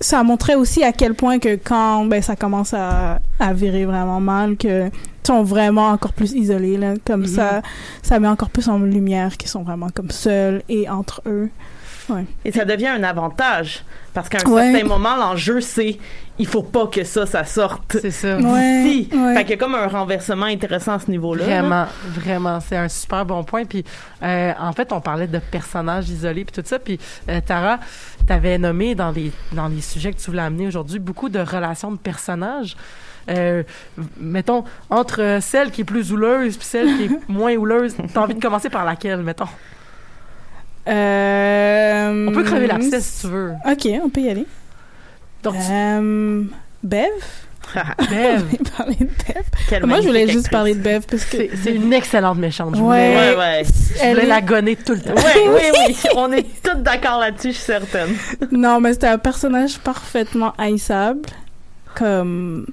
ça 0.00 0.22
montrait 0.22 0.54
aussi 0.54 0.82
à 0.82 0.92
quel 0.92 1.14
point 1.14 1.38
que 1.38 1.56
quand 1.56 2.06
ben 2.06 2.22
ça 2.22 2.34
commence 2.36 2.72
à, 2.72 3.20
à 3.38 3.52
virer 3.52 3.84
vraiment 3.84 4.20
mal 4.20 4.56
que 4.56 4.90
sont 5.22 5.42
vraiment 5.44 5.88
encore 5.90 6.12
plus 6.14 6.32
isolés 6.32 6.76
là 6.78 6.94
comme 7.04 7.20
Mhm. 7.20 7.26
ça 7.28 7.62
ça 8.02 8.18
met 8.18 8.26
encore 8.26 8.50
plus 8.50 8.68
en 8.68 8.78
lumière 8.80 9.36
qu'ils 9.36 9.50
sont 9.50 9.62
vraiment 9.62 9.88
comme 9.94 10.10
seuls 10.10 10.62
et 10.68 10.88
entre 10.88 11.22
eux 11.26 11.50
et 12.44 12.52
ça 12.52 12.64
devient 12.64 12.88
un 12.88 13.02
avantage 13.04 13.84
parce 14.14 14.28
qu'à 14.28 14.38
un 14.44 14.50
Ouais. 14.50 14.72
certain 14.72 14.86
moment 14.88 15.16
l'enjeu 15.16 15.60
c'est 15.60 15.98
il 16.38 16.46
faut 16.46 16.62
pas 16.62 16.86
que 16.86 17.04
ça 17.04 17.26
ça 17.26 17.44
sorte 17.44 17.96
C'est 18.00 18.10
ça. 18.10 18.36
Ouais, 18.38 18.82
d'ici 18.82 19.10
ouais. 19.14 19.34
fait 19.34 19.40
qu'il 19.42 19.50
y 19.50 19.54
a 19.54 19.56
comme 19.58 19.74
un 19.74 19.86
renversement 19.88 20.46
intéressant 20.46 20.94
à 20.94 20.98
ce 20.98 21.10
niveau 21.10 21.34
là 21.34 21.44
Vraiment, 21.44 21.86
vraiment, 22.08 22.60
c'est 22.60 22.76
un 22.78 22.88
super 22.88 23.26
bon 23.26 23.44
point. 23.44 23.64
Puis, 23.66 23.84
euh, 24.22 24.52
en 24.58 24.72
fait, 24.72 24.90
on 24.92 25.00
parlait 25.02 25.26
de 25.26 25.38
personnages 25.38 26.08
isolés 26.08 26.46
puis 26.46 26.62
tout 26.62 26.66
ça. 26.66 26.78
Puis, 26.78 26.98
euh, 27.28 27.40
Tara, 27.44 27.78
t'avais 28.26 28.56
nommé 28.56 28.94
dans 28.94 29.10
les 29.10 29.32
dans 29.52 29.68
les 29.68 29.82
sujets 29.82 30.12
que 30.12 30.18
tu 30.18 30.30
voulais 30.30 30.42
amener 30.42 30.66
aujourd'hui 30.66 30.98
beaucoup 30.98 31.28
de 31.28 31.40
relations 31.40 31.92
de 31.92 31.98
personnages. 31.98 32.74
Euh, 33.30 33.62
mettons 34.18 34.64
entre 34.88 35.38
celle 35.42 35.70
qui 35.70 35.82
est 35.82 35.84
plus 35.84 36.10
houleuse 36.10 36.56
puis 36.56 36.66
celle 36.66 36.96
qui 36.96 37.04
est 37.04 37.10
moins 37.28 37.54
houleuse. 37.54 37.94
T'as 38.14 38.20
envie 38.22 38.34
de 38.34 38.40
commencer 38.40 38.70
par 38.70 38.86
laquelle, 38.86 39.22
mettons? 39.22 39.44
Euh, 40.88 42.26
On 42.28 42.32
peut 42.32 42.42
crever 42.42 42.66
l'abcès 42.66 43.00
si 43.00 43.20
tu 43.22 43.26
veux. 43.28 43.52
ok 43.70 43.88
on 44.02 44.08
peut 44.08 44.20
y 44.22 44.28
aller 44.30 44.46
Donc, 45.42 45.54
tu- 45.54 45.60
euh, 45.70 46.42
Bev 46.82 47.08
Bev. 48.10 48.42
Parler 48.76 48.96
de 48.96 49.04
Bev. 49.04 49.44
Quelle 49.68 49.86
Moi, 49.86 50.00
je 50.00 50.06
voulais 50.08 50.22
juste 50.26 50.46
actrice. 50.46 50.50
parler 50.50 50.74
de 50.74 50.80
Bev 50.82 51.02
parce 51.08 51.24
que. 51.26 51.36
C'est 51.62 51.72
une 51.72 51.92
excellente 51.92 52.38
méchante. 52.38 52.74
Je 52.74 52.80
Ouais. 52.82 53.12
voulais, 53.12 53.30
Ouais, 53.30 53.36
ouais. 53.36 53.62
je 53.64 54.02
Elle 54.02 54.14
voulais 54.14 54.26
est- 54.26 54.28
la 54.28 54.40
gonner 54.40 54.74
tout 54.74 54.94
le 54.94 55.00
temps. 55.00 55.14
Ouais, 55.14 55.46
oui, 55.46 55.78
oui. 55.88 55.96
On 56.16 56.32
est 56.32 56.46
toutes 56.64 56.82
d'accord 56.82 57.20
là-dessus, 57.20 57.48
je 57.52 57.56
suis 57.56 57.64
certaine. 57.66 58.08
Non, 58.50 58.80
mais 58.80 58.94
c'était 58.94 59.06
un 59.06 59.18
personnage 59.18 59.78
parfaitement 59.78 60.52
haïssable. 60.58 61.20
Comme. 61.94 62.66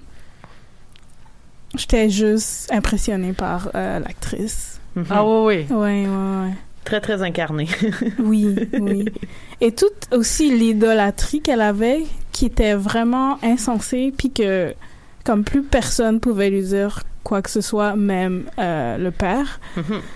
J'étais 1.76 2.10
juste 2.10 2.72
impressionnée 2.74 3.34
par 3.34 3.70
euh, 3.76 4.00
l'actrice. 4.00 4.80
Ah 5.12 5.24
oui, 5.24 5.68
oui. 5.70 5.76
Ouais, 5.76 5.78
ouais, 5.78 6.08
ouais. 6.08 6.54
Très, 6.88 7.02
très 7.02 7.22
incarné. 7.22 7.68
Oui, 8.20 8.56
oui. 8.80 9.06
Et 9.60 9.74
toute 9.74 10.08
aussi 10.14 10.50
l'idolâtrie 10.58 11.42
qu'elle 11.42 11.60
avait, 11.62 12.04
qui 12.32 12.46
était 12.46 12.76
vraiment 12.76 13.38
insensée, 13.44 14.14
puis 14.18 14.32
que, 14.32 14.74
comme 15.26 15.44
plus 15.44 15.64
personne 15.64 16.20
pouvait 16.22 16.50
lui 16.50 16.62
dire 16.64 17.02
quoi 17.26 17.42
que 17.42 17.50
ce 17.50 17.60
soit, 17.60 17.98
même 17.98 18.44
euh, 18.58 18.98
le 18.98 19.12
père. 19.12 19.60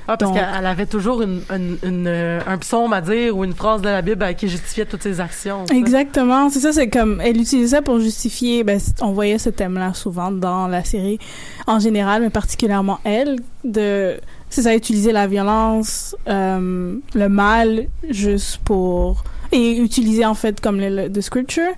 Ah, 0.08 0.16
parce 0.16 0.32
qu'elle 0.32 0.48
elle 0.58 0.66
avait 0.66 0.86
toujours 0.86 1.22
une, 1.22 1.42
une- 1.54 1.78
une, 1.84 2.08
euh, 2.08 2.40
un 2.48 2.58
psaume 2.58 2.94
à 2.94 3.02
dire 3.02 3.36
ou 3.36 3.44
une 3.44 3.54
phrase 3.54 3.82
de 3.82 3.90
la 3.90 4.02
Bible 4.02 4.26
qui 4.36 4.48
justifiait 4.48 4.86
toutes 4.86 5.04
ses 5.04 5.20
actions. 5.20 5.68
ça. 5.68 5.76
Exactement, 5.76 6.50
c'est 6.50 6.62
ça, 6.62 6.72
c'est 6.72 6.88
comme, 6.90 7.20
elle 7.20 7.36
utilisait 7.42 7.82
pour 7.82 8.00
justifier, 8.00 8.64
ben, 8.64 8.80
on 9.02 9.12
voyait 9.12 9.40
ce 9.40 9.50
thème-là 9.50 9.94
souvent 9.94 10.32
dans 10.32 10.68
la 10.70 10.86
série 10.86 11.20
en 11.68 11.80
général, 11.80 12.22
mais 12.22 12.30
particulièrement 12.30 13.00
elle, 13.04 13.36
de, 13.66 14.16
c'est 14.52 14.62
ça, 14.62 14.76
utiliser 14.76 15.12
la 15.12 15.26
violence, 15.26 16.16
euh, 16.28 16.98
le 17.16 17.30
mal, 17.30 17.88
juste 18.10 18.58
pour, 18.64 19.24
et 19.52 19.78
utiliser 19.78 20.26
en 20.26 20.36
fait 20.36 20.62
comme 20.62 20.80
le, 20.80 20.90
le 20.90 21.12
the 21.12 21.22
scripture 21.22 21.72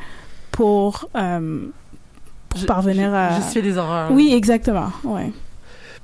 pour, 0.51 1.07
euh, 1.15 1.67
pour 2.49 2.65
parvenir 2.65 3.09
ju- 3.09 3.15
à... 3.15 3.35
Justifier 3.37 3.61
des 3.61 3.77
horreurs. 3.77 4.11
Oui, 4.11 4.33
exactement, 4.33 4.91
ouais. 5.05 5.31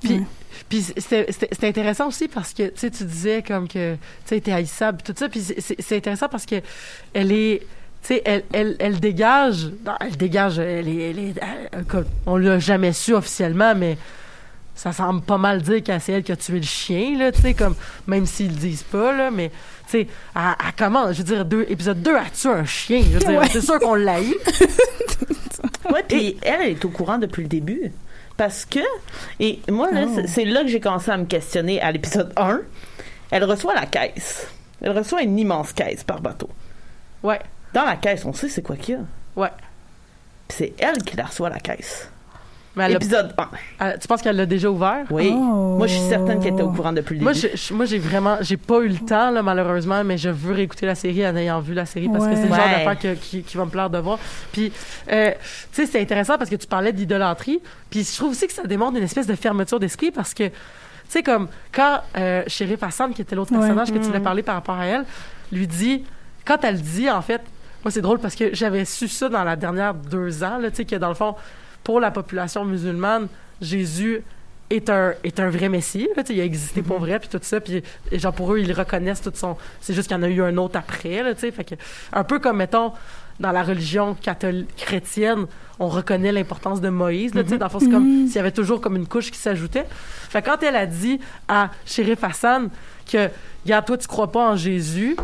Puis, 0.01 0.13
Ouais. 0.13 0.21
puis 0.69 0.81
c'était 0.81 1.67
intéressant 1.67 2.07
aussi 2.07 2.27
parce 2.29 2.53
que, 2.53 2.63
tu 2.69 2.71
sais, 2.77 2.89
tu 2.91 3.03
disais 3.03 3.43
comme 3.45 3.67
que, 3.67 3.95
tu 3.95 3.99
sais, 4.25 4.39
t'es 4.39 4.51
haïssable 4.53 5.01
tout 5.03 5.13
ça. 5.17 5.27
Puis 5.27 5.41
c'est- 5.41 5.95
intéressant 5.97 6.29
parce 6.29 6.45
que 6.45 6.55
elle 7.13 7.31
est, 7.33 7.59
tu 8.01 8.07
sais, 8.13 8.21
elle, 8.23 8.43
elle, 8.53 8.75
elle 8.79 8.99
dégage, 8.99 9.65
non, 9.85 9.93
elle 9.99 10.15
dégage, 10.15 10.57
elle 10.59 10.87
est, 10.87 11.09
elle 11.11 11.19
est- 11.19 11.39
on 12.25 12.37
l'a 12.37 12.59
jamais 12.59 12.93
su 12.93 13.13
officiellement, 13.13 13.75
mais 13.75 13.97
ça 14.79 14.93
semble 14.93 15.21
pas 15.21 15.37
mal 15.37 15.61
dire 15.61 15.83
que 15.83 15.99
c'est 15.99 16.13
elle 16.13 16.23
qui 16.23 16.31
a 16.31 16.37
tué 16.37 16.55
le 16.57 16.61
chien, 16.65 17.17
là, 17.17 17.31
tu 17.33 17.41
sais, 17.41 17.53
comme, 17.53 17.75
même 18.07 18.25
s'ils 18.25 18.47
le 18.47 18.53
disent 18.55 18.83
pas, 18.83 19.11
là, 19.13 19.29
mais, 19.29 19.49
tu 19.49 19.55
sais, 19.91 20.07
elle, 20.35 20.41
elle 20.65 20.73
commence, 20.77 21.11
je 21.13 21.17
veux 21.17 21.23
dire, 21.35 21.43
deux, 21.43 21.65
épisode 21.67 22.01
2, 22.01 22.15
elle 22.15 22.31
tue 22.31 22.47
un 22.47 22.63
chien, 22.63 23.01
je 23.03 23.09
veux 23.17 23.19
dire, 23.19 23.39
Ouais. 23.39 23.49
c'est 23.51 23.59
sûr 23.61 23.77
qu'on 23.79 23.95
l'a 23.95 24.21
eu. 24.21 24.33
Ouais, 25.91 26.03
puis 26.07 26.37
elle, 26.43 26.61
elle 26.61 26.69
est 26.69 26.85
au 26.85 26.89
courant 26.89 27.17
depuis 27.17 27.41
le 27.41 27.47
début. 27.49 27.91
Parce 28.37 28.63
que, 28.63 28.79
et 29.39 29.59
moi, 29.69 29.91
là, 29.91 30.05
Oh. 30.07 30.19
c'est- 30.27 30.45
là 30.45 30.61
que 30.61 30.67
j'ai 30.69 30.79
commencé 30.79 31.09
à 31.11 31.17
me 31.17 31.25
questionner 31.25 31.81
à 31.81 31.91
l'épisode 31.91 32.31
1. 32.37 32.61
Elle 33.31 33.43
reçoit 33.43 33.73
la 33.73 33.85
caisse. 33.85 34.47
Elle 34.81 34.91
reçoit 34.97 35.23
une 35.23 35.37
immense 35.37 35.73
caisse 35.73 36.03
par 36.03 36.21
bateau. 36.21 36.49
Ouais, 37.23 37.39
Dans 37.73 37.83
la 37.85 37.97
caisse, 37.97 38.23
on 38.23 38.33
sait 38.33 38.47
c'est 38.49 38.61
quoi 38.61 38.75
qu'il 38.77 38.95
y 38.95 38.97
a. 38.97 39.01
ouais. 39.35 39.49
C'est 40.47 40.73
elle 40.79 41.03
qui 41.03 41.17
la 41.17 41.25
reçoit 41.25 41.49
la 41.49 41.59
caisse. 41.59 42.09
Mais 42.75 42.83
a- 42.85 42.89
Épisode 42.91 43.33
1. 43.37 43.49
elle- 43.79 43.99
tu 43.99 44.07
penses 44.07 44.21
qu'elle 44.21 44.35
l'a 44.35 44.45
déjà 44.45 44.69
ouvert? 44.69 45.05
Oui. 45.09 45.31
Oh. 45.33 45.75
Moi, 45.77 45.87
je 45.87 45.93
suis 45.95 46.07
certaine 46.07 46.39
qu'elle 46.39 46.53
était 46.53 46.61
au 46.61 46.71
courant 46.71 46.93
depuis 46.93 47.17
le 47.17 47.23
Moi, 47.23 47.33
début. 47.33 47.49
je- 47.55 47.73
moi, 47.73 47.85
j'ai 47.85 47.97
vraiment, 47.99 48.37
j'ai 48.41 48.57
pas 48.57 48.79
eu 48.81 48.87
le 48.89 48.97
temps, 48.99 49.31
là, 49.31 49.41
malheureusement, 49.41 50.03
mais 50.03 50.17
je 50.17 50.29
veux 50.29 50.53
réécouter 50.53 50.85
la 50.85 50.95
série 50.95 51.27
en 51.27 51.35
ayant 51.35 51.59
vu 51.59 51.73
la 51.73 51.85
série 51.85 52.07
parce 52.09 52.25
que 52.27 52.35
c'est 52.35 52.43
le 52.43 52.47
genre 52.49 52.57
Ouais. 52.57 52.71
d'affaire 52.85 52.99
que- 52.99 53.13
qui, 53.15 53.41
qui 53.43 53.57
va 53.57 53.65
me 53.65 53.71
plaire 53.71 53.89
de 53.89 53.97
voir. 53.97 54.19
Puis, 54.51 54.71
euh, 55.11 55.31
tu 55.31 55.37
sais, 55.71 55.85
c'est 55.87 55.99
intéressant 56.01 56.37
parce 56.37 56.49
que 56.49 56.55
tu 56.55 56.67
parlais 56.67 56.93
d'idolâtrie. 56.93 57.59
Puis, 57.89 58.03
je 58.03 58.15
trouve 58.15 58.31
aussi 58.31 58.45
que 58.47 58.53
ça 58.53 58.63
démontre 58.63 58.97
une 58.97 59.03
espèce 59.03 59.27
de 59.27 59.35
fermeture 59.35 59.79
d'esprit 59.79 60.11
parce 60.11 60.33
que, 60.33 60.43
tu 60.47 60.53
sais, 61.09 61.23
comme 61.23 61.47
quand 61.71 62.01
euh, 62.17 62.43
Sheriff 62.47 62.83
Hassan, 62.83 63.13
qui 63.13 63.23
était 63.23 63.35
l'autre 63.35 63.51
Ouais. 63.51 63.59
personnage 63.59 63.91
que 63.91 63.97
tu 63.97 64.05
voulais 64.05 64.19
parler 64.19 64.43
par 64.43 64.55
rapport 64.55 64.75
à 64.77 64.85
elle, 64.85 65.05
lui 65.51 65.65
dit, 65.67 66.03
quand 66.45 66.63
elle 66.63 66.79
dit, 66.79 67.09
en 67.09 67.21
fait, 67.23 67.41
moi, 67.83 67.91
c'est 67.91 68.01
drôle 68.01 68.19
parce 68.19 68.35
que 68.35 68.53
j'avais 68.53 68.85
su 68.85 69.07
ça 69.07 69.27
dans 69.27 69.43
la 69.43 69.55
dernière 69.55 69.93
deux 69.95 70.43
ans, 70.43 70.59
là, 70.59 70.69
tu 70.69 70.77
sais, 70.77 70.85
que 70.85 70.95
dans 70.95 71.09
le 71.09 71.15
fond, 71.15 71.35
pour 71.89 71.99
la 71.99 72.11
population 72.11 72.65
musulmane, 72.65 73.27
Jésus 73.59 74.21
est 74.69 74.91
un 74.91 75.15
est 75.23 75.39
un 75.39 75.49
vrai 75.49 75.69
messie 75.69 76.07
là, 76.15 76.21
il 76.29 76.39
a 76.39 76.43
existé 76.43 76.83
pour 76.83 76.99
vrai 76.99 77.17
puis 77.17 77.29
tout 77.29 77.39
ça 77.41 77.59
puis 77.59 77.81
genre 78.11 78.31
pour 78.31 78.53
eux 78.53 78.59
ils 78.59 78.71
reconnaissent 78.73 79.23
tout 79.23 79.31
son 79.33 79.57
c'est 79.81 79.95
juste 79.95 80.07
qu'il 80.07 80.15
y 80.15 80.19
en 80.19 80.21
a 80.21 80.29
eu 80.29 80.43
un 80.43 80.55
autre 80.57 80.77
après 80.77 81.23
là 81.23 81.33
fait 81.33 81.63
que 81.63 81.73
un 82.13 82.23
peu 82.23 82.37
comme 82.37 82.57
mettons 82.57 82.93
dans 83.39 83.51
la 83.51 83.63
religion 83.63 84.13
catholique 84.13 84.69
chrétienne 84.75 85.47
on 85.79 85.87
reconnaît 85.87 86.31
l'importance 86.31 86.79
de 86.79 86.89
Moïse 86.89 87.33
là, 87.33 87.41
sais 87.43 87.57
dans 87.57 87.65
le 87.65 87.71
fond 87.71 87.79
c'est 87.79 87.89
comme 87.89 88.27
s'il 88.27 88.35
y 88.35 88.37
avait 88.37 88.51
toujours 88.51 88.81
comme 88.81 88.95
une 88.95 89.07
couche 89.07 89.31
qui 89.31 89.39
s'ajoutait. 89.39 89.85
Fait 89.89 90.43
que 90.43 90.45
quand 90.47 90.61
elle 90.61 90.75
a 90.75 90.85
dit 90.85 91.19
à 91.47 91.71
Shérif 91.87 92.23
Hassan 92.23 92.69
que 93.11 93.29
regarde 93.65 93.85
toi 93.87 93.97
tu 93.97 94.07
crois 94.07 94.31
pas 94.31 94.51
en 94.51 94.55
Jésus 94.55 95.15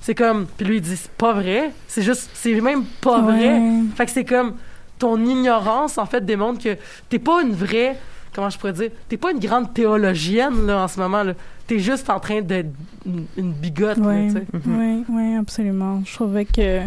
c'est 0.00 0.14
comme 0.14 0.46
puis 0.46 0.66
lui 0.66 0.76
il 0.76 0.80
dit 0.80 0.96
c'est 0.96 1.10
pas 1.10 1.34
vrai 1.34 1.72
c'est 1.86 2.00
juste 2.00 2.30
c'est 2.32 2.58
même 2.62 2.84
pas 3.02 3.20
vrai 3.20 3.60
fait 3.94 4.06
que 4.06 4.12
c'est 4.12 4.24
comme 4.24 4.54
ton 4.98 5.24
ignorance, 5.24 5.98
en 5.98 6.06
fait, 6.06 6.24
démontre 6.24 6.62
que 6.62 6.76
t'es 7.08 7.18
pas 7.18 7.42
une 7.42 7.52
vraie, 7.52 7.96
comment 8.34 8.50
je 8.50 8.58
pourrais 8.58 8.72
dire, 8.72 8.90
t'es 9.08 9.16
pas 9.16 9.30
une 9.32 9.38
grande 9.40 9.72
théologienne, 9.74 10.66
là, 10.66 10.84
en 10.84 10.88
ce 10.88 10.98
moment, 11.00 11.22
là. 11.22 11.32
T'es 11.66 11.78
juste 11.80 12.08
en 12.10 12.20
train 12.20 12.42
d'être 12.42 12.68
une, 13.04 13.26
une 13.36 13.52
bigote, 13.52 13.98
là, 13.98 14.06
Ouais, 14.06 14.28
tu 14.28 14.32
sais. 14.34 14.68
ouais, 14.70 15.02
ouais, 15.08 15.36
absolument. 15.36 16.02
Je 16.06 16.14
trouvais 16.14 16.44
que, 16.44 16.80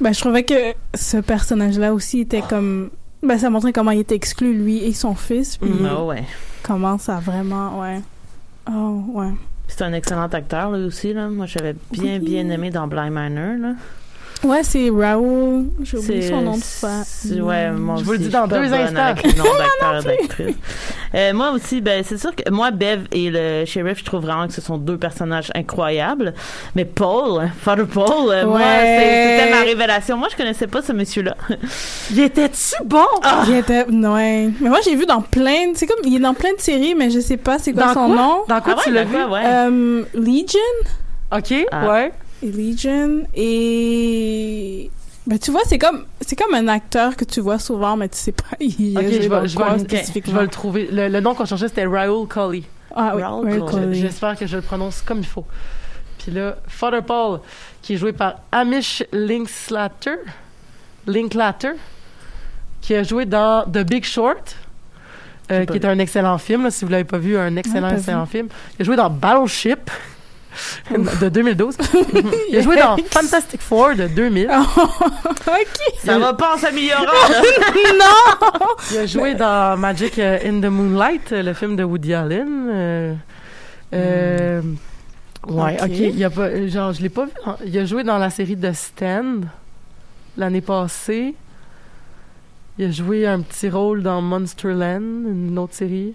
ben, 0.00 0.12
je 0.12 0.20
trouvais 0.20 0.42
que 0.42 0.74
ce 0.94 1.18
personnage-là 1.18 1.94
aussi 1.94 2.20
était 2.20 2.42
comme, 2.42 2.90
ben, 3.22 3.38
ça 3.38 3.50
montrait 3.50 3.72
comment 3.72 3.92
il 3.92 4.00
était 4.00 4.16
exclu 4.16 4.52
lui 4.54 4.78
et 4.84 4.92
son 4.92 5.14
fils, 5.14 5.56
puis. 5.56 5.70
Ah 5.88 6.02
ouais. 6.04 6.24
comment 6.62 6.98
ça 6.98 7.20
vraiment, 7.20 7.80
ouais. 7.80 8.00
Oh, 8.68 9.02
ouais. 9.14 9.30
C'est 9.68 9.82
un 9.82 9.92
excellent 9.92 10.26
acteur, 10.26 10.70
là 10.70 10.78
aussi. 10.86 11.12
Là. 11.14 11.28
Moi, 11.28 11.46
j'avais 11.46 11.74
bien, 11.92 12.18
Oui. 12.18 12.18
bien 12.18 12.48
aimé 12.50 12.70
dans 12.70 12.86
Blind 12.86 13.12
Manor. 13.12 13.56
Là. 13.58 13.74
Ouais, 14.44 14.62
c'est 14.62 14.90
Raoul. 14.90 15.64
J'ai 15.82 15.96
oublié 15.98 16.22
C'est- 16.22 16.28
son 16.28 16.42
nom 16.42 16.56
de 16.56 16.62
famille. 16.62 17.40
Ouais, 17.40 17.70
moi 17.70 17.96
Je 17.98 18.04
vous 18.04 18.12
le 18.12 18.18
aussi, 18.18 18.26
dis 18.26 18.32
dans 18.32 18.46
deux 18.46 18.72
instants. 18.72 18.94
d'acteurs 19.14 20.00
et 20.00 20.18
d'actrices. 20.18 20.56
Euh, 21.14 21.32
moi 21.32 21.50
aussi, 21.52 21.80
ben, 21.80 22.04
c'est 22.06 22.18
sûr 22.18 22.34
que 22.34 22.50
moi, 22.50 22.70
Bev 22.70 23.04
et 23.12 23.30
le 23.30 23.64
shérif, 23.64 23.98
je 24.00 24.04
trouve 24.04 24.22
vraiment 24.22 24.46
que 24.46 24.52
ce 24.52 24.60
sont 24.60 24.76
deux 24.76 24.98
personnages 24.98 25.50
incroyables. 25.54 26.34
Mais 26.74 26.84
Paul, 26.84 27.48
Father 27.58 27.86
Paul, 27.86 28.30
euh, 28.30 28.44
moi, 28.46 28.58
Ouais. 28.58 28.64
c'est- 28.98 29.38
c'était 29.38 29.50
ma 29.50 29.60
révélation. 29.62 30.16
Moi, 30.18 30.28
je 30.30 30.36
connaissais 30.36 30.66
pas 30.66 30.82
ce 30.82 30.92
monsieur-là. 30.92 31.36
Il 32.10 32.20
était-tu 32.20 32.74
bon? 32.84 32.98
Il 33.46 33.54
était, 33.54 33.84
ouais. 33.86 34.50
Mais 34.60 34.68
moi, 34.68 34.78
j'ai 34.84 34.94
vu 34.96 35.06
dans 35.06 35.22
plein, 35.22 35.70
de- 35.72 35.76
c'est 35.76 35.86
comme, 35.86 36.00
il 36.04 36.16
est 36.16 36.20
dans 36.20 36.34
plein 36.34 36.52
de 36.54 36.60
séries, 36.60 36.94
mais 36.94 37.08
je 37.10 37.20
sais 37.20 37.36
pas 37.38 37.58
c'est 37.58 37.72
quoi 37.72 37.84
Dans 37.86 37.94
son 37.94 38.06
quoi? 38.08 38.16
nom. 38.16 38.36
Dans 38.48 38.60
quoi 38.60 38.74
Ah 38.76 38.80
tu 38.82 38.90
ouais, 38.90 38.94
l'as 38.96 39.04
vu? 39.04 39.24
ouais? 39.24 39.42
Euh, 39.44 40.02
Legion. 40.14 40.58
OK, 41.32 41.66
Ah. 41.72 41.88
ouais. 41.90 42.12
Et 42.44 42.52
Legion 42.52 43.22
et 43.34 44.90
ben 45.26 45.38
tu 45.38 45.50
vois 45.50 45.62
c'est 45.64 45.78
comme 45.78 46.04
c'est 46.20 46.36
comme 46.36 46.52
un 46.54 46.68
acteur 46.68 47.16
que 47.16 47.24
tu 47.24 47.40
vois 47.40 47.58
souvent 47.58 47.96
mais 47.96 48.08
tu 48.10 48.18
sais 48.18 48.32
pas 48.32 48.44
il 48.60 48.96
a 48.98 49.00
OK, 49.00 49.06
je 49.08 49.16
vais, 49.28 49.48
je, 49.48 49.58
vais, 49.58 49.72
le- 49.72 49.78
spécifiquement. 49.78 50.32
je 50.34 50.38
vais 50.38 50.44
le 50.44 50.50
trouver. 50.50 50.88
Le, 50.92 51.08
le 51.08 51.20
nom 51.20 51.34
qu'on 51.34 51.46
cherchait, 51.46 51.68
c'était 51.68 51.86
Raoul 51.86 52.28
Cully. 52.28 52.64
ah 52.94 53.12
oui, 53.16 53.22
Raoul. 53.22 53.64
Coley. 53.64 53.94
J'espère 53.94 54.36
que 54.36 54.46
je 54.46 54.56
le 54.56 54.62
prononce 54.62 55.00
comme 55.00 55.20
il 55.20 55.26
faut. 55.26 55.46
Puis 56.18 56.32
là, 56.32 56.56
Father 56.68 57.00
Paul, 57.02 57.40
qui 57.80 57.94
est 57.94 57.96
joué 57.96 58.12
par 58.12 58.34
Amish 58.52 59.02
Linklater, 59.12 60.18
Linklater, 61.06 61.72
qui 62.82 62.94
a 62.94 63.02
joué 63.02 63.24
dans 63.24 63.64
The 63.64 63.78
Big 63.78 64.04
Short, 64.04 64.54
euh, 65.50 65.64
qui 65.64 65.78
est 65.78 65.84
un 65.86 65.98
excellent 65.98 66.36
film. 66.38 66.64
là, 66.64 66.70
si 66.70 66.84
vous 66.84 66.90
l'avez 66.90 67.04
pas 67.04 67.18
vu, 67.18 67.36
un 67.38 67.56
excellent, 67.56 67.90
excellent 67.90 68.26
film. 68.26 68.48
Il 68.78 68.82
a 68.82 68.84
joué 68.84 68.96
dans 68.96 69.08
Battleship 69.08 69.90
de 70.90 71.28
2012. 71.28 71.76
Il 72.50 72.56
a 72.56 72.60
joué 72.60 72.76
dans 72.76 72.96
Fantastic 73.10 73.60
Four 73.60 73.94
de 73.96 74.06
2000. 74.08 74.50
ok 75.46 75.94
Ça 75.98 76.18
va 76.18 76.34
pas 76.34 76.54
en 76.54 76.58
s'améliorant. 76.58 77.04
là. 77.98 78.38
Il 78.92 78.98
a 78.98 79.06
joué 79.06 79.34
dans 79.34 79.76
Magic 79.78 80.18
euh, 80.18 80.38
in 80.44 80.60
the 80.60 80.70
Moonlight, 80.70 81.32
euh, 81.32 81.42
le 81.42 81.52
film 81.54 81.76
de 81.76 81.84
Woody 81.84 82.14
Allen. 82.14 82.68
euh, 82.70 83.14
euh, 83.94 84.62
Ouais, 85.46 85.76
Ok. 85.82 85.90
Il 85.90 86.24
a 86.24 86.30
pas, 86.30 86.66
genre, 86.68 86.92
je 86.92 87.02
l'ai 87.02 87.10
pas 87.10 87.26
vu. 87.26 87.32
Il 87.66 87.78
a 87.78 87.84
joué 87.84 88.02
dans 88.02 88.18
la 88.18 88.30
série 88.30 88.56
The 88.56 88.72
Stand 88.72 89.46
l'année 90.36 90.62
passée. 90.62 91.34
Il 92.78 92.86
a 92.86 92.90
joué 92.90 93.26
un 93.26 93.40
petit 93.40 93.68
rôle 93.68 94.02
dans 94.02 94.20
Monsterland, 94.22 95.02
une 95.02 95.58
autre 95.58 95.74
série. 95.74 96.14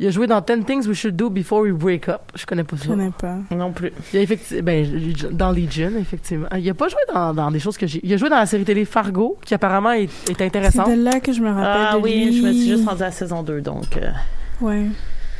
Il 0.00 0.06
a 0.06 0.10
joué 0.10 0.26
dans 0.28 0.40
10 0.40 0.64
Things 0.64 0.86
We 0.86 0.96
Should 0.96 1.16
Do 1.16 1.28
Before 1.28 1.60
We 1.62 1.72
Break 1.72 2.08
Up. 2.08 2.20
Je 2.34 2.46
connais 2.46 2.62
pas 2.64 2.76
ça. 2.76 2.84
je 2.84 2.88
connais 2.90 3.10
pas 3.10 3.36
non 3.50 3.72
plus. 3.72 3.90
Il 4.12 4.18
a 4.18 4.22
effectivement, 4.22 4.62
ben, 4.62 4.86
dans 5.32 5.50
Legion, 5.50 5.90
effectivement. 5.98 6.46
Il 6.56 6.68
a 6.70 6.74
pas 6.74 6.88
joué 6.88 7.00
dans, 7.12 7.34
dans 7.34 7.50
des 7.50 7.58
choses 7.58 7.76
que 7.76 7.86
j'ai. 7.86 8.00
Il 8.04 8.12
a 8.12 8.16
joué 8.16 8.28
dans 8.28 8.36
la 8.38 8.46
série 8.46 8.64
télé 8.64 8.84
Fargo, 8.84 9.38
qui 9.44 9.54
apparemment 9.54 9.92
est, 9.92 10.04
est 10.04 10.10
c'est 10.28 10.42
intéressante. 10.42 10.88
de 10.90 11.02
là 11.02 11.18
que 11.20 11.32
je 11.32 11.40
me 11.40 11.48
rappelle 11.48 11.86
Ah 11.90 11.96
de 11.96 12.02
oui, 12.02 12.26
lui. 12.26 12.40
je 12.40 12.46
me 12.46 12.52
suis 12.52 12.68
juste 12.68 12.88
rendue 12.88 13.02
à 13.02 13.06
la 13.06 13.10
saison 13.12 13.42
2, 13.42 13.60
donc... 13.60 13.96
euh, 13.96 14.10
ouais 14.60 14.84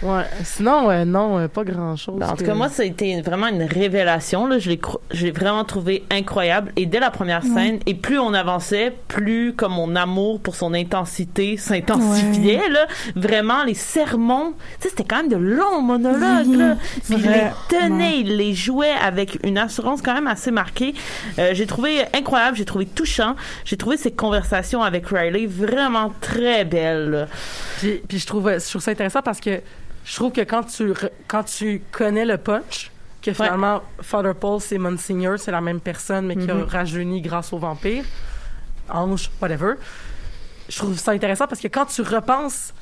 Ouais. 0.03 0.23
Sinon, 0.45 0.91
euh, 0.91 1.05
non, 1.05 1.39
euh, 1.39 1.49
pas 1.49 1.65
grand-chose. 1.65 2.23
En 2.23 2.31
tout 2.31 2.37
que- 2.37 2.45
cas, 2.45 2.55
moi, 2.55 2.69
ça 2.69 2.83
a 2.83 2.87
été 2.87 3.21
vraiment 3.21 3.49
une 3.49 3.65
révélation. 3.65 4.47
Là. 4.47 4.59
Je 4.61 4.69
l'ai 4.69 4.77
cro- 4.77 5.01
je 5.11 5.25
l'ai 5.27 5.33
vraiment 5.33 5.65
trouvé 5.65 6.05
incroyable. 6.11 6.73
Et 6.77 6.87
dès 6.87 7.01
la 7.01 7.11
première 7.11 7.43
Ouais. 7.45 7.51
scène, 7.51 7.81
et 7.87 7.95
plus 7.95 8.19
on 8.19 8.33
avançait, 8.33 8.95
plus 9.09 9.55
comme 9.55 9.73
mon 9.73 9.97
amour 9.97 10.41
pour 10.41 10.55
son 10.55 10.73
intensité 10.75 11.57
s'intensifiait. 11.57 12.69
Là. 12.69 12.87
Vraiment, 13.17 13.64
les 13.64 13.75
sermons, 13.75 14.55
c'était 14.79 15.05
quand 15.05 15.16
même 15.16 15.29
de 15.29 15.37
longs 15.37 15.83
monologues. 15.83 16.47
Mhm. 16.47 16.59
Là. 16.59 16.77
Puis 17.05 17.14
il 17.16 17.22
les 17.31 17.47
tenait, 17.68 18.20
il 18.20 18.37
les 18.37 18.55
jouait 18.55 18.95
avec 19.03 19.39
une 19.45 19.59
assurance 19.59 20.01
quand 20.03 20.14
même 20.14 20.27
assez 20.29 20.51
marquée. 20.51 20.95
Euh, 21.39 21.51
j'ai 21.55 21.66
trouvé 21.66 22.03
incroyable, 22.14 22.57
j'ai 22.57 22.64
trouvé 22.64 22.87
touchant. 22.87 23.35
J'ai 23.64 23.77
trouvé 23.77 23.97
ses 23.97 24.12
conversations 24.12 24.83
avec 24.83 25.09
Riley 25.09 25.47
vraiment 25.47 26.12
très 26.20 26.64
belles. 26.64 27.27
Puis, 27.79 28.01
puis 28.09 28.18
je 28.18 28.27
trouve, 28.27 28.49
je 28.53 28.68
trouve 28.68 28.83
ça 28.83 28.91
intéressant 28.93 29.22
parce 29.22 29.41
que 29.41 29.61
je 30.09 30.15
trouve 30.17 30.33
que 30.33 30.41
quand 30.41 30.63
tu, 30.65 30.93
quand 31.27 31.45
tu 31.45 31.83
connais 31.93 32.25
le 32.25 32.39
punch, 32.39 32.91
que 33.21 33.33
finalement, 33.33 33.83
Father 34.01 34.33
Paul, 34.35 34.61
c'est 34.61 34.79
Monsignor, 34.79 35.39
c'est 35.39 35.51
la 35.51 35.61
même 35.61 35.81
personne, 35.81 36.27
mais 36.27 36.37
qui 36.37 36.51
a 36.51 36.55
Mhm. 36.55 36.63
rajeuni 36.65 37.21
grâce 37.21 37.53
au 37.53 37.59
vampire, 37.59 38.05
ange, 38.89 39.31
whatever. 39.43 39.75
Je 40.69 40.77
trouve 40.79 40.99
ça 40.99 41.11
intéressant 41.13 41.47
parce 41.47 41.61
que 41.61 41.69
quand 41.69 41.87
tu 41.87 42.03
repenses 42.03 42.73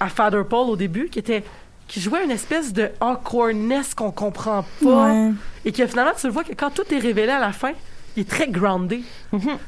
à 0.00 0.08
Father 0.08 0.42
Paul 0.48 0.68
au 0.70 0.76
début, 0.76 1.08
qui 1.08 1.18
était 1.20 1.42
qui 1.86 2.02
jouait 2.02 2.22
une 2.22 2.30
espèce 2.30 2.74
de 2.74 2.90
awkwardness 3.00 3.94
qu'on 3.94 4.10
comprend 4.10 4.62
pas 4.82 5.06
Ouais. 5.14 5.30
et 5.64 5.72
que 5.72 5.86
finalement 5.86 6.12
tu 6.20 6.26
le 6.26 6.32
vois 6.34 6.44
que 6.44 6.52
quand 6.52 6.68
tout 6.68 6.82
est 6.92 6.98
révélé 6.98 7.30
à 7.32 7.38
la 7.38 7.52
fin, 7.52 7.72
il 8.14 8.22
est 8.22 8.28
très 8.28 8.46
groundé. 8.46 9.00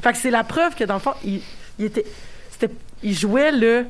Fait 0.02 0.12
que 0.12 0.18
c'est 0.18 0.30
la 0.30 0.44
preuve 0.44 0.74
que 0.74 0.84
dans 0.84 0.94
le 0.94 1.00
fond, 1.00 1.14
il, 1.24 1.40
il 1.78 1.86
était, 1.86 2.04
c'était, 2.50 2.74
il 3.02 3.14
jouait 3.16 3.52
le 3.52 3.86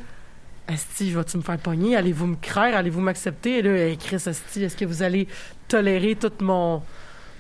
Esti, 0.71 1.11
vas-tu 1.11 1.37
me 1.37 1.43
faire 1.43 1.59
pogner? 1.59 1.97
Allez-vous 1.97 2.27
me 2.27 2.37
craire? 2.37 2.77
Allez-vous 2.77 3.01
m'accepter? 3.01 3.59
Et 3.59 3.63
là, 3.63 3.71
hey, 3.71 3.97
Chris, 3.97 4.23
Esti, 4.27 4.63
est-ce 4.65 4.77
que 4.77 4.85
vous 4.85 5.03
allez 5.03 5.27
tolérer 5.69 6.15
toute 6.15 6.41
mon, 6.41 6.83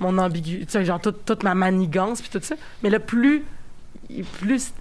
mon 0.01 0.18
ambiguïté, 0.18 0.66
tu 0.66 0.72
sais, 0.72 0.85
genre 0.85 1.01
toute, 1.01 1.24
toute 1.24 1.43
ma 1.45 1.55
manigance 1.55 2.20
puis 2.20 2.31
tout 2.31 2.41
ça? 2.43 2.57
Mais 2.83 2.91
le 2.91 2.99
plus, 2.99 3.45
plus, 4.41 4.72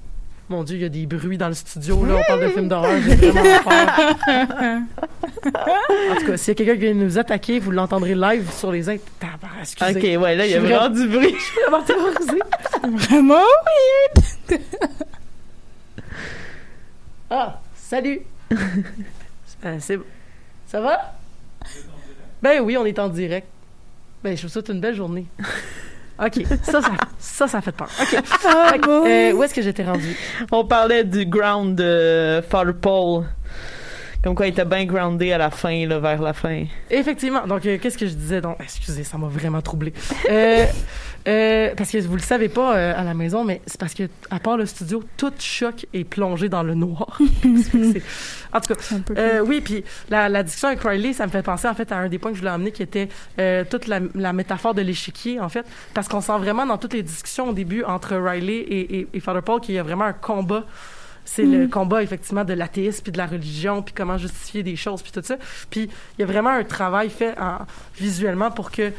mon 0.50 0.64
Dieu, 0.64 0.78
il 0.78 0.82
y 0.82 0.86
a 0.86 0.89
des 0.89 1.06
bruits 1.06 1.38
dans 1.38 1.47
le 1.47 1.54
studio, 1.54 2.04
là, 2.06 2.16
on 2.16 2.24
parle 2.28 2.41
de 2.41 2.47
films 2.50 2.68
d'horreur, 2.68 3.00
j'ai 3.06 3.16
vraiment 3.16 3.64
peur. 3.64 4.80
En 6.12 6.16
tout 6.16 6.26
cas, 6.26 6.38
s'il 6.38 6.47
y 6.47 6.52
a 6.52 6.56
quelqu'un 6.56 6.74
qui 6.74 6.80
vient 6.80 6.93
nous 6.95 7.20
attaquer, 7.20 7.60
vous 7.60 7.70
l'entendrez 7.70 8.16
live 8.16 8.52
sur 8.52 8.72
les 8.72 8.89
aides. 8.89 9.02
Tabarnak, 9.20 9.62
Excusez. 9.62 10.16
Ok, 10.16 10.24
ouais, 10.24 10.36
là, 10.36 10.45
il 10.47 10.52
y 10.52 10.56
a 10.56 10.60
vraiment 10.60 10.89
du 10.89 11.08
bruit. 11.08 11.36
Je 11.38 11.43
suis 11.43 11.60
vraiment 11.62 11.84
terrorisée. 11.84 12.41
Vraiment? 12.82 13.45
Weird. 14.50 14.62
Ah, 17.30 17.62
salut! 17.76 18.22
Euh, 19.66 19.76
c'est... 19.82 20.00
Ça 20.68 20.80
va? 20.80 21.16
Ben 22.41 22.62
oui, 22.62 22.78
on 22.78 22.86
est 22.86 22.97
en 22.97 23.10
direct. 23.10 23.45
Ben, 24.24 24.38
je 24.38 24.43
vous 24.43 24.47
souhaite 24.47 24.70
une 24.70 24.80
belle 24.80 24.95
journée. 24.95 25.26
OK, 26.20 26.45
ça, 26.64 26.82
ça, 26.82 26.91
ça, 27.18 27.47
ça 27.47 27.62
fait 27.62 27.74
peur. 27.74 27.89
OK. 28.02 28.24
Ah, 28.45 28.74
euh, 28.88 29.34
où 29.34 29.43
est-ce 29.43 29.54
que 29.54 29.62
j'étais 29.62 29.84
rendu? 29.84 30.18
On 30.52 30.64
parlait 30.64 31.04
du 31.04 31.26
ground 31.26 31.76
de 31.76 32.41
Father 32.50 32.74
Paul. 32.74 33.26
Comme 34.22 34.36
quoi, 34.36 34.47
il 34.47 34.49
était 34.49 34.65
bien 34.65 34.84
groundé 34.84 35.32
à 35.32 35.38
la 35.38 35.49
fin, 35.49 35.86
là, 35.88 35.97
vers 35.99 36.22
la 36.22 36.34
fin. 36.34 36.65
Effectivement. 36.91 37.47
Donc, 37.47 37.65
euh, 37.65 37.78
qu'est-ce 37.82 37.97
que 37.97 38.05
je 38.05 38.13
disais? 38.13 38.41
Donc, 38.41 38.57
excusez, 38.59 39.05
ça 39.05 39.17
m'a 39.17 39.28
vraiment 39.28 39.61
troublé. 39.61 39.93
Euh, 40.30 40.65
euh, 41.28 41.74
parce 41.76 41.91
que 41.91 41.97
vous 41.99 42.15
le 42.15 42.22
savez 42.22 42.49
pas 42.49 42.76
euh, 42.76 42.93
à 42.95 43.03
la 43.03 43.13
maison, 43.13 43.43
mais 43.43 43.61
c'est 43.65 43.80
parce 43.80 43.93
que, 43.93 44.03
à 44.30 44.39
part 44.39 44.57
le 44.57 44.65
studio, 44.65 45.03
tout 45.17 45.32
choc 45.39 45.86
est 45.93 46.03
plongé 46.03 46.49
dans 46.49 46.63
le 46.63 46.76
noir. 46.76 47.20
En 48.53 48.59
tout 48.61 48.74
cas, 48.74 48.80
Euh, 49.17 49.41
oui, 49.45 49.61
puis 49.61 49.84
la, 50.09 50.30
la 50.30 50.43
discussion 50.43 50.70
avec 50.70 50.82
Riley, 50.82 51.13
ça 51.13 51.26
me 51.26 51.32
fait 51.32 51.43
penser 51.43 51.67
en 51.67 51.74
fait 51.74 51.91
à 51.91 51.97
un 51.97 52.09
des 52.09 52.17
points 52.20 52.32
que 52.32 52.36
je 52.38 52.41
voulais 52.41 52.51
emmener 52.51 52.72
qui 52.72 52.84
était 52.84 53.09
euh, 53.39 53.63
toute 53.70 53.88
la, 53.88 53.99
la 54.15 54.34
métaphore 54.34 54.74
de 54.74 54.82
l'échiquier 54.82 55.39
en 55.39 55.49
fait, 55.49 55.65
parce 55.93 56.07
qu'on 56.07 56.22
sent 56.22 56.38
vraiment 56.39 56.65
dans 56.65 56.78
toutes 56.78 56.93
les 56.93 57.03
discussions 57.03 57.49
au 57.49 57.53
début 57.53 57.84
entre 57.84 58.15
Riley 58.15 58.55
et, 58.57 58.99
et, 58.99 59.07
et 59.13 59.20
Father 59.20 59.41
Paul 59.43 59.61
qu'il 59.61 59.76
y 59.76 59.80
a 59.80 59.84
vraiment 59.84 60.05
un 60.05 60.13
combat. 60.13 60.63
C'est 61.32 61.43
le 61.45 61.67
combat 61.67 62.01
effectivement 62.01 62.43
de 62.43 62.53
l'athéisme 62.53 63.03
puis 63.03 63.11
de 63.11 63.17
la 63.19 63.27
religion 63.27 63.84
puis 63.84 63.93
comment 63.93 64.17
justifier 64.17 64.63
des 64.63 64.75
choses 64.75 65.01
puis 65.03 65.11
tout 65.11 65.21
ça. 65.23 65.38
Puis 65.69 65.84
il 66.17 66.21
y 66.21 66.23
a 66.23 66.25
vraiment 66.25 66.49
un 66.49 66.63
travail 66.63 67.09
fait 67.11 67.38
en- 67.39 67.59
visuellement 67.97 68.49
pour 68.49 68.71
que 68.71 68.91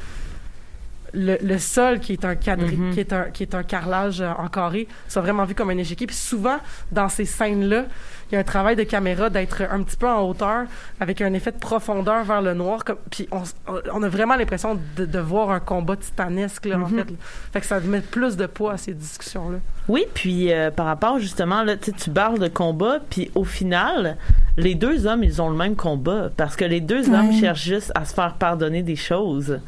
le, 1.13 1.39
le 1.43 1.59
sol 1.59 1.99
qui 1.99 2.13
est 2.13 2.25
un 2.25 2.37
quadri, 2.37 2.77
Mhm. 2.77 2.95
qui 2.95 3.01
est 3.01 3.13
un 3.13 3.25
qui 3.31 3.43
est 3.43 3.55
un 3.57 3.65
carrelage 3.65 4.21
euh, 4.21 4.31
en 4.39 4.47
carré 4.47 4.87
soit 5.09 5.23
vraiment 5.23 5.45
vu 5.45 5.57
comme 5.57 5.71
un 5.71 5.77
échiquier 5.77 6.07
puis 6.07 6.15
souvent 6.15 6.59
dans 6.93 7.09
ces 7.09 7.25
scènes 7.25 7.65
là 7.69 7.87
il 8.31 8.35
y 8.35 8.37
a 8.37 8.41
un 8.41 8.45
travail 8.45 8.77
de 8.77 8.85
caméra 8.85 9.29
d'être 9.29 9.63
un 9.69 9.83
petit 9.83 9.97
peu 9.97 10.09
en 10.09 10.21
hauteur 10.23 10.67
avec 11.01 11.21
un 11.21 11.33
effet 11.35 11.51
de 11.51 11.59
profondeur 11.59 12.23
vers 12.23 12.41
le 12.43 12.55
noir 12.55 12.85
comme 12.85 12.99
puis 13.11 13.29
on, 13.33 14.03
a 14.05 14.09
vraiment 14.09 14.37
l'impression 14.37 14.79
de, 14.97 15.05
de 15.05 15.19
voir 15.19 15.51
un 15.51 15.59
combat 15.59 15.97
titanesque 15.97 16.67
là, 16.67 16.77
en 16.77 16.89
Mhm. 16.89 16.99
fait 16.99 17.11
là. 17.11 17.17
fait 17.55 17.61
que 17.61 17.67
ça 17.67 17.81
met 17.81 18.03
plus 18.03 18.37
de 18.37 18.47
poids 18.47 18.75
à 18.75 18.77
ces 18.77 18.95
discussions 18.95 19.51
là 19.51 19.59
Oui, 19.91 20.05
puis 20.15 20.53
euh, 20.53 20.71
par 20.71 20.87
rapport 20.87 21.19
justement, 21.19 21.65
là, 21.65 21.77
tu 21.77 21.87
sais, 21.91 21.97
tu 21.97 22.11
parles 22.11 22.39
de 22.39 22.47
combat, 22.47 22.99
puis 23.11 23.29
au 23.35 23.43
final, 23.43 24.17
les 24.57 24.77
deux 24.77 25.09
hommes, 25.09 25.25
ils 25.25 25.43
ont 25.43 25.51
le 25.51 25.57
même 25.57 25.75
combat, 25.75 26.31
parce 26.37 26.55
que 26.55 26.65
les 26.65 26.81
deux 26.81 27.09
Ouais. 27.09 27.17
hommes 27.17 27.33
cherchent 27.33 27.65
juste 27.65 27.91
à 27.97 28.05
se 28.05 28.15
faire 28.15 28.35
pardonner 28.35 28.83
des 28.83 28.95
choses. 28.95 29.59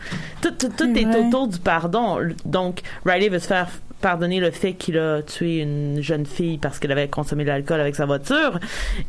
Tout, 0.40 0.52
tout, 0.52 0.68
tout 0.68 0.88
C'est 0.94 1.02
est 1.02 1.16
autour 1.16 1.48
du 1.48 1.58
pardon. 1.58 2.18
Donc, 2.44 2.82
Riley 3.04 3.30
veut 3.30 3.40
se 3.40 3.48
faire 3.48 3.66
pardonner 4.00 4.38
le 4.38 4.52
fait 4.52 4.74
qu'il 4.74 4.96
a 4.96 5.22
tué 5.22 5.58
une 5.60 6.00
jeune 6.00 6.26
fille 6.26 6.58
parce 6.58 6.78
qu'elle 6.78 6.92
avait 6.92 7.08
consommé 7.08 7.42
de 7.42 7.48
l'alcool 7.48 7.80
avec 7.80 7.96
sa 7.96 8.06
voiture. 8.06 8.60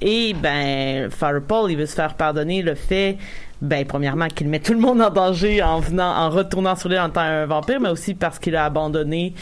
Et, 0.01 0.33
ben, 0.33 1.09
Paul, 1.47 1.71
il 1.71 1.77
veut 1.77 1.85
se 1.85 1.95
faire 1.95 2.15
pardonner 2.15 2.63
le 2.63 2.73
fait 2.73 3.17
ben, 3.61 3.85
premièrement, 3.85 4.27
qu'il 4.27 4.49
met 4.49 4.59
tout 4.59 4.73
le 4.73 4.79
monde 4.79 5.01
en 5.01 5.09
danger 5.09 5.63
en 5.63 5.79
venant, 5.79 6.11
en 6.13 6.29
retournant 6.29 6.75
sur 6.75 6.89
l'île 6.89 6.99
en 6.99 7.09
tant 7.09 7.21
un 7.21 7.45
vampire, 7.45 7.79
mais 7.79 7.87
aussi 7.87 8.13
parce 8.13 8.37
qu'il 8.37 8.57
a 8.57 8.65
abandonné 8.65 9.33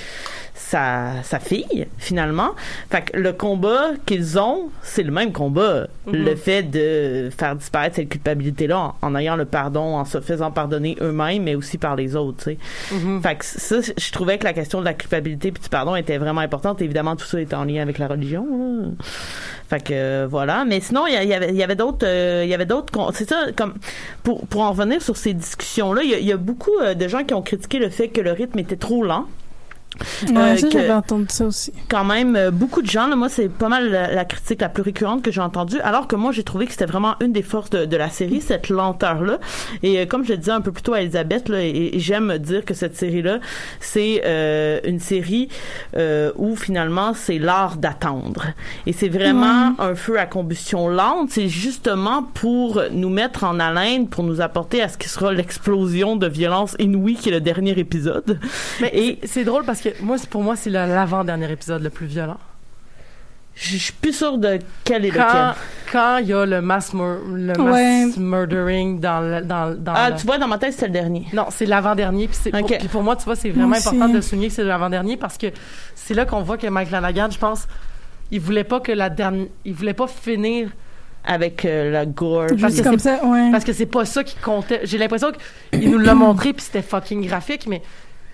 sa, 0.53 1.23
sa 1.23 1.39
fille, 1.39 1.87
finalement. 1.97 2.51
Fait 2.89 3.01
que 3.03 3.17
le 3.17 3.33
combat 3.33 3.91
qu'ils 4.05 4.37
ont, 4.39 4.69
c'est 4.83 5.03
le 5.03 5.11
même 5.11 5.31
combat. 5.31 5.87
Mhm. 6.07 6.13
Le 6.13 6.35
fait 6.35 6.63
de 6.63 7.29
faire 7.35 7.55
disparaître 7.55 7.95
cette 7.97 8.09
culpabilité-là 8.09 8.77
en, 8.79 8.95
en 9.01 9.15
ayant 9.15 9.35
le 9.35 9.45
pardon, 9.45 9.95
en 9.97 10.05
se 10.05 10.19
faisant 10.21 10.51
pardonner 10.51 10.97
eux-mêmes, 11.01 11.43
mais 11.43 11.55
aussi 11.55 11.77
par 11.77 11.95
les 11.95 12.15
autres, 12.15 12.37
tu 12.43 12.43
sais. 12.43 12.57
Fait 13.23 13.35
que 13.35 13.45
ça, 13.45 13.77
je 13.97 14.11
trouvais 14.11 14.37
que 14.37 14.43
la 14.43 14.53
question 14.53 14.79
de 14.79 14.85
la 14.85 14.93
culpabilité 14.93 15.51
puis 15.51 15.63
du 15.63 15.69
pardon 15.69 15.95
était 15.95 16.17
vraiment 16.17 16.41
importante. 16.41 16.81
Évidemment, 16.81 17.15
tout 17.15 17.25
ça 17.25 17.39
est 17.41 17.53
en 17.53 17.63
lien 17.63 17.81
avec 17.81 17.97
la 17.97 18.07
religion. 18.07 18.45
là. 18.45 18.87
Fait 19.69 19.79
que 19.81 19.93
euh, 19.93 20.27
voilà. 20.29 20.65
Mais 20.65 20.79
sinon, 20.81 21.07
il 21.07 21.13
y, 21.27 21.33
avait, 21.33 21.53
y 21.53 21.63
avait 21.63 21.75
d'autres, 21.75 22.05
euh, 22.05 22.41
il 22.43 22.49
y 22.49 22.53
avait 22.53 22.65
d'autres. 22.65 22.91
con- 22.91 23.09
C'est 23.13 23.29
ça, 23.29 23.45
comme 23.55 23.75
pour 24.23 24.45
pour 24.47 24.61
en 24.61 24.71
revenir 24.71 25.01
sur 25.01 25.15
ces 25.15 25.33
discussions-là, 25.33 26.01
il 26.03 26.09
y 26.09 26.13
a, 26.15 26.19
il 26.19 26.25
y 26.25 26.31
a 26.33 26.37
beaucoup 26.37 26.77
euh, 26.81 26.93
de 26.93 27.07
gens 27.07 27.23
qui 27.23 27.33
ont 27.33 27.41
critiqué 27.41 27.79
le 27.79 27.89
fait 27.89 28.09
que 28.09 28.19
le 28.21 28.31
rythme 28.33 28.59
était 28.59 28.75
trop 28.75 29.03
lent. 29.03 29.25
Ouais, 30.29 30.37
Euh, 30.37 30.57
ça, 30.57 30.67
que- 30.67 30.73
j'avais 30.73 30.91
entendu 30.93 31.25
ça 31.29 31.45
aussi. 31.45 31.73
quand 31.89 32.05
même 32.05 32.35
euh, 32.35 32.49
beaucoup 32.49 32.81
de 32.81 32.87
gens. 32.89 33.07
Là, 33.07 33.15
moi, 33.15 33.29
c'est 33.29 33.49
pas 33.49 33.67
mal 33.69 33.89
la, 33.91 34.13
la 34.13 34.25
critique 34.25 34.61
la 34.61 34.69
plus 34.69 34.81
récurrente 34.83 35.21
que 35.21 35.31
j'ai 35.31 35.41
entendue. 35.41 35.79
Alors 35.81 36.07
que 36.07 36.15
moi, 36.15 36.31
j'ai 36.31 36.43
trouvé 36.43 36.65
que 36.65 36.71
c'était 36.71 36.85
vraiment 36.85 37.15
une 37.21 37.33
des 37.33 37.41
forces 37.41 37.69
de, 37.71 37.85
de 37.85 37.97
la 37.97 38.09
série, 38.09 38.41
cette 38.41 38.69
lenteur-là. 38.69 39.39
Et 39.83 39.99
euh, 39.99 40.05
comme 40.05 40.23
je 40.23 40.29
le 40.31 40.37
disais 40.37 40.51
un 40.51 40.61
peu 40.61 40.71
plus 40.71 40.81
tôt 40.81 40.93
à 40.93 41.01
Elisabeth, 41.01 41.49
là, 41.49 41.61
et, 41.61 41.91
et 41.95 41.99
j'aime 41.99 42.37
dire 42.37 42.63
que 42.65 42.73
cette 42.73 42.95
série-là, 42.95 43.39
c'est 43.79 44.21
euh, 44.25 44.79
une 44.85 44.99
série 44.99 45.49
euh, 45.97 46.31
où 46.37 46.55
finalement 46.55 47.13
c'est 47.13 47.37
l'art 47.37 47.75
d'attendre. 47.77 48.45
Et 48.87 48.93
c'est 48.93 49.09
vraiment 49.09 49.75
un 49.77 49.95
feu 49.95 50.17
à 50.19 50.25
combustion 50.25 50.87
lente. 50.87 51.29
C'est 51.31 51.49
justement 51.49 52.23
pour 52.23 52.81
nous 52.91 53.09
mettre 53.09 53.43
en 53.43 53.59
haleine, 53.59 54.07
pour 54.07 54.23
nous 54.23 54.39
apporter 54.41 54.81
à 54.81 54.87
ce 54.87 54.97
qui 54.97 55.09
sera 55.09 55.33
l'explosion 55.33 56.15
de 56.15 56.27
violence 56.27 56.75
inouïe 56.79 57.15
qui 57.15 57.29
est 57.29 57.33
le 57.33 57.41
dernier 57.41 57.77
épisode. 57.77 58.39
mais 58.79 58.89
Et- 58.93 59.19
c'est 59.23 59.41
c'est 59.41 59.45
drôle 59.45 59.63
parce 59.65 59.80
que 59.80 59.80
moi 60.01 60.17
c'est- 60.17 60.29
pour 60.29 60.43
moi 60.43 60.55
c'est 60.55 60.69
l'avant-dernier 60.69 61.51
épisode 61.51 61.81
le 61.83 61.89
plus 61.89 62.05
violent 62.07 62.37
Je 63.53 63.75
suis 63.77 63.93
plus 63.93 64.13
sûre 64.13 64.37
de 64.37 64.59
quel 64.85 65.05
est 65.05 65.09
quand 65.11 65.27
lequel. 65.27 65.53
quand 65.91 66.17
il 66.17 66.27
y 66.27 66.33
a 66.33 66.45
le 66.45 66.61
mass 66.61 66.93
mur- 66.93 67.19
le 67.33 67.59
Ouais. 67.59 68.05
mass 68.05 68.17
murdering 68.17 68.99
dans 69.01 69.19
le, 69.19 69.41
dans 69.41 69.75
dans 69.77 69.93
Ah, 69.93 70.09
le- 70.11 70.15
tu 70.15 70.25
vois, 70.25 70.37
dans 70.37 70.47
ma 70.47 70.57
tête, 70.57 70.71
c'était 70.73 70.87
le 70.87 70.93
dernier. 70.93 71.25
Non, 71.33 71.47
c'est 71.49 71.65
l'avant-dernier. 71.65 72.27
Puis, 72.27 72.37
c'est- 72.41 72.51
pour, 72.51 72.65
puis 72.65 72.87
pour 72.87 73.03
moi, 73.03 73.17
tu 73.17 73.25
vois, 73.25 73.35
c'est 73.35 73.49
vraiment 73.49 73.67
Moi 73.67 73.77
aussi. 73.77 73.89
important 73.89 74.07
de 74.09 74.21
souligner 74.21 74.47
que 74.47 74.53
c'est 74.53 74.63
l'avant-dernier 74.63 75.17
parce 75.17 75.37
que 75.37 75.47
c'est 75.95 76.13
là 76.13 76.25
qu'on 76.25 76.41
voit 76.43 76.57
que 76.57 76.65
Mike 76.67 76.87
Flanagan, 76.87 77.27
je 77.29 77.37
pense, 77.37 77.67
il 78.31 78.39
voulait 78.39 78.63
pas 78.63 78.79
que 78.79 78.93
la 78.93 79.09
dernière, 79.09 79.47
il 79.65 79.73
voulait 79.73 79.93
pas 79.93 80.07
finir 80.07 80.69
Avec 81.23 81.65
euh, 81.65 81.91
la 81.91 82.07
gore. 82.07 82.47
Parce 82.59 82.73
Juste 82.73 82.83
que 82.83 82.89
comme 82.89 82.97
c'est- 82.97 83.17
ça, 83.19 83.23
ouais. 83.25 83.51
parce 83.51 83.63
que 83.63 83.73
c'est 83.73 83.85
pas 83.85 84.05
ça 84.05 84.23
qui 84.23 84.35
comptait. 84.37 84.79
J'ai 84.85 84.97
l'impression 84.97 85.31
qu'il 85.71 85.91
nous 85.91 85.99
l'a 85.99 86.15
montré 86.15 86.51
puis 86.51 86.63
c'était 86.65 86.81
fucking 86.81 87.23
graphique, 87.27 87.67
mais 87.67 87.83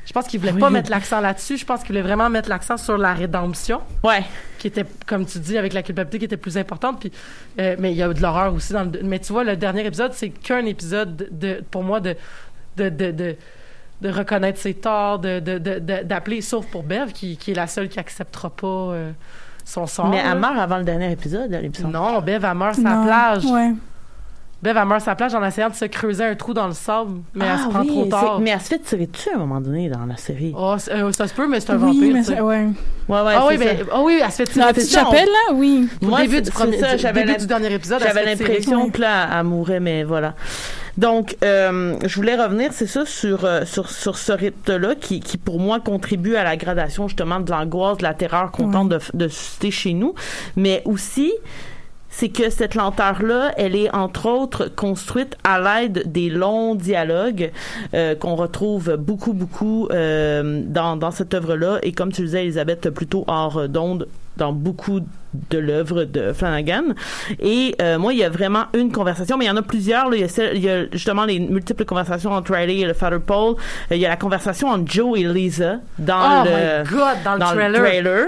je 0.07 0.13
pense 0.13 0.25
qu'il 0.27 0.39
voulait 0.39 0.53
Oui. 0.53 0.59
pas 0.61 0.69
mettre 0.69 0.89
l'accent 0.89 1.19
là-dessus. 1.19 1.57
Je 1.57 1.65
pense 1.65 1.81
qu'il 1.81 1.89
voulait 1.89 2.01
vraiment 2.01 2.29
mettre 2.29 2.47
l'accent 2.49 2.77
sur 2.77 2.97
la 2.97 3.13
rédemption, 3.13 3.81
Ouais. 4.03 4.23
qui 4.57 4.67
était, 4.67 4.85
comme 5.05 5.25
tu 5.25 5.37
dis, 5.39 5.57
avec 5.57 5.73
la 5.73 5.83
culpabilité 5.83 6.17
qui 6.19 6.25
était 6.25 6.37
plus 6.37 6.57
importante. 6.57 7.01
Puis, 7.01 7.11
euh, 7.59 7.75
mais 7.77 7.91
il 7.91 7.97
y 7.97 8.01
a 8.03 8.07
de 8.11 8.21
l'horreur 8.21 8.53
aussi 8.53 8.71
dans 8.71 8.83
le. 8.83 9.01
Mais 9.03 9.19
tu 9.19 9.33
vois, 9.33 9.43
le 9.43 9.57
dernier 9.57 9.85
épisode, 9.85 10.13
c'est 10.13 10.29
qu'un 10.29 10.65
épisode 10.65 11.27
de, 11.29 11.61
pour 11.69 11.83
moi 11.83 11.99
de 11.99 12.15
de, 12.77 12.87
de, 12.89 13.11
de 13.11 13.35
de 13.99 14.09
reconnaître 14.11 14.59
ses 14.59 14.75
torts, 14.75 15.17
de, 15.19 15.39
de, 15.39 15.57
de- 15.57 15.79
de- 15.79 16.03
d'appeler, 16.03 16.41
sauf 16.41 16.67
pour 16.67 16.83
Bev, 16.83 17.11
qui, 17.13 17.35
qui 17.35 17.49
est 17.49 17.55
la 17.55 17.65
seule 17.65 17.89
qui 17.89 17.99
acceptera 17.99 18.51
pas 18.51 18.67
euh, 18.67 19.11
son 19.65 19.87
sort. 19.87 20.07
Mais 20.07 20.23
là. 20.23 20.33
elle 20.33 20.39
meurt 20.39 20.57
avant 20.59 20.77
le 20.77 20.83
dernier 20.83 21.11
épisode, 21.11 21.51
semble. 21.75 21.91
Non, 21.93 22.21
Bev, 22.21 22.45
elle 22.45 22.53
meurt 22.57 22.75
sur 22.75 22.83
la 22.83 23.01
plage. 23.03 23.45
Ouais. 23.45 23.73
Bev, 24.63 24.75
elle 24.75 24.85
meurt 24.87 25.05
la 25.05 25.15
plage 25.15 25.35
en 25.35 25.43
essayant 25.45 25.69
de 25.69 25.75
se 25.75 25.85
creuser 25.85 26.23
un 26.23 26.33
trou 26.35 26.51
dans 26.53 26.65
le 26.65 26.73
sable, 26.73 27.19
mais 27.35 27.45
elle 27.45 27.59
se 27.59 27.63
Ah 27.67 27.69
prend 27.69 27.81
oui, 27.81 27.87
trop 27.89 28.03
c'est- 28.05 28.09
tard. 28.09 28.39
Mais 28.39 28.49
elle 28.49 28.59
se 28.59 28.65
fait 28.69 28.79
tirer 28.79 29.05
dessus 29.05 29.29
à 29.31 29.35
un 29.35 29.39
moment 29.39 29.61
donné 29.61 29.87
dans 29.87 30.03
la 30.05 30.17
série. 30.17 30.51
Oh, 30.57 30.75
c'est- 30.79 30.91
euh, 30.93 31.11
ça 31.11 31.27
se 31.27 31.33
peut, 31.35 31.47
mais 31.47 31.59
c'est 31.59 31.69
un 31.71 31.75
Oui, 31.77 31.93
vampire. 31.93 32.13
mais 32.13 32.19
tu 32.21 32.25
sais. 32.25 32.35
c'est- 32.35 32.41
ouais. 32.41 32.65
Ouais, 33.07 33.21
ouais, 33.21 33.33
ah 33.37 33.45
oui, 33.47 33.53
c'est 33.53 33.57
mais 33.59 33.77
ça. 33.77 33.83
ah 33.93 34.01
oui, 34.01 34.19
elle 34.23 34.31
se 34.31 34.35
fait 34.37 34.43
Dans 34.45 34.51
tirer 34.51 34.65
la 34.65 34.67
c'est 34.73 34.73
petite 34.81 34.93
chapelle, 34.93 35.25
là, 35.29 35.53
oui. 35.53 35.87
Au 36.01 36.05
Moi, 36.07 36.21
début 36.21 36.35
c'est- 36.35 36.41
du, 36.41 36.45
c'est 36.47 36.51
premier, 36.53 36.79
ça, 36.79 36.95
du 36.95 37.01
j'avais 37.01 37.19
début 37.21 37.31
l'im- 37.33 37.37
du 37.37 37.45
dernier 37.47 37.73
épisode, 37.73 38.01
elle 38.01 38.09
se 38.09 38.13
J'avais 38.15 38.25
fait 38.31 38.35
tirer. 38.37 38.49
l'impression 38.49 38.89
que 38.89 39.01
là, 39.01 39.29
elle 39.39 39.43
mourrait, 39.43 39.79
mais 39.79 40.03
voilà. 40.03 40.33
Donc, 40.97 41.37
euh, 41.43 41.95
je 42.03 42.15
voulais 42.15 42.35
revenir, 42.35 42.73
c'est 42.73 42.87
ça, 42.87 43.05
sur, 43.05 43.45
euh, 43.45 43.63
sur, 43.65 43.91
sur 43.91 44.17
ce 44.17 44.31
rythme-là 44.31 44.95
qui, 44.95 45.19
qui, 45.19 45.37
pour 45.37 45.59
moi, 45.59 45.79
contribue 45.79 46.35
à 46.35 46.43
la 46.43 46.57
gradation, 46.57 47.07
justement, 47.07 47.39
de 47.39 47.51
l'angoisse, 47.51 47.99
de 47.99 48.03
la 48.03 48.15
terreur 48.15 48.51
qu'on 48.51 48.65
Ouais. 48.65 48.73
tente 48.73 48.89
de, 48.89 48.99
de 49.13 49.27
susciter 49.27 49.69
chez 49.69 49.93
nous. 49.93 50.15
Mais 50.55 50.81
aussi, 50.85 51.31
c'est 52.17 52.29
que 52.29 52.49
cette 52.49 52.73
lenteur-là, 52.73 53.53
elle 53.57 53.75
est 53.75 53.93
entre 53.93 54.27
autres 54.27 54.69
construite 54.75 55.37
à 55.43 55.59
l'aide 55.59 56.11
des 56.11 56.31
longs 56.31 56.73
dialogues 56.73 57.51
euh, 57.93 58.15
qu'on 58.15 58.33
retrouve 58.33 58.95
beaucoup, 58.95 59.33
beaucoup 59.33 59.87
euh, 59.91 60.63
dans, 60.65 60.97
dans 60.97 61.11
cette 61.11 61.35
œuvre-là. 61.35 61.77
Et 61.83 61.91
comme 61.91 62.11
tu 62.11 62.21
le 62.21 62.27
disais, 62.27 62.41
Elisabeth, 62.41 62.89
plutôt 62.89 63.23
hors 63.27 63.69
d'onde 63.69 64.07
dans 64.37 64.53
beaucoup 64.53 65.01
de 65.51 65.57
l'œuvre 65.57 66.03
de 66.05 66.31
Flanagan. 66.33 66.83
Et 67.39 67.75
euh, 67.81 67.97
moi, 67.99 68.13
il 68.13 68.19
y 68.19 68.23
a 68.23 68.29
vraiment 68.29 68.65
une 68.73 68.91
conversation, 68.91 69.37
mais 69.37 69.45
il 69.45 69.47
y 69.49 69.51
en 69.51 69.57
a 69.57 69.61
plusieurs. 69.61 70.09
Là. 70.09 70.15
Il, 70.15 70.21
y 70.21 70.23
a 70.23 70.27
celle- 70.29 70.55
il 70.55 70.63
y 70.63 70.69
a 70.69 70.85
justement 70.91 71.25
les 71.25 71.39
multiples 71.39 71.85
conversations 71.85 72.31
entre 72.31 72.53
Riley 72.53 72.79
et 72.79 72.85
le 72.85 72.93
Father 72.93 73.19
Paul. 73.19 73.55
Euh, 73.91 73.95
il 73.95 73.97
y 73.97 74.05
a 74.05 74.09
la 74.09 74.15
conversation 74.15 74.69
entre 74.69 74.89
Joe 74.91 75.19
et 75.19 75.23
Lisa 75.23 75.77
dans 75.99 76.43
Oh 76.43 76.45
le 76.45 76.83
my 76.83 76.89
God, 76.89 77.23
dans 77.25 77.33
le 77.33 77.39
dans 77.39 77.45
trailer. 77.47 77.69
le 77.71 77.77
trailer. 77.77 78.27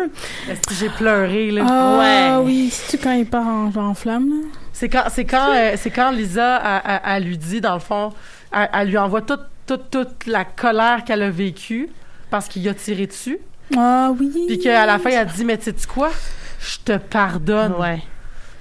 Est-ce 0.49 0.61
que 0.67 0.73
j'ai 0.75 0.89
pleuré, 0.89 1.51
là? 1.51 1.65
Ah 1.67 1.97
Ouais. 2.39 2.45
oui, 2.45 2.69
c'est-tu 2.71 3.01
quand 3.03 3.13
il 3.13 3.25
part 3.25 3.47
en, 3.47 3.93
flamme? 3.93 4.29
C'est 4.73 4.89
quand, 4.89 5.03
c'est 5.09 5.25
quand, 5.25 5.53
euh, 5.55 5.73
c'est 5.77 5.89
quand 5.91 6.11
Lisa, 6.11 6.61
elle 7.05 7.23
lui 7.23 7.37
dit, 7.37 7.61
dans 7.61 7.73
le 7.75 7.79
fond, 7.79 8.11
elle, 8.53 8.69
elle 8.73 8.87
lui 8.89 8.97
envoie 8.97 9.21
toute, 9.21 9.41
toute, 9.65 9.89
toute 9.89 10.25
la 10.27 10.43
colère 10.45 11.03
qu'elle 11.05 11.23
a 11.23 11.29
vécue 11.29 11.89
parce 12.29 12.47
qu'il 12.47 12.67
a 12.69 12.73
tiré 12.73 13.07
dessus. 13.07 13.39
Ah 13.77 14.11
oui. 14.19 14.31
Puis 14.47 14.59
qu'à 14.59 14.85
la 14.85 14.99
fin, 14.99 15.09
elle 15.11 15.27
dit, 15.27 15.45
mais 15.45 15.57
tu 15.57 15.65
sais 15.65 15.87
quoi? 15.87 16.09
Je 16.59 16.77
te 16.83 16.97
pardonne. 16.97 17.73
Ouais. 17.79 18.01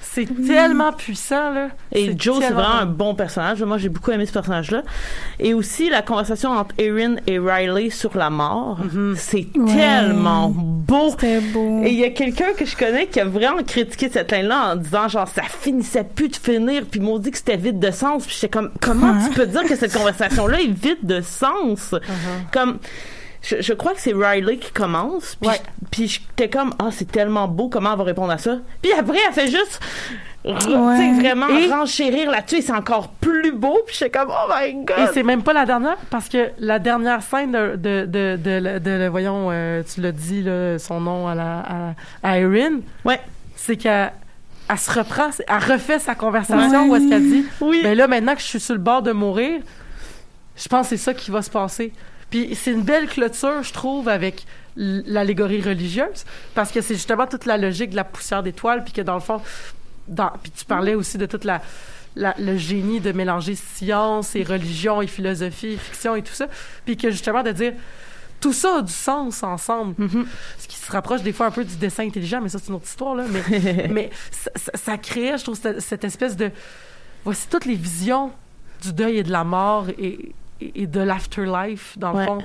C'est 0.00 0.26
tellement 0.46 0.92
puissant, 0.92 1.52
là. 1.52 1.68
Et 1.92 2.12
Joe, 2.18 2.38
c'est 2.40 2.50
vraiment 2.52 2.76
un 2.80 2.86
bon. 2.86 3.14
personnage. 3.14 3.62
Moi, 3.62 3.78
j'ai 3.78 3.88
beaucoup 3.88 4.10
aimé 4.10 4.26
ce 4.26 4.32
personnage-là. 4.32 4.82
Et 5.38 5.54
aussi, 5.54 5.90
la 5.90 6.02
conversation 6.02 6.50
entre 6.50 6.74
Erin 6.78 7.16
et 7.26 7.38
Riley 7.38 7.90
sur 7.90 8.16
la 8.16 8.28
mort. 8.30 8.78
C'est 9.16 9.46
Ouais. 9.54 9.74
tellement 9.76 10.48
beau. 10.48 11.10
C'était 11.10 11.40
beau. 11.40 11.82
Et 11.84 11.90
il 11.90 11.98
y 11.98 12.04
a 12.04 12.10
quelqu'un 12.10 12.52
que 12.56 12.64
je 12.64 12.74
connais 12.76 13.06
qui 13.06 13.20
a 13.20 13.26
vraiment 13.26 13.62
critiqué 13.62 14.08
cette 14.08 14.32
ligne-là 14.32 14.72
en 14.72 14.76
disant 14.76 15.06
genre 15.08 15.28
ça 15.28 15.42
finissait 15.42 16.04
plus 16.04 16.28
de 16.28 16.36
finir 16.36 16.84
puis 16.90 16.98
maudit 17.00 17.30
que 17.30 17.36
c'était 17.38 17.56
vide 17.58 17.78
de 17.78 17.90
sens 17.90 18.24
puis 18.24 18.34
j'étais 18.34 18.48
comme 18.48 18.70
comment 18.80 19.08
Hein? 19.08 19.28
tu 19.28 19.34
peux 19.34 19.46
dire 19.46 19.64
que 19.64 19.76
cette 19.76 19.92
conversation-là 19.92 20.60
est 20.60 20.66
vide 20.72 20.98
de 21.04 21.20
sens? 21.20 21.94
Comme 22.52 22.78
je, 23.42 23.60
je 23.60 23.72
crois 23.72 23.94
que 23.94 24.00
c'est 24.00 24.12
Riley 24.14 24.56
qui 24.58 24.72
commence 24.72 25.36
puis 25.40 25.48
Ouais. 25.50 25.60
puis 25.90 26.08
j'étais 26.08 26.48
comme 26.50 26.74
ah 26.78 26.88
c'est 26.90 27.10
tellement 27.10 27.46
beau 27.48 27.68
comment 27.68 27.92
elle 27.92 27.98
va 27.98 28.04
répondre 28.04 28.32
à 28.32 28.38
ça? 28.38 28.58
Puis 28.82 28.92
après 28.92 29.18
elle 29.26 29.32
fait 29.34 29.46
juste 29.50 29.80
Ouais. 30.44 31.12
vraiment 31.20 31.48
Et- 31.48 31.66
renchérir 31.70 32.30
là-dessus 32.30 32.56
et 32.56 32.62
c'est 32.62 32.72
encore 32.72 33.08
plus 33.08 33.52
beau 33.52 33.78
puis 33.86 33.94
j'étais 33.98 34.18
comme 34.18 34.30
oh 34.30 34.50
my 34.52 34.68
Et 34.70 34.74
god 34.84 35.10
c'est 35.12 35.22
même 35.22 35.42
pas 35.42 35.52
la 35.52 35.66
dernière, 35.66 35.96
parce 36.10 36.28
que 36.28 36.50
la 36.58 36.78
dernière 36.78 37.22
scène 37.22 37.52
de, 37.52 37.76
de, 38.06 38.36
de, 38.38 39.08
voyons, 39.08 39.48
euh, 39.50 39.82
tu 39.82 40.00
l'as 40.00 40.12
dit, 40.12 40.42
là, 40.42 40.78
son 40.78 41.00
nom 41.00 41.28
à, 41.28 41.34
la, 41.34 41.58
à, 41.60 41.94
à 42.22 42.38
Erin, 42.38 42.78
ouais 43.04 43.20
c'est 43.56 43.76
qu'elle 43.76 44.12
elle 44.70 44.78
se 44.78 44.90
reprend, 44.90 45.30
elle 45.46 45.72
refait 45.72 45.98
sa 45.98 46.14
conversation 46.14 46.84
Ouais. 46.84 46.88
où 46.88 46.96
est-ce 46.96 47.08
qu'elle 47.08 47.22
dit 47.28 47.44
oui 47.60 47.80
Mais 47.82 47.94
là, 47.94 48.06
maintenant 48.06 48.34
que 48.34 48.40
je 48.40 48.46
suis 48.46 48.60
sur 48.60 48.74
le 48.74 48.80
bord 48.80 49.02
de 49.02 49.12
mourir, 49.12 49.60
je 50.56 50.68
pense 50.68 50.88
que 50.88 50.96
c'est 50.96 51.02
ça 51.02 51.14
qui 51.14 51.30
va 51.30 51.42
se 51.42 51.50
passer. 51.50 51.92
Puis 52.30 52.54
c'est 52.54 52.72
une 52.72 52.82
belle 52.82 53.06
clôture, 53.08 53.62
je 53.62 53.72
trouve, 53.72 54.08
avec 54.08 54.44
l'allégorie 54.76 55.60
religieuse, 55.62 56.24
parce 56.54 56.70
que 56.70 56.80
c'est 56.80 56.94
justement 56.94 57.26
toute 57.26 57.46
la 57.46 57.56
logique 57.56 57.90
de 57.90 57.96
la 57.96 58.04
poussière 58.04 58.42
d'étoiles, 58.42 58.84
puis 58.84 58.92
que 58.92 59.00
dans 59.00 59.14
le 59.14 59.20
fond, 59.20 59.40
dans, 60.06 60.30
puis 60.42 60.52
tu 60.52 60.64
parlais 60.64 60.94
aussi 60.94 61.18
de 61.18 61.26
toute 61.26 61.44
la, 61.44 61.60
la- 62.16 62.34
le 62.38 62.56
génie 62.56 63.00
de 63.00 63.10
mélanger 63.12 63.54
science 63.56 64.36
et 64.36 64.42
religion 64.44 65.02
et 65.02 65.06
philosophie 65.06 65.68
et 65.72 65.76
fiction 65.76 66.14
et 66.16 66.22
tout 66.22 66.32
ça, 66.34 66.46
puis 66.84 66.96
que 66.96 67.10
justement 67.10 67.42
de 67.42 67.50
dire 67.52 67.72
tout 68.40 68.52
ça 68.52 68.76
a 68.78 68.82
du 68.82 68.92
sens 68.92 69.42
ensemble. 69.42 69.96
Ce 70.60 70.68
qui 70.68 70.76
se 70.76 70.92
rapproche 70.92 71.22
des 71.22 71.32
fois 71.32 71.46
un 71.46 71.50
peu 71.50 71.64
du 71.64 71.74
dessin 71.74 72.04
intelligent, 72.06 72.40
mais 72.40 72.48
ça, 72.48 72.60
c'est 72.60 72.68
une 72.68 72.76
autre 72.76 72.86
histoire, 72.86 73.16
là. 73.16 73.24
Mais, 73.28 73.88
mais 73.90 74.10
ça, 74.30 74.50
ça, 74.54 74.70
ça 74.76 74.96
créait, 74.96 75.36
je 75.38 75.42
trouve, 75.42 75.58
cette, 75.60 75.80
cette 75.80 76.04
espèce 76.04 76.36
de. 76.36 76.52
Voici 77.24 77.48
toutes 77.50 77.64
les 77.64 77.74
visions 77.74 78.30
du 78.80 78.92
deuil 78.92 79.18
et 79.18 79.22
de 79.24 79.32
la 79.32 79.42
mort 79.42 79.88
et, 79.98 80.32
et, 80.60 80.82
et 80.82 80.86
de 80.86 81.00
l'afterlife, 81.00 81.96
dans 81.98 82.12
le 82.12 82.24
fond, 82.24 82.38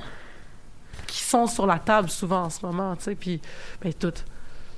qui 1.08 1.22
sont 1.22 1.48
sur 1.48 1.66
la 1.66 1.80
table 1.80 2.10
souvent 2.10 2.44
en 2.44 2.50
ce 2.50 2.66
moment, 2.66 2.96
tu 2.96 3.04
sais. 3.04 3.16
Puis, 3.16 3.40
ben, 3.82 3.94
toutes. 3.94 4.26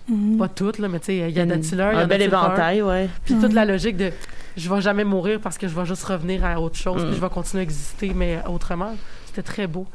Mhm. 0.08 0.38
Pas 0.38 0.48
toutes, 0.50 0.78
là, 0.80 0.88
mais 0.88 1.00
tu 1.00 1.06
sais, 1.08 1.18
il 1.30 1.36
y 1.36 1.40
a 1.40 1.46
Mm. 1.46 1.60
Tiller, 1.62 1.90
il 1.94 1.98
y 1.98 2.00
un 2.00 2.04
a 2.04 2.06
bel 2.06 2.20
Tiller, 2.20 2.26
éventail 2.26 2.82
ouais 2.84 3.10
Puis 3.24 3.34
toute 3.36 3.54
la 3.54 3.66
logique 3.66 3.98
de 3.98 4.12
je 4.56 4.70
vais 4.74 4.80
jamais 4.80 5.04
mourir 5.04 5.40
parce 5.42 5.58
que 5.58 5.68
je 5.68 5.74
vais 5.76 5.86
juste 5.86 6.04
revenir 6.04 6.46
à 6.46 6.60
autre 6.62 6.76
chose, 6.78 7.02
Mm. 7.04 7.08
puis 7.08 7.16
je 7.16 7.22
vais 7.22 7.30
continuer 7.30 7.62
à 7.62 7.64
exister, 7.64 8.12
mais 8.16 8.40
autrement. 8.48 8.96
C'était 9.26 9.42
très 9.42 9.68
beau. 9.68 9.86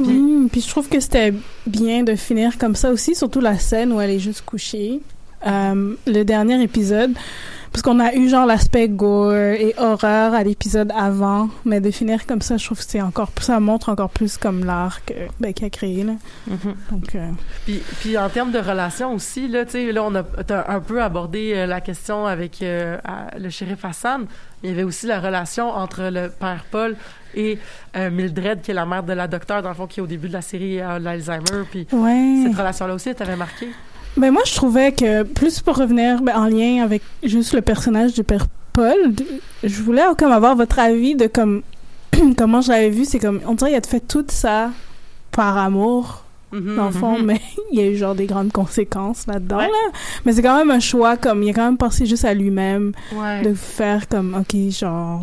Oui, 0.00 0.48
puis 0.50 0.60
je 0.62 0.68
trouve 0.68 0.88
que 0.88 0.98
c'était 0.98 1.32
bien 1.66 2.02
de 2.02 2.16
finir 2.16 2.58
comme 2.58 2.74
ça 2.74 2.90
aussi, 2.90 3.14
surtout 3.14 3.40
la 3.40 3.56
scène 3.58 3.92
où 3.92 4.00
elle 4.00 4.10
est 4.10 4.18
juste 4.18 4.42
couchée. 4.44 5.00
Euh, 5.46 5.94
le 6.06 6.22
dernier 6.24 6.60
épisode, 6.62 7.12
parce 7.70 7.82
qu'on 7.82 8.00
a 8.00 8.14
eu 8.14 8.28
genre 8.28 8.46
l'aspect 8.46 8.88
gore 8.88 9.32
et 9.34 9.74
horreur 9.78 10.34
à 10.34 10.42
l'épisode 10.42 10.90
avant, 10.96 11.48
mais 11.64 11.80
de 11.80 11.90
finir 11.90 12.26
comme 12.26 12.40
ça, 12.40 12.56
je 12.56 12.64
trouve 12.64 12.78
que 12.78 12.84
c'est 12.86 13.00
encore 13.00 13.30
ça 13.40 13.60
montre 13.60 13.88
encore 13.90 14.10
plus 14.10 14.36
comme 14.36 14.64
l'art 14.64 15.04
que 15.04 15.14
ben, 15.38 15.52
qu'il 15.52 15.66
a 15.66 15.70
créé 15.70 16.02
là. 16.02 16.14
Mhm. 16.48 16.74
Donc 16.90 17.14
euh, 17.14 17.28
Puis, 17.66 17.80
puis 18.00 18.18
en 18.18 18.28
termes 18.30 18.50
de 18.50 18.58
relations 18.58 19.14
aussi, 19.14 19.46
là, 19.48 19.64
tu 19.64 19.72
sais, 19.72 19.92
là, 19.92 20.02
on 20.02 20.14
a 20.16 20.22
t'as 20.22 20.64
un 20.72 20.80
peu 20.80 21.02
abordé 21.02 21.52
euh, 21.54 21.66
la 21.66 21.80
question 21.80 22.26
avec 22.26 22.62
euh, 22.62 22.98
à- 23.04 23.38
le 23.38 23.50
shérif 23.50 23.84
Hassan. 23.84 24.26
Il 24.64 24.70
y 24.70 24.72
avait 24.72 24.82
aussi 24.82 25.06
la 25.06 25.20
relation 25.20 25.70
entre 25.70 26.02
le 26.10 26.30
père 26.30 26.64
Paul 26.68 26.96
et 27.36 27.58
Mildred, 27.94 28.60
qui 28.62 28.72
est 28.72 28.74
la 28.74 28.86
mère 28.86 29.04
de 29.04 29.12
la 29.12 29.28
docteure, 29.28 29.62
dans 29.62 29.68
le 29.68 29.74
fond, 29.76 29.86
qui 29.86 30.00
au 30.00 30.06
début 30.08 30.26
de 30.26 30.32
la 30.32 30.42
série 30.42 30.80
a 30.80 30.98
l'Alzheimer. 30.98 31.62
Puis 31.70 31.86
ouais. 31.92 32.42
cette 32.44 32.56
relation-là 32.56 32.94
aussi, 32.94 33.10
elle 33.10 33.14
t'avait 33.14 33.36
marqué? 33.36 33.68
Ben 34.18 34.32
moi, 34.32 34.42
je 34.46 34.54
trouvais 34.54 34.92
que, 34.92 35.22
plus 35.22 35.60
pour 35.60 35.76
revenir 35.76 36.20
ben, 36.22 36.34
en 36.36 36.46
lien 36.46 36.82
avec 36.82 37.02
juste 37.22 37.54
le 37.54 37.62
personnage 37.62 38.14
du 38.14 38.24
père 38.24 38.46
Paul, 38.72 39.14
je 39.64 39.82
voulais 39.82 40.02
comme 40.18 40.32
avoir 40.32 40.54
votre 40.56 40.78
avis 40.78 41.14
de 41.14 41.26
comme 41.26 41.62
comment 42.36 42.60
je 42.60 42.68
l'avais 42.70 42.90
vu. 42.90 43.04
C'est 43.04 43.18
comme, 43.18 43.40
on 43.46 43.54
dirait 43.54 43.70
qu'il 43.70 43.78
a 43.78 43.88
fait 43.88 44.06
tout 44.06 44.24
ça 44.28 44.70
par 45.32 45.56
amour, 45.58 46.24
Mhm. 46.50 46.76
dans 46.76 46.86
le 46.86 46.92
fond, 46.92 47.18
Mhm. 47.18 47.24
mais 47.26 47.40
il 47.72 47.78
y 47.78 47.82
a 47.82 47.86
eu 47.86 47.96
genre 47.96 48.14
des 48.14 48.24
grandes 48.26 48.52
conséquences 48.52 49.26
là-dedans. 49.26 49.58
Ouais. 49.58 49.64
Là. 49.66 49.98
Mais 50.24 50.32
c'est 50.32 50.42
quand 50.42 50.56
même 50.56 50.70
un 50.70 50.80
choix, 50.80 51.16
comme, 51.18 51.42
il 51.42 51.50
a 51.50 51.52
quand 51.52 51.64
même 51.66 51.76
pensé 51.76 52.06
juste 52.06 52.24
à 52.24 52.32
lui-même, 52.34 52.92
Ouais. 53.14 53.42
de 53.42 53.52
faire 53.54 54.08
comme, 54.08 54.34
ok, 54.34 54.56
genre, 54.70 55.22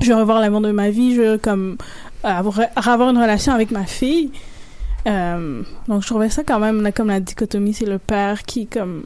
je 0.00 0.12
veux 0.12 0.18
revoir 0.18 0.40
l'amour 0.40 0.60
de 0.60 0.70
ma 0.72 0.90
vie, 0.90 1.14
je 1.14 1.22
veux 1.22 1.38
comme 1.38 1.76
avoir, 2.22 2.60
avoir 2.76 3.10
une 3.10 3.18
relation 3.18 3.52
avec 3.54 3.70
ma 3.70 3.84
fille. 3.86 4.30
Euh, 5.06 5.62
donc 5.88 6.02
je 6.02 6.06
trouvais 6.06 6.30
ça 6.30 6.44
quand 6.44 6.58
même 6.60 6.82
là, 6.82 6.92
comme 6.92 7.08
la 7.08 7.20
dichotomie, 7.20 7.74
c'est 7.74 7.86
le 7.86 7.98
père 7.98 8.42
qui 8.44 8.66
comme 8.66 9.04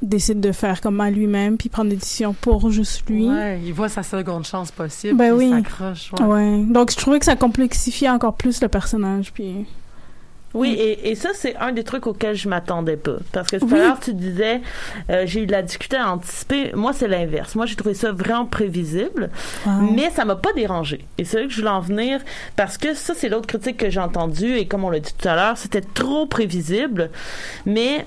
décide 0.00 0.40
de 0.40 0.50
faire 0.52 0.80
comme 0.80 1.00
à 1.00 1.10
lui-même 1.10 1.56
puis 1.56 1.68
prendre 1.68 1.90
des 1.90 1.96
décisions 1.96 2.32
pour 2.32 2.70
juste 2.70 3.08
lui. 3.08 3.28
Ouais, 3.28 3.60
il 3.64 3.72
voit 3.72 3.88
sa 3.88 4.02
seconde 4.02 4.44
chance 4.44 4.70
possible. 4.72 5.16
Ben 5.16 5.36
puis 5.36 5.46
il 5.46 5.52
oui. 5.54 5.62
s'accroche. 5.62 6.10
ouais. 6.18 6.26
Ouais. 6.26 6.64
Donc 6.64 6.90
je 6.90 6.96
trouvais 6.96 7.18
que 7.18 7.24
ça 7.24 7.36
complexifiait 7.36 8.10
encore 8.10 8.34
plus 8.34 8.60
le 8.62 8.68
personnage 8.68 9.32
puis 9.32 9.64
Oui, 10.54 10.72
et, 10.78 11.10
et 11.10 11.14
ça, 11.14 11.30
c'est 11.34 11.56
un 11.56 11.72
des 11.72 11.82
trucs 11.84 12.06
auxquels 12.06 12.34
je 12.36 12.48
m'attendais 12.48 12.96
pas. 12.96 13.16
Parce 13.32 13.50
que 13.50 13.56
tout 13.56 13.66
Oui. 13.70 13.78
à 13.80 13.84
l'heure, 13.84 14.00
tu 14.00 14.12
disais, 14.12 14.60
euh, 15.10 15.22
j'ai 15.26 15.42
eu 15.42 15.46
de 15.46 15.52
la 15.52 15.62
difficulté 15.62 15.96
à 15.96 16.12
anticiper. 16.12 16.72
Moi, 16.74 16.92
c'est 16.92 17.08
l'inverse. 17.08 17.54
Moi, 17.54 17.64
j'ai 17.66 17.76
trouvé 17.76 17.94
ça 17.94 18.12
vraiment 18.12 18.44
prévisible, 18.46 19.30
mais 19.80 20.10
ça 20.10 20.24
m'a 20.24 20.36
pas 20.36 20.52
dérangé. 20.52 21.06
Et 21.18 21.24
c'est 21.24 21.38
là 21.40 21.44
que 21.46 21.50
je 21.52 21.56
voulais 21.56 21.70
en 21.70 21.80
venir, 21.80 22.20
parce 22.56 22.76
que 22.78 22.94
ça, 22.94 23.14
c'est 23.16 23.28
l'autre 23.28 23.46
critique 23.46 23.78
que 23.78 23.88
j'ai 23.90 24.00
entendue, 24.00 24.56
et 24.56 24.66
comme 24.66 24.84
on 24.84 24.90
l'a 24.90 25.00
dit 25.00 25.12
tout 25.16 25.28
à 25.28 25.34
l'heure, 25.36 25.56
c'était 25.56 25.80
trop 25.80 26.26
prévisible, 26.26 27.10
mais 27.64 28.04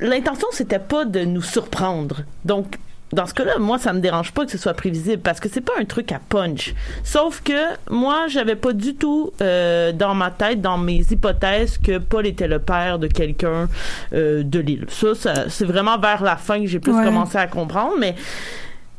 l'intention, 0.00 0.48
c'était 0.52 0.78
pas 0.78 1.04
de 1.04 1.20
nous 1.24 1.42
surprendre. 1.42 2.22
Donc, 2.44 2.76
dans 3.14 3.26
ce 3.26 3.34
cas-là, 3.34 3.58
moi, 3.58 3.78
ça 3.78 3.92
me 3.92 4.00
dérange 4.00 4.32
pas 4.32 4.44
que 4.44 4.50
ce 4.50 4.58
soit 4.58 4.74
prévisible 4.74 5.22
parce 5.22 5.40
que 5.40 5.48
c'est 5.48 5.60
pas 5.60 5.72
un 5.80 5.84
truc 5.84 6.12
à 6.12 6.18
punch. 6.28 6.74
Sauf 7.02 7.42
que 7.42 7.52
moi, 7.90 8.26
j'avais 8.28 8.56
pas 8.56 8.72
du 8.72 8.94
tout 8.94 9.32
euh, 9.40 9.92
dans 9.92 10.14
ma 10.14 10.30
tête, 10.30 10.60
dans 10.60 10.78
mes 10.78 11.00
hypothèses, 11.10 11.78
que 11.78 11.98
Paul 11.98 12.26
était 12.26 12.48
le 12.48 12.58
père 12.58 12.98
de 12.98 13.06
quelqu'un 13.06 13.68
euh, 14.12 14.42
de 14.42 14.58
l'île. 14.58 14.86
Ça, 14.88 15.14
ça 15.14 15.48
c'est 15.48 15.64
vraiment 15.64 15.98
vers 15.98 16.22
la 16.22 16.36
fin 16.36 16.60
que 16.60 16.66
j'ai 16.66 16.80
plus 16.80 16.92
Ouais. 16.92 17.04
commencé 17.04 17.36
à 17.38 17.46
comprendre, 17.46 17.94
mais 17.98 18.14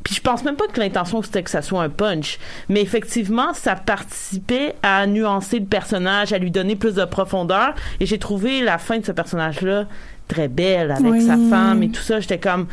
puis 0.03 0.13
je 0.13 0.21
pense 0.21 0.43
même 0.43 0.55
pas 0.55 0.67
que 0.67 0.79
l'intention 0.79 1.23
c'était 1.23 1.41
que 1.41 1.49
ça 1.49 1.63
soit 1.63 1.81
un 1.81 1.89
punch, 1.89 2.37
mais 2.69 2.81
effectivement 2.81 3.53
ça 3.53 3.75
participait 3.75 4.75
à 4.83 5.07
nuancer 5.07 5.59
le 5.59 5.65
personnage, 5.65 6.31
à 6.31 6.37
lui 6.37 6.51
donner 6.51 6.75
plus 6.75 6.93
de 6.95 7.05
profondeur. 7.05 7.73
Et 7.99 8.05
j'ai 8.05 8.19
trouvé 8.19 8.61
la 8.61 8.77
fin 8.77 8.99
de 8.99 9.05
ce 9.05 9.11
personnage-là 9.11 9.85
très 10.27 10.47
belle 10.47 10.91
avec 10.91 11.11
Oui. 11.11 11.25
sa 11.25 11.37
femme 11.49 11.83
et 11.83 11.89
tout 11.89 12.01
ça. 12.01 12.19
J'étais 12.19 12.39
comme, 12.39 12.67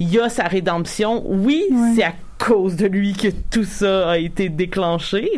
il 0.00 0.08
y 0.12 0.18
a 0.20 0.28
sa 0.28 0.44
rédemption. 0.44 1.22
Oui, 1.26 1.64
c'est 1.94 2.04
à 2.04 2.12
cause 2.38 2.76
de 2.76 2.86
lui 2.86 3.14
que 3.14 3.28
tout 3.50 3.64
ça 3.64 4.10
a 4.10 4.18
été 4.18 4.48
déclenché. 4.48 5.30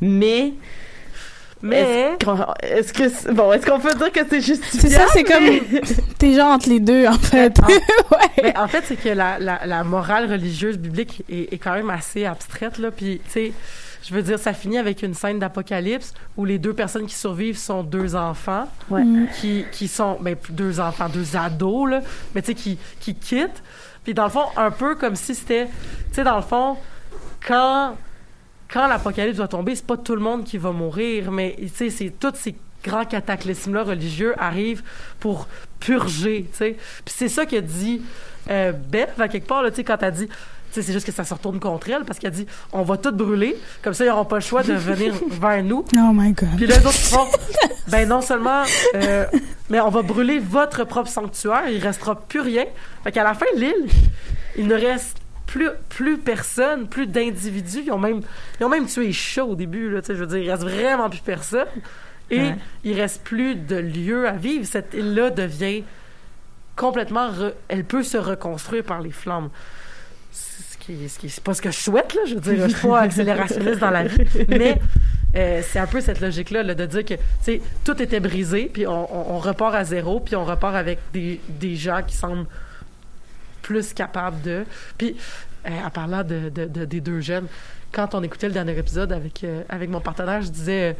Mais 0.00 0.52
Mais 1.62 2.16
est-ce 2.62 2.92
que 2.92 3.32
bon, 3.32 3.52
est-ce 3.52 3.64
qu'on 3.66 3.78
peut 3.78 3.94
dire 3.94 4.10
que 4.10 4.20
c'est 4.28 4.40
justifiable 4.40 4.80
C'est 4.80 4.88
ça, 4.90 5.06
c'est 5.12 5.22
comme 5.22 5.80
t'es 6.18 6.34
genre 6.34 6.52
entre 6.52 6.68
les 6.68 6.80
deux 6.80 7.06
en 7.06 7.12
fait. 7.18 7.56
Ouais. 8.10 8.42
Mais 8.42 8.56
en 8.58 8.66
fait, 8.68 8.82
c'est 8.86 8.96
que 8.96 9.08
la, 9.10 9.38
la, 9.38 9.60
la 9.64 9.84
morale 9.84 10.30
religieuse 10.30 10.76
biblique 10.78 11.22
est, 11.30 11.52
est 11.52 11.58
quand 11.58 11.74
même 11.74 11.90
assez 11.90 12.24
abstraite, 12.24 12.78
là. 12.78 12.90
Puis, 12.90 13.20
tu 13.24 13.30
sais, 13.30 13.52
je 14.02 14.12
veux 14.14 14.22
dire, 14.22 14.38
ça 14.38 14.52
finit 14.52 14.78
avec 14.78 15.02
une 15.02 15.14
scène 15.14 15.38
d'apocalypse 15.38 16.12
où 16.36 16.44
les 16.44 16.58
deux 16.58 16.72
personnes 16.72 17.06
qui 17.06 17.14
survivent 17.14 17.56
sont 17.56 17.82
deux 17.84 18.16
enfants. 18.16 18.68
Ouais. 18.90 19.04
Qui, 19.40 19.64
qui 19.70 19.88
sont, 19.88 20.18
ben, 20.20 20.36
deux 20.50 20.80
enfants, 20.80 21.08
deux 21.08 21.36
ados, 21.36 21.88
là. 21.88 22.00
Mais, 22.34 22.42
tu 22.42 22.48
sais, 22.48 22.54
qui, 22.54 22.78
qui 23.00 23.14
quittent. 23.14 23.62
Puis, 24.02 24.14
dans 24.14 24.24
le 24.24 24.30
fond, 24.30 24.46
un 24.56 24.70
peu 24.70 24.96
comme 24.96 25.14
si 25.14 25.34
c'était, 25.34 25.66
tu 25.66 25.72
sais, 26.14 26.24
dans 26.24 26.36
le 26.36 26.42
fond, 26.42 26.76
quand, 27.46 27.96
quand 28.68 28.88
l'apocalypse 28.88 29.38
va 29.38 29.46
tomber, 29.46 29.76
c'est 29.76 29.86
pas 29.86 29.96
tout 29.96 30.16
le 30.16 30.22
monde 30.22 30.44
qui 30.44 30.58
va 30.58 30.72
mourir, 30.72 31.30
mais, 31.30 31.56
tu 31.58 31.68
sais, 31.68 31.90
c'est 31.90 32.12
tous 32.18 32.34
ces 32.34 32.56
grands 32.82 33.04
cataclysmes-là 33.04 33.84
religieux 33.84 34.34
arrivent 34.38 34.82
pour 35.20 35.46
purger, 35.78 36.48
tu 36.50 36.58
sais. 36.58 36.76
Puis 37.04 37.14
c'est 37.16 37.28
ça 37.28 37.46
qu'a 37.46 37.60
dit 37.60 38.02
euh, 38.50 38.72
Beth, 38.72 39.20
à 39.20 39.28
quelque 39.28 39.46
part, 39.46 39.62
là, 39.62 39.70
tu 39.70 39.76
sais, 39.76 39.84
quand 39.84 40.02
elle 40.02 40.12
dit... 40.12 40.28
C'est 40.72 40.92
juste 40.92 41.04
que 41.06 41.12
ça 41.12 41.24
se 41.24 41.34
retourne 41.34 41.60
contre 41.60 41.90
elle 41.90 42.04
parce 42.04 42.18
qu'elle 42.18 42.30
dit 42.32 42.46
on 42.72 42.82
va 42.82 42.96
tout 42.96 43.12
brûler, 43.12 43.56
comme 43.82 43.94
ça 43.94 44.04
ils 44.04 44.08
n'auront 44.08 44.24
pas 44.24 44.36
le 44.36 44.42
choix 44.42 44.62
de 44.62 44.72
venir 44.72 45.14
vers 45.30 45.62
nous. 45.62 45.84
Oh 45.96 46.10
my 46.12 46.32
god. 46.32 46.48
Puis 46.56 46.66
les 46.66 46.78
autres 46.78 46.92
font 46.92 47.26
ben 47.88 48.08
non 48.08 48.20
seulement 48.20 48.62
euh, 48.94 49.26
mais 49.68 49.80
on 49.80 49.90
va 49.90 50.02
brûler 50.02 50.38
votre 50.38 50.84
propre 50.84 51.08
sanctuaire, 51.10 51.68
il 51.68 51.78
restera 51.82 52.14
plus 52.18 52.40
rien. 52.40 52.64
Fait 53.04 53.12
qu'à 53.12 53.24
la 53.24 53.34
fin 53.34 53.46
l'île, 53.56 53.86
il 54.56 54.66
ne 54.66 54.74
reste 54.74 55.18
plus 55.46 55.68
plus 55.90 56.16
personne, 56.18 56.88
plus 56.88 57.06
d'individus, 57.06 57.82
ils 57.86 57.92
ont 57.92 57.98
même 57.98 58.20
ils 58.60 58.64
ont 58.64 58.68
même 58.70 58.86
tué 58.86 59.06
les 59.08 59.12
chats 59.12 59.44
au 59.44 59.54
début 59.54 59.90
là, 59.90 60.00
tu 60.00 60.06
sais, 60.08 60.14
je 60.14 60.20
veux 60.20 60.26
dire, 60.26 60.38
il 60.38 60.50
reste 60.50 60.62
vraiment 60.62 61.10
plus 61.10 61.20
personne 61.20 61.66
et 62.30 62.38
Ouais. 62.38 62.56
il 62.84 62.98
reste 62.98 63.22
plus 63.24 63.54
de 63.56 63.76
lieu 63.76 64.26
à 64.26 64.32
vivre, 64.32 64.64
cette 64.64 64.94
île 64.94 65.14
là 65.14 65.28
devient 65.28 65.82
complètement 66.76 67.30
re- 67.30 67.52
elle 67.68 67.84
peut 67.84 68.02
se 68.02 68.16
reconstruire 68.16 68.84
par 68.84 69.02
les 69.02 69.10
flammes. 69.10 69.50
Ce 70.32 70.76
qui, 70.78 71.08
ce 71.08 71.18
qui 71.18 71.28
c'est 71.30 71.44
pas 71.44 71.54
ce 71.54 71.62
que 71.62 71.70
je 71.70 71.78
souhaite 71.78 72.14
là, 72.14 72.22
je 72.26 72.34
veux 72.34 72.40
dire, 72.40 72.68
je 72.68 72.74
suis 72.76 72.88
pas 72.88 73.00
accélérationniste 73.00 73.78
dans 73.78 73.90
la 73.90 74.04
vie, 74.04 74.24
mais 74.48 74.80
euh, 75.36 75.60
c'est 75.62 75.78
un 75.78 75.86
peu 75.86 76.00
cette 76.00 76.20
logique-là, 76.20 76.62
là, 76.64 76.74
de 76.74 76.86
dire 76.86 77.04
que, 77.04 77.14
tu 77.14 77.20
sais, 77.42 77.60
tout 77.84 78.00
était 78.02 78.18
brisé, 78.20 78.68
puis 78.72 78.86
on, 78.86 79.14
on- 79.14 79.34
on 79.34 79.38
repart 79.38 79.74
à 79.74 79.84
zéro, 79.84 80.18
puis 80.20 80.34
on 80.34 80.44
repart 80.44 80.74
avec 80.74 80.98
des, 81.12 81.40
des 81.48 81.76
gens 81.76 82.00
qui 82.06 82.16
semblent 82.16 82.46
plus 83.62 83.92
capables 83.94 84.40
de. 84.42 84.64
Puis, 84.98 85.16
euh, 85.66 85.70
en 85.86 85.90
parlant 85.90 86.24
de, 86.24 86.48
de- 86.48 86.66
de- 86.66 86.84
des 86.84 87.00
deux 87.00 87.20
jeunes, 87.20 87.46
quand 87.92 88.14
on 88.14 88.22
écoutait 88.22 88.48
le 88.48 88.54
dernier 88.54 88.76
épisode 88.76 89.12
avec, 89.12 89.44
euh, 89.44 89.62
avec 89.68 89.88
mon 89.90 90.00
partenaire, 90.00 90.42
je 90.42 90.48
disais, 90.48 90.96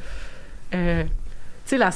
tu 1.67 1.77
sais, 1.77 1.79
la- 1.79 1.91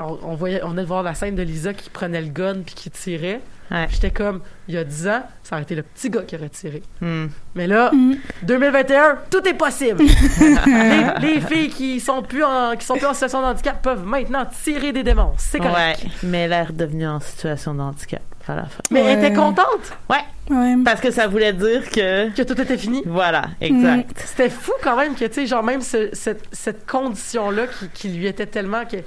on, 0.00 0.18
on 0.22 0.34
voyait, 0.34 0.62
on 0.64 0.68
venait 0.70 0.82
de 0.82 0.86
voir 0.86 1.02
la 1.02 1.14
scène 1.14 1.34
de 1.34 1.42
Lisa 1.42 1.72
qui 1.74 1.90
prenait 1.90 2.20
le 2.22 2.28
gun 2.28 2.62
puis 2.64 2.74
qui 2.74 2.90
tirait. 2.90 3.40
Ouais. 3.70 3.86
J'étais 3.90 4.10
comme, 4.10 4.42
il 4.68 4.74
y 4.74 4.78
a 4.78 4.84
10 4.84 5.08
ans, 5.08 5.22
ça 5.42 5.56
aurait 5.56 5.62
été 5.62 5.74
le 5.74 5.82
petit 5.82 6.10
gars 6.10 6.20
qui 6.22 6.36
aurait 6.36 6.50
tiré. 6.50 6.82
Hmm. 7.00 7.26
Mais 7.54 7.66
là, 7.66 7.90
Mm. 7.92 8.16
2021, 8.42 9.18
tout 9.30 9.46
est 9.48 9.54
possible. 9.54 10.02
les, 10.66 11.34
les 11.34 11.40
filles 11.40 11.70
qui 11.70 11.98
sont 12.00 12.20
plus 12.22 12.44
en 12.44 12.76
qui 12.76 12.84
sont 12.84 12.94
plus 12.96 13.06
en 13.06 13.14
situation 13.14 13.40
de 13.40 13.46
handicap 13.46 13.80
peuvent 13.82 14.04
maintenant 14.04 14.46
tirer 14.62 14.92
des 14.92 15.02
démons. 15.02 15.32
C'est 15.38 15.58
correct. 15.60 16.02
Ouais, 16.04 16.10
mais 16.24 16.40
elle 16.42 16.52
est 16.52 16.62
redevenue 16.64 17.06
en 17.06 17.20
situation 17.20 17.74
de 17.74 17.80
handicap 17.80 18.20
à 18.48 18.56
la 18.56 18.64
fin. 18.64 18.80
Mais 18.90 19.00
elle 19.00 19.18
était 19.24 19.34
contente 19.34 19.92
Ouais. 20.10 20.76
Parce 20.84 21.00
que 21.00 21.10
ça 21.10 21.26
voulait 21.26 21.54
dire 21.54 21.88
que 21.90 22.28
que 22.30 22.42
tout 22.42 22.60
était 22.60 22.76
fini. 22.76 23.02
voilà, 23.06 23.46
exact. 23.62 24.22
C'était 24.26 24.50
fou 24.50 24.72
quand 24.82 24.96
même 24.96 25.14
que 25.14 25.24
tu 25.24 25.32
sais 25.32 25.46
genre 25.46 25.62
même 25.62 25.80
ce- 25.80 26.10
cette, 26.12 26.44
cette 26.52 26.86
condition 26.86 27.50
là 27.50 27.66
qui, 27.66 27.88
qui 27.88 28.08
lui 28.08 28.26
était 28.26 28.44
tellement 28.46 28.84
que 28.84 28.98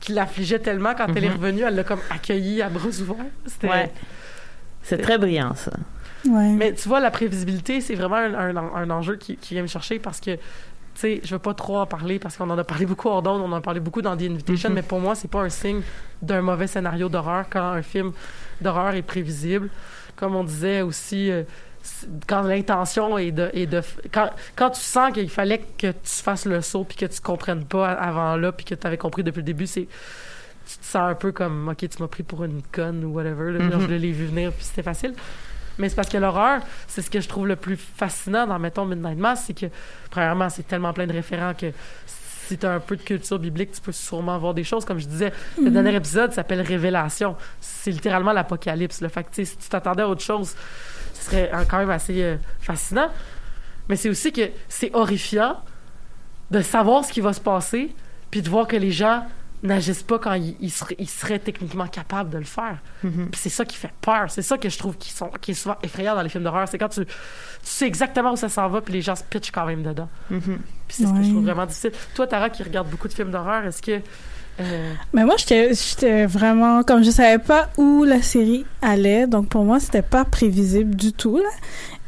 qui 0.00 0.12
l'affligeait 0.12 0.58
tellement 0.58 0.94
quand 0.94 1.06
elle 1.16 1.24
est 1.24 1.28
Mhm. 1.28 1.34
revenue, 1.36 1.62
elle 1.62 1.74
l'a 1.76 1.84
comme 1.84 2.00
accueillie 2.10 2.60
à 2.62 2.68
bras 2.68 2.88
ouverts. 2.88 3.16
C'était 3.46 3.68
Ouais. 3.68 3.90
C'est 4.82 4.98
très 4.98 5.16
brillant 5.18 5.54
ça. 5.54 5.72
Ouais. 6.28 6.48
Mais 6.50 6.74
tu 6.74 6.86
vois, 6.88 7.00
la 7.00 7.10
prévisibilité, 7.10 7.80
c'est 7.80 7.94
vraiment 7.94 8.16
un, 8.16 8.56
un- 8.56 8.74
un 8.74 8.90
enjeu 8.90 9.16
qui, 9.16 9.36
qui 9.36 9.54
vient 9.54 9.62
me 9.62 9.68
chercher 9.68 9.98
parce 9.98 10.20
que, 10.20 10.32
tu 10.94 11.00
sais, 11.00 11.20
je 11.24 11.34
veux 11.34 11.38
pas 11.38 11.54
trop 11.54 11.78
en 11.78 11.86
parler 11.86 12.18
parce 12.18 12.36
qu'on 12.36 12.50
en 12.50 12.58
a 12.58 12.64
parlé 12.64 12.84
beaucoup 12.86 13.08
hors 13.08 13.22
d'onde, 13.22 13.40
on 13.42 13.52
en 13.52 13.56
a 13.56 13.60
parlé 13.60 13.80
beaucoup 13.80 14.02
dans 14.02 14.16
The 14.16 14.22
Invitation, 14.22 14.68
Mhm. 14.70 14.74
mais 14.74 14.82
pour 14.82 15.00
moi, 15.00 15.14
c'est 15.14 15.28
pas 15.30 15.40
un 15.40 15.48
signe 15.48 15.82
d'un 16.20 16.42
mauvais 16.42 16.66
scénario 16.66 17.08
d'horreur 17.08 17.44
quand 17.48 17.62
un 17.72 17.82
film 17.82 18.12
d'horreur 18.60 18.94
est 18.94 19.02
prévisible. 19.02 19.68
Comme 20.16 20.34
on 20.36 20.44
disait 20.44 20.82
aussi, 20.82 21.30
euh, 21.30 21.44
quand 22.26 22.42
l'intention 22.42 23.16
est 23.16 23.30
de, 23.32 23.50
est 23.54 23.66
de 23.66 23.80
quand, 24.12 24.28
quand 24.56 24.70
tu 24.70 24.80
sens 24.80 25.12
qu'il 25.12 25.30
fallait 25.30 25.62
que 25.78 25.92
tu 25.92 26.22
fasses 26.22 26.44
le 26.44 26.60
saut 26.60 26.84
puis 26.84 26.96
que 26.98 27.06
tu 27.06 27.20
comprennes 27.20 27.64
pas 27.64 27.90
avant 27.92 28.36
là 28.36 28.52
puis 28.52 28.66
que 28.66 28.74
tu 28.74 28.86
avais 28.86 28.98
compris 28.98 29.22
depuis 29.24 29.38
le 29.38 29.44
début, 29.44 29.66
c'est 29.66 29.86
tu 30.66 30.78
te 30.78 30.84
sens 30.84 31.10
un 31.10 31.14
peu 31.14 31.32
comme 31.32 31.68
ok 31.68 31.88
tu 31.88 32.02
m'as 32.02 32.08
pris 32.08 32.22
pour 32.22 32.44
une 32.44 32.60
conne 32.70 33.02
ou 33.04 33.14
whatever 33.14 33.52
là, 33.52 33.70
genre, 33.70 33.80
Mhm. 33.80 33.88
je 33.88 33.94
l'ai 33.94 34.12
vu 34.12 34.26
venir 34.26 34.52
puis 34.52 34.64
c'était 34.64 34.82
facile 34.82 35.14
mais 35.78 35.88
c'est 35.88 35.96
parce 35.96 36.08
que 36.08 36.18
l'horreur 36.18 36.60
c'est 36.88 37.02
ce 37.02 37.10
que 37.10 37.20
je 37.20 37.28
trouve 37.28 37.46
le 37.46 37.56
plus 37.56 37.76
fascinant 37.76 38.46
dans 38.46 38.58
mettons 38.58 38.84
Midnight 38.84 39.18
Mass 39.18 39.44
c'est 39.46 39.54
que 39.54 39.66
premièrement 40.10 40.48
c'est 40.48 40.66
tellement 40.66 40.92
plein 40.92 41.06
de 41.06 41.12
référents 41.12 41.54
que 41.54 41.72
si 42.50 42.58
tu 42.58 42.66
as 42.66 42.72
un 42.72 42.80
peu 42.80 42.96
de 42.96 43.02
culture 43.02 43.38
biblique 43.38 43.70
tu 43.70 43.80
peux 43.80 43.92
sûrement 43.92 44.36
voir 44.38 44.54
des 44.54 44.64
choses. 44.64 44.84
Comme 44.84 44.98
je 44.98 45.06
disais 45.06 45.32
le 45.62 45.70
dernier 45.70 45.94
épisode 45.94 46.32
s'appelle 46.32 46.60
Révélation. 46.62 47.36
C'est 47.60 47.92
littéralement 47.92 48.32
l'apocalypse 48.32 49.00
le 49.00 49.08
fait 49.08 49.22
que 49.22 49.44
si 49.44 49.56
tu 49.56 49.68
t'attendais 49.68 50.02
à 50.02 50.08
autre 50.08 50.22
chose 50.22 50.56
ce 51.14 51.24
serait 51.26 51.50
quand 51.68 51.78
même 51.78 51.90
assez 51.90 52.22
euh, 52.22 52.36
fascinant. 52.60 53.08
Mais 53.88 53.96
c'est 53.96 54.08
aussi 54.08 54.32
que 54.32 54.50
c'est 54.68 54.92
horrifiant 54.94 55.60
de 56.50 56.60
savoir 56.60 57.04
ce 57.04 57.12
qui 57.12 57.20
va 57.20 57.32
se 57.32 57.40
passer 57.40 57.94
puis 58.30 58.42
de 58.42 58.48
voir 58.48 58.66
que 58.66 58.76
les 58.76 58.90
gens 58.90 59.24
n'agissent 59.62 60.02
pas 60.02 60.18
quand 60.18 60.34
ils, 60.34 60.56
ils 60.60 60.70
seraient, 60.70 60.96
ils 60.98 61.08
seraient 61.08 61.38
techniquement 61.38 61.86
capables 61.86 62.30
de 62.30 62.38
le 62.38 62.44
faire. 62.44 62.78
Puis 63.30 63.40
c'est 63.40 63.48
ça 63.50 63.64
qui 63.64 63.76
fait 63.76 63.92
peur. 64.00 64.30
C'est 64.30 64.42
ça 64.42 64.56
que 64.58 64.68
je 64.68 64.78
trouve 64.78 64.96
qui, 64.96 65.10
sont, 65.10 65.30
qui 65.40 65.50
est 65.50 65.54
souvent 65.54 65.76
effrayant 65.82 66.14
dans 66.14 66.22
les 66.22 66.28
films 66.28 66.44
d'horreur. 66.44 66.66
C'est 66.68 66.78
quand 66.78 66.88
tu, 66.88 67.04
tu 67.04 67.12
sais 67.62 67.86
exactement 67.86 68.32
où 68.32 68.36
ça 68.36 68.48
s'en 68.48 68.68
va, 68.68 68.80
puis 68.80 68.94
les 68.94 69.02
gens 69.02 69.16
se 69.16 69.24
pitchent 69.24 69.50
quand 69.50 69.66
même 69.66 69.82
dedans. 69.82 70.08
Puis 70.88 70.96
c'est 70.96 71.06
ce 71.06 71.12
que 71.12 71.22
je 71.22 71.30
trouve 71.30 71.44
vraiment 71.44 71.66
difficile. 71.66 71.92
Toi, 72.14 72.26
Tara, 72.26 72.50
qui 72.50 72.62
regarde 72.62 72.88
beaucoup 72.88 73.08
de 73.08 73.12
films 73.12 73.30
d'horreur, 73.30 73.64
est-ce 73.66 73.82
que... 73.82 74.00
euh, 74.60 74.92
Mais 75.12 75.24
moi, 75.24 75.34
j'étais 75.38 76.26
vraiment 76.26 76.82
comme 76.82 77.02
je 77.04 77.10
savais 77.10 77.38
pas 77.38 77.68
où 77.76 78.04
la 78.04 78.22
série 78.22 78.64
allait, 78.82 79.26
donc 79.26 79.48
pour 79.48 79.64
moi, 79.64 79.80
c'était 79.80 80.02
pas 80.02 80.24
prévisible 80.24 80.94
du 80.94 81.12
tout. 81.12 81.38
Là. 81.38 81.48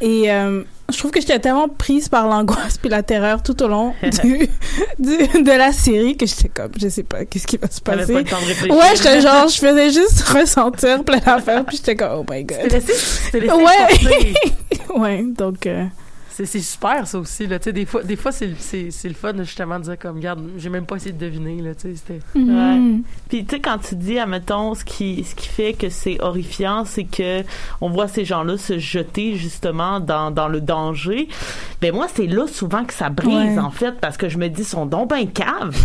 Et 0.01 0.33
euh, 0.33 0.63
je 0.93 0.99
trouve 0.99 1.13
que 1.13 1.21
j'étais 1.21 1.39
tellement 1.39 1.69
prise 1.69 2.09
par 2.09 2.27
l'angoisse 2.29 2.77
puis 2.77 2.91
la 2.91 3.03
terreur 3.05 3.43
tout 3.43 3.63
au 3.63 3.69
long 3.69 3.95
du, 4.23 4.49
du- 4.99 5.43
de 5.43 5.57
la 5.57 5.71
série 5.73 6.17
que 6.17 6.27
j'étais 6.27 6.49
comme, 6.49 6.73
je 6.81 6.89
sais 6.89 7.05
pas, 7.05 7.25
qu'est-ce 7.25 7.47
qui 7.47 7.57
va 7.57 7.69
se 7.71 7.81
passer. 7.81 8.13
pas 8.13 8.19
le 8.21 8.25
temps 8.25 8.41
de 8.41 8.47
réfléchir. 8.47 8.77
Ouais, 8.77 8.97
j'étais 8.97 9.21
genre, 9.21 9.47
je 9.49 9.59
faisais 9.59 9.91
juste 9.91 10.21
ressentir 10.29 11.05
plein 11.05 11.19
d'affaires 11.19 11.65
puis 11.65 11.77
j'étais 11.77 11.95
comme, 11.97 12.19
oh 12.21 12.25
my 12.31 12.43
god. 12.45 12.59
laissé, 12.71 12.93
Ouais. 13.33 14.33
Ouais, 14.99 15.25
donc. 15.27 15.67
euh, 15.67 15.85
C'est 16.35 16.47
super, 16.61 17.07
ça 17.07 17.19
aussi. 17.19 17.47
Là. 17.47 17.59
Tu 17.59 17.65
sais, 17.65 17.73
Des 17.73 17.85
fois, 17.85 18.03
des 18.03 18.17
fois 18.17 18.33
c'est 18.33 18.55
c'est- 18.59 18.91
c'est 18.91 19.09
le 19.09 19.15
fun, 19.15 19.33
justement, 19.39 19.79
de 19.79 19.85
dire 19.85 19.99
comme, 19.99 20.17
regarde, 20.17 20.41
j'ai 20.57 20.71
même 20.71 20.87
pas 20.87 20.97
essayé 20.97 21.13
de 21.13 21.19
deviner. 21.19 21.61
Là, 21.61 21.75
tu 21.75 21.83
sais, 21.83 21.95
c'était... 21.97 22.21
mhm. 22.35 23.03
Puis 23.29 23.45
tu 23.45 23.57
sais 23.57 23.61
quand 23.61 23.79
tu 23.79 23.97
dis 23.97 24.19
admettons 24.19 24.75
ce 24.75 24.85
qui 24.85 25.25
ce 25.25 25.35
qui 25.35 25.49
fait 25.49 25.75
que 25.75 25.89
c'est 25.91 26.21
horrifiant, 26.23 26.85
c'est 26.87 27.05
que 27.05 27.43
on 27.83 27.91
voit 27.91 28.09
ces 28.09 28.25
gens-là 28.25 28.57
se 28.57 28.79
jeter 28.79 29.37
justement 29.37 30.01
dans, 30.01 30.31
dans 30.31 30.49
le 30.49 30.61
danger. 30.63 31.29
Ben 31.81 31.95
moi 31.95 32.07
c'est 32.15 32.27
là 32.27 32.47
souvent 32.47 32.85
que 32.85 32.95
ça 32.95 33.11
brise 33.11 33.33
Ouais. 33.57 33.59
en 33.59 33.71
fait 33.71 33.93
parce 34.01 34.17
que 34.17 34.29
je 34.29 34.39
me 34.39 34.49
dis 34.49 34.65
son 34.65 34.87
don 34.87 35.05
ben 35.07 35.29
cave. 35.31 35.77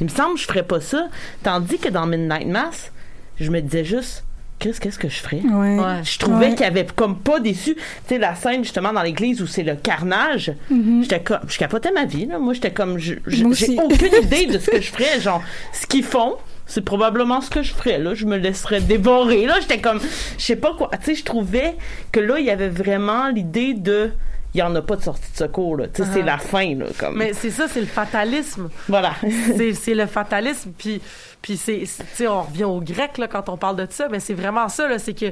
Il 0.00 0.04
me 0.04 0.10
semble 0.10 0.34
que 0.34 0.40
je 0.40 0.46
ferais 0.46 0.62
pas 0.64 0.80
ça 0.80 1.08
tandis 1.42 1.78
que 1.78 1.88
dans 1.88 2.06
Midnight 2.06 2.48
Mass, 2.48 2.92
je 3.40 3.50
me 3.50 3.60
disais 3.60 3.84
juste 3.84 4.24
Chris, 4.60 4.74
qu'est-ce 4.80 4.98
que 4.98 5.08
je 5.08 5.16
ferais? 5.16 5.40
Ouais. 5.44 5.78
Ouais. 5.78 6.02
je 6.04 6.18
trouvais 6.18 6.46
Ouais. 6.46 6.54
qu'il 6.54 6.60
y 6.64 6.68
avait 6.68 6.86
comme 6.94 7.18
pas 7.18 7.38
déçu. 7.40 7.74
Tu 7.74 7.80
sais, 8.08 8.18
la 8.18 8.34
scène 8.34 8.62
justement 8.62 8.92
dans 8.92 9.02
l'église 9.02 9.42
où 9.42 9.46
c'est 9.46 9.62
le 9.62 9.74
carnage, 9.76 10.52
Mhm. 10.70 11.02
j'étais 11.02 11.20
comme, 11.20 11.40
je 11.48 11.58
capotais 11.58 11.90
ma 11.92 12.04
vie, 12.06 12.26
là. 12.26 12.38
Moi, 12.38 12.54
j'étais 12.54 12.70
comme, 12.72 12.98
j'ai 12.98 13.18
aucune 13.26 14.14
idée 14.22 14.46
de 14.46 14.58
ce 14.58 14.70
que 14.70 14.80
je 14.80 14.90
ferais. 14.90 15.20
Genre, 15.20 15.42
ce 15.72 15.86
qu'ils 15.86 16.04
font, 16.04 16.36
c'est 16.66 16.82
probablement 16.84 17.40
ce 17.42 17.50
que 17.50 17.62
je 17.62 17.74
ferais, 17.74 17.98
là. 17.98 18.14
Je 18.14 18.24
me 18.24 18.36
laisserais 18.38 18.80
dévorer, 18.80 19.44
là. 19.44 19.56
J'étais 19.60 19.80
comme, 19.80 20.00
je 20.38 20.42
sais 20.42 20.56
pas 20.56 20.72
quoi. 20.78 20.88
Tu 20.98 21.04
sais, 21.06 21.14
je 21.16 21.24
trouvais 21.24 21.74
que 22.12 22.20
là, 22.20 22.38
il 22.38 22.46
y 22.46 22.50
avait 22.50 22.68
vraiment 22.70 23.28
l'idée 23.28 23.74
de, 23.74 24.12
il 24.54 24.58
y 24.58 24.62
en 24.62 24.74
a 24.76 24.82
pas 24.82 24.96
de 24.96 25.02
sortie 25.02 25.32
de 25.32 25.36
secours, 25.36 25.76
là. 25.76 25.86
C'est 25.92 26.22
Ah. 26.22 26.24
la 26.24 26.38
fin, 26.38 26.74
là. 26.76 26.86
Comme, 26.98 27.16
Mais 27.18 27.32
c'est 27.32 27.50
ça, 27.50 27.66
c'est 27.68 27.80
le 27.80 27.86
fatalisme. 27.86 28.70
voilà. 28.88 29.14
c'est 29.56 29.74
c'est 29.74 29.94
le 29.94 30.06
fatalisme 30.06 30.72
puis 30.78 31.00
puis 31.42 31.56
c'est 31.56 32.26
on 32.28 32.42
revient 32.42 32.64
au 32.64 32.80
grec 32.80 33.18
là 33.18 33.26
quand 33.28 33.48
on 33.50 33.56
parle 33.58 33.76
de 33.76 33.86
ça 33.90 34.08
mais 34.10 34.18
c'est 34.20 34.32
vraiment 34.32 34.68
ça 34.70 34.88
là 34.88 34.98
c'est 34.98 35.12
que 35.12 35.26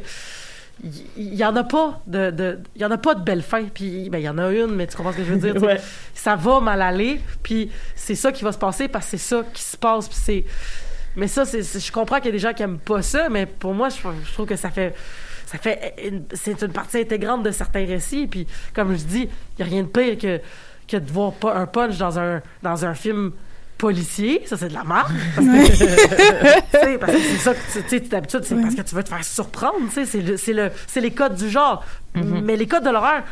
il 1.16 1.34
y, 1.34 1.44
en 1.44 1.54
a 1.54 1.64
pas 1.64 2.00
de 2.06 2.30
de 2.30 2.58
il 2.74 2.82
y 2.82 2.84
en 2.84 2.90
a 2.90 2.98
pas 2.98 3.14
de 3.14 3.22
belle 3.22 3.42
fin 3.42 3.64
puis 3.64 4.08
ben 4.10 4.18
il 4.18 4.24
y 4.24 4.28
en 4.28 4.38
a 4.38 4.50
une 4.50 4.74
mais 4.74 4.86
tu 4.86 4.96
comprends 4.96 5.12
ce 5.12 5.18
que 5.18 5.24
je 5.24 5.32
veux 5.34 5.52
dire. 5.52 5.62
Ouais. 5.62 5.78
ça 6.14 6.34
va 6.34 6.60
mal 6.60 6.82
aller 6.82 7.20
puis 7.42 7.70
c'est 7.94 8.14
ça 8.16 8.32
qui 8.32 8.42
va 8.42 8.52
se 8.52 8.58
passer 8.58 8.88
parce 8.88 9.04
que 9.06 9.10
c'est 9.16 9.18
ça 9.28 9.42
qui 9.54 9.62
se 9.62 9.76
passe 9.76 10.08
puis 10.08 10.18
c'est 10.20 10.44
mais 11.14 11.28
ça 11.28 11.44
c'est 11.44 11.62
c'est- 11.62 11.78
je 11.80 11.92
comprends 11.92 12.16
qu'il 12.16 12.26
y 12.26 12.28
a 12.30 12.32
des 12.32 12.38
gens 12.38 12.52
qui 12.52 12.62
aiment 12.62 12.78
pas 12.78 13.00
ça 13.02 13.28
mais 13.30 13.46
pour 13.46 13.74
moi 13.74 13.90
je, 13.90 13.96
je 13.96 14.32
trouve 14.32 14.46
que 14.46 14.56
ça 14.56 14.70
fait 14.70 14.94
ça 15.53 15.59
fait 15.59 15.94
c'est 16.34 16.61
une 16.62 16.72
partie 16.72 16.98
intégrante 17.00 17.42
de 17.42 17.50
certains 17.50 17.84
récits. 17.86 18.26
Puis, 18.26 18.46
comme 18.74 18.92
je 18.96 19.05
dis, 19.05 19.28
il 19.59 19.61
y 19.61 19.62
a 19.62 19.70
rien 19.70 19.82
de 19.82 19.88
pire 19.88 20.18
que, 20.18 20.40
que 20.88 20.96
de 20.96 21.11
voir 21.12 21.32
pas 21.32 21.55
un 21.55 21.66
punch 21.66 21.98
dans 21.98 22.18
un, 22.18 22.40
dans 22.62 22.84
un 22.84 22.94
film 22.94 23.32
policier. 23.78 24.42
Ça, 24.46 24.57
c'est 24.57 24.68
de 24.68 24.74
la 24.74 24.84
merde. 24.84 25.11
Parce 25.36 26.84
que, 26.86 26.96
parce 26.96 27.12
c'est 27.12 27.36
ça 27.38 27.55
que 27.55 27.88
tu- 27.88 28.00
d'habitude, 28.00 28.44
c'est 28.44 28.55
parce 28.55 28.74
que 28.74 28.82
tu 28.82 28.94
veux 28.94 29.03
te 29.03 29.09
faire 29.09 29.24
surprendre. 29.24 29.78
C'est 29.92 30.20
le- 30.20 30.36
c'est 30.36 30.53
le- 30.53 30.70
c'est 30.86 31.00
les 31.00 31.11
codes 31.11 31.34
du 31.34 31.48
genre. 31.50 31.84
Mais 32.14 32.57
les 32.57 32.66
codes 32.66 32.84
de 32.84 32.90
l'horreur, 32.90 33.22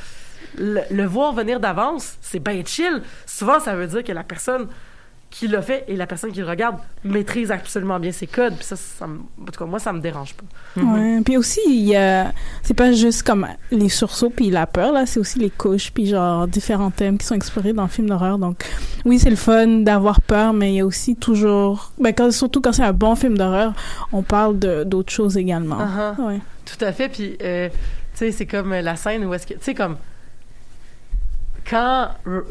le, 0.58 0.80
le 0.90 1.04
voir 1.06 1.32
venir 1.32 1.60
d'avance, 1.60 2.16
c'est 2.20 2.40
bien 2.40 2.62
chill. 2.64 3.02
Souvent, 3.26 3.60
ça 3.60 3.74
veut 3.76 3.86
dire 3.86 4.02
que 4.04 4.12
la 4.12 4.24
personne 4.24 4.66
qui 5.30 5.46
l'a 5.46 5.62
fait 5.62 5.84
et 5.86 5.94
la 5.94 6.08
personne 6.08 6.32
qui 6.32 6.40
le 6.40 6.46
regarde 6.48 6.76
maîtrise 7.04 7.52
absolument 7.52 8.00
bien 8.00 8.10
ses 8.10 8.26
codes. 8.26 8.56
Puis 8.56 8.64
ça, 8.64 8.74
ça 8.74 9.06
me- 9.06 9.20
en 9.40 9.44
tout 9.44 9.58
cas, 9.60 9.64
moi, 9.64 9.78
ça 9.78 9.92
me 9.92 10.00
dérange 10.00 10.34
pas. 10.34 10.82
Ouais. 10.82 11.20
Puis 11.24 11.36
aussi, 11.36 11.60
il 11.68 11.86
y 11.86 11.94
a, 11.94 12.32
c'est 12.62 12.74
pas 12.74 12.90
juste 12.90 13.22
comme 13.22 13.46
les 13.70 13.88
sursauts 13.88 14.30
puis 14.30 14.50
la 14.50 14.66
peur 14.66 14.92
là, 14.92 15.06
c'est 15.06 15.20
aussi 15.20 15.38
les 15.38 15.50
couches 15.50 15.92
puis 15.92 16.06
genre 16.06 16.48
différents 16.48 16.90
thèmes 16.90 17.16
qui 17.16 17.26
sont 17.26 17.36
explorés 17.36 17.72
dans 17.72 17.84
le 17.84 17.88
film 17.88 18.08
d'horreur. 18.08 18.38
Donc, 18.38 18.64
oui, 19.04 19.20
c'est 19.20 19.30
le 19.30 19.36
fun 19.36 19.66
d'avoir 19.82 20.20
peur, 20.20 20.52
mais 20.52 20.72
il 20.72 20.76
y 20.76 20.80
a 20.80 20.84
aussi 20.86 21.14
toujours, 21.14 21.92
ben 22.00 22.12
quand, 22.12 22.32
surtout 22.32 22.60
quand 22.60 22.72
c'est 22.72 22.82
un 22.82 22.92
bon 22.92 23.14
film 23.14 23.38
d'horreur, 23.38 23.72
on 24.12 24.22
parle 24.22 24.58
de 24.58 24.82
d'autres 24.82 25.12
choses 25.12 25.36
également. 25.36 25.78
Uh-huh. 25.78 26.20
Ouais. 26.26 26.40
Tout 26.64 26.84
à 26.84 26.90
fait. 26.92 27.08
Puis, 27.08 27.36
euh, 27.40 27.68
tu 27.68 27.74
sais, 28.14 28.32
c'est 28.32 28.46
comme 28.46 28.72
la 28.72 28.96
scène 28.96 29.24
où 29.24 29.32
est-ce 29.32 29.46
que. 29.46 29.54
Tu 29.54 29.60
sais, 29.62 29.74
comme. 29.74 29.96
Quand. 31.68 32.08
euh, 32.26 32.42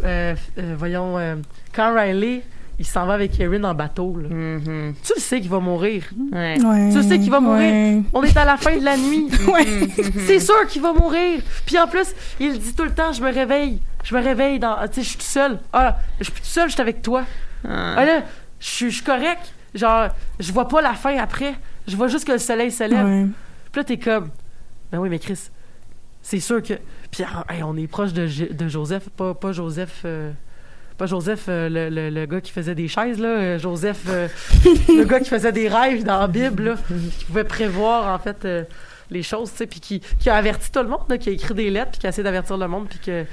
euh, 0.58 0.76
voyons. 0.78 1.18
euh, 1.18 1.36
quand 1.74 1.94
Riley, 1.94 2.42
il 2.80 2.86
s'en 2.86 3.06
va 3.06 3.14
avec 3.14 3.40
Erin 3.40 3.64
en 3.66 3.76
bateau, 3.76 4.18
là. 4.18 4.30
Mhm. 4.30 4.96
Tu 5.04 5.14
le 5.16 5.22
sais 5.22 5.42
qu'il 5.42 5.50
va 5.50 5.60
mourir. 5.60 6.04
Ouais. 6.32 6.58
Ouais. 6.64 6.90
Tu 6.94 7.04
sais 7.04 7.20
qu'il 7.20 7.30
va 7.30 7.40
mourir. 7.40 7.72
Ouais. 7.72 8.02
On 8.14 8.24
est 8.24 8.36
à 8.38 8.46
la 8.46 8.58
fin 8.58 8.78
de 8.78 8.84
la 8.86 8.96
nuit. 8.98 9.28
Ouais. 9.48 9.66
C'est 10.26 10.40
sûr 10.40 10.66
qu'il 10.68 10.82
va 10.82 10.94
mourir. 10.94 11.42
Puis 11.66 11.78
en 11.78 11.88
plus, 11.88 12.08
il 12.40 12.58
dit 12.58 12.74
tout 12.74 12.84
le 12.86 12.94
temps, 12.94 13.12
je 13.12 13.22
me 13.22 13.32
réveille. 13.34 13.82
Je 14.04 14.16
me 14.16 14.22
réveille 14.24 14.60
dans. 14.60 14.76
Tu 14.88 14.96
sais, 14.96 15.02
je 15.04 15.08
suis 15.10 15.18
tout 15.18 15.24
seul. 15.26 15.60
Ah, 15.74 15.98
je 16.20 16.24
suis 16.26 16.34
tout 16.34 16.40
seul, 16.44 16.68
je 16.70 16.74
suis 16.74 16.82
avec 16.82 17.02
toi. 17.02 17.24
Ah. 17.68 17.96
Ah 17.98 18.06
là, 18.06 18.22
je 18.60 18.88
suis 18.88 19.04
correct. 19.04 19.54
Genre, 19.76 20.08
je 20.40 20.52
vois 20.54 20.68
pas 20.68 20.82
la 20.82 20.94
fin 20.94 21.18
après. 21.18 21.54
Je 21.88 21.96
vois 21.98 22.08
juste 22.08 22.26
que 22.26 22.32
le 22.32 22.38
soleil 22.38 22.72
se 22.72 22.84
lève. 22.84 23.06
Ouais. 23.06 23.26
Puis 23.72 23.80
là, 23.82 23.84
t'es 23.84 23.98
comme, 23.98 24.30
ben 24.92 25.00
oui, 25.00 25.10
mais 25.10 25.20
Chris, 25.20 25.50
c'est 26.22 26.40
sûr 26.40 26.62
que. 26.64 26.74
Puis 27.12 27.24
ah, 27.24 27.44
hey, 27.54 27.62
on 27.64 27.76
est 27.76 27.88
proche 27.88 28.14
de, 28.14 28.26
J- 28.28 28.50
de 28.54 28.68
Joseph, 28.68 29.10
pas, 29.10 29.34
pas 29.34 29.52
Joseph. 29.52 30.02
euh, 30.06 30.32
Pas 31.00 31.06
Joseph, 31.08 31.46
euh, 31.50 31.70
le, 31.70 31.90
le- 31.90 32.10
le 32.12 32.26
gars 32.28 32.42
qui 32.42 32.52
faisait 32.52 32.76
des 32.76 32.88
chaises, 32.88 33.20
là. 33.20 33.28
euh, 33.30 33.58
Joseph, 33.58 34.02
euh, 34.10 34.28
le 34.90 35.04
gars 35.06 35.20
qui 35.20 35.30
faisait 35.30 35.52
des 35.54 35.68
rêves 35.68 36.04
dans 36.04 36.20
la 36.20 36.28
Bible, 36.28 36.64
là. 36.64 36.76
Qui 37.18 37.26
pouvait 37.26 37.46
prévoir, 37.46 38.14
en 38.14 38.20
fait, 38.20 38.44
euh, 38.46 38.64
les 39.10 39.24
choses, 39.24 39.50
tu 39.52 39.58
sais. 39.58 39.66
Puis 39.66 39.80
qui, 39.80 40.02
qui 40.20 40.30
a 40.30 40.36
averti 40.36 40.72
tout 40.72 40.82
le 40.84 40.90
monde, 40.90 41.06
là, 41.10 41.18
qui 41.18 41.30
a 41.30 41.32
écrit 41.32 41.54
des 41.56 41.70
lettres, 41.72 41.92
puis 41.92 42.00
qui 42.02 42.06
a 42.06 42.10
essayé 42.10 42.24
d'avertir 42.24 42.58
le 42.58 42.68
monde, 42.68 42.88
puis 42.90 43.00
que, 43.00 43.24
tu 43.24 43.28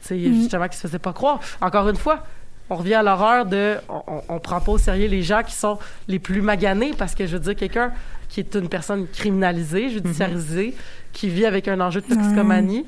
sais, 0.00 0.14
Mhm. 0.16 0.34
justement, 0.34 0.66
qui 0.66 0.76
se 0.76 0.82
faisait 0.88 0.98
pas 0.98 1.12
croire. 1.12 1.38
Encore 1.60 1.88
une 1.88 1.96
fois, 1.96 2.24
on 2.70 2.76
revient 2.76 2.94
à 2.94 3.02
l'horreur 3.02 3.44
de. 3.44 3.74
On, 3.90 4.22
on, 4.30 4.38
prend 4.40 4.60
pas 4.62 4.72
au 4.72 4.78
sérieux 4.78 5.06
les 5.08 5.22
gens 5.22 5.42
qui 5.42 5.54
sont 5.54 5.78
les 6.08 6.18
plus 6.18 6.40
maganés, 6.40 6.92
parce 6.96 7.14
que 7.14 7.26
je 7.26 7.32
veux 7.36 7.42
dire, 7.42 7.54
quelqu'un 7.54 7.92
qui 8.30 8.40
est 8.40 8.54
une 8.54 8.70
personne 8.70 9.06
criminalisée, 9.08 9.90
judiciarisée, 9.90 10.74
qui 11.12 11.28
vit 11.28 11.44
avec 11.44 11.68
un 11.68 11.80
enjeu 11.82 12.00
de 12.00 12.06
toxicomanie, 12.06 12.86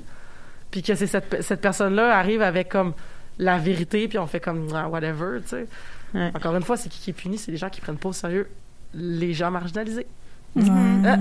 puis 0.70 0.82
que 0.82 0.94
c'est 0.94 1.06
cette, 1.06 1.42
cette 1.42 1.60
personne-là 1.60 2.16
arrive 2.16 2.40
avec 2.40 2.70
comme 2.70 2.94
la 3.38 3.58
vérité, 3.58 4.08
puis 4.08 4.18
on 4.18 4.26
fait 4.26 4.40
comme 4.40 4.68
ah, 4.74 4.88
whatever, 4.88 5.40
tu 5.42 5.48
sais. 5.50 5.66
Ouais. 6.14 6.30
Encore 6.34 6.54
une 6.56 6.62
fois, 6.62 6.76
c'est 6.76 6.88
qui 6.88 7.00
qui 7.00 7.10
est 7.10 7.12
puni, 7.12 7.36
c'est 7.38 7.50
les 7.50 7.56
gens 7.58 7.68
qui 7.68 7.80
prennent 7.80 7.96
pas 7.98 8.08
au 8.10 8.12
sérieux 8.14 8.48
les 8.94 9.34
gens 9.34 9.50
marginalisés. 9.50 10.06
Ah. 10.58 11.18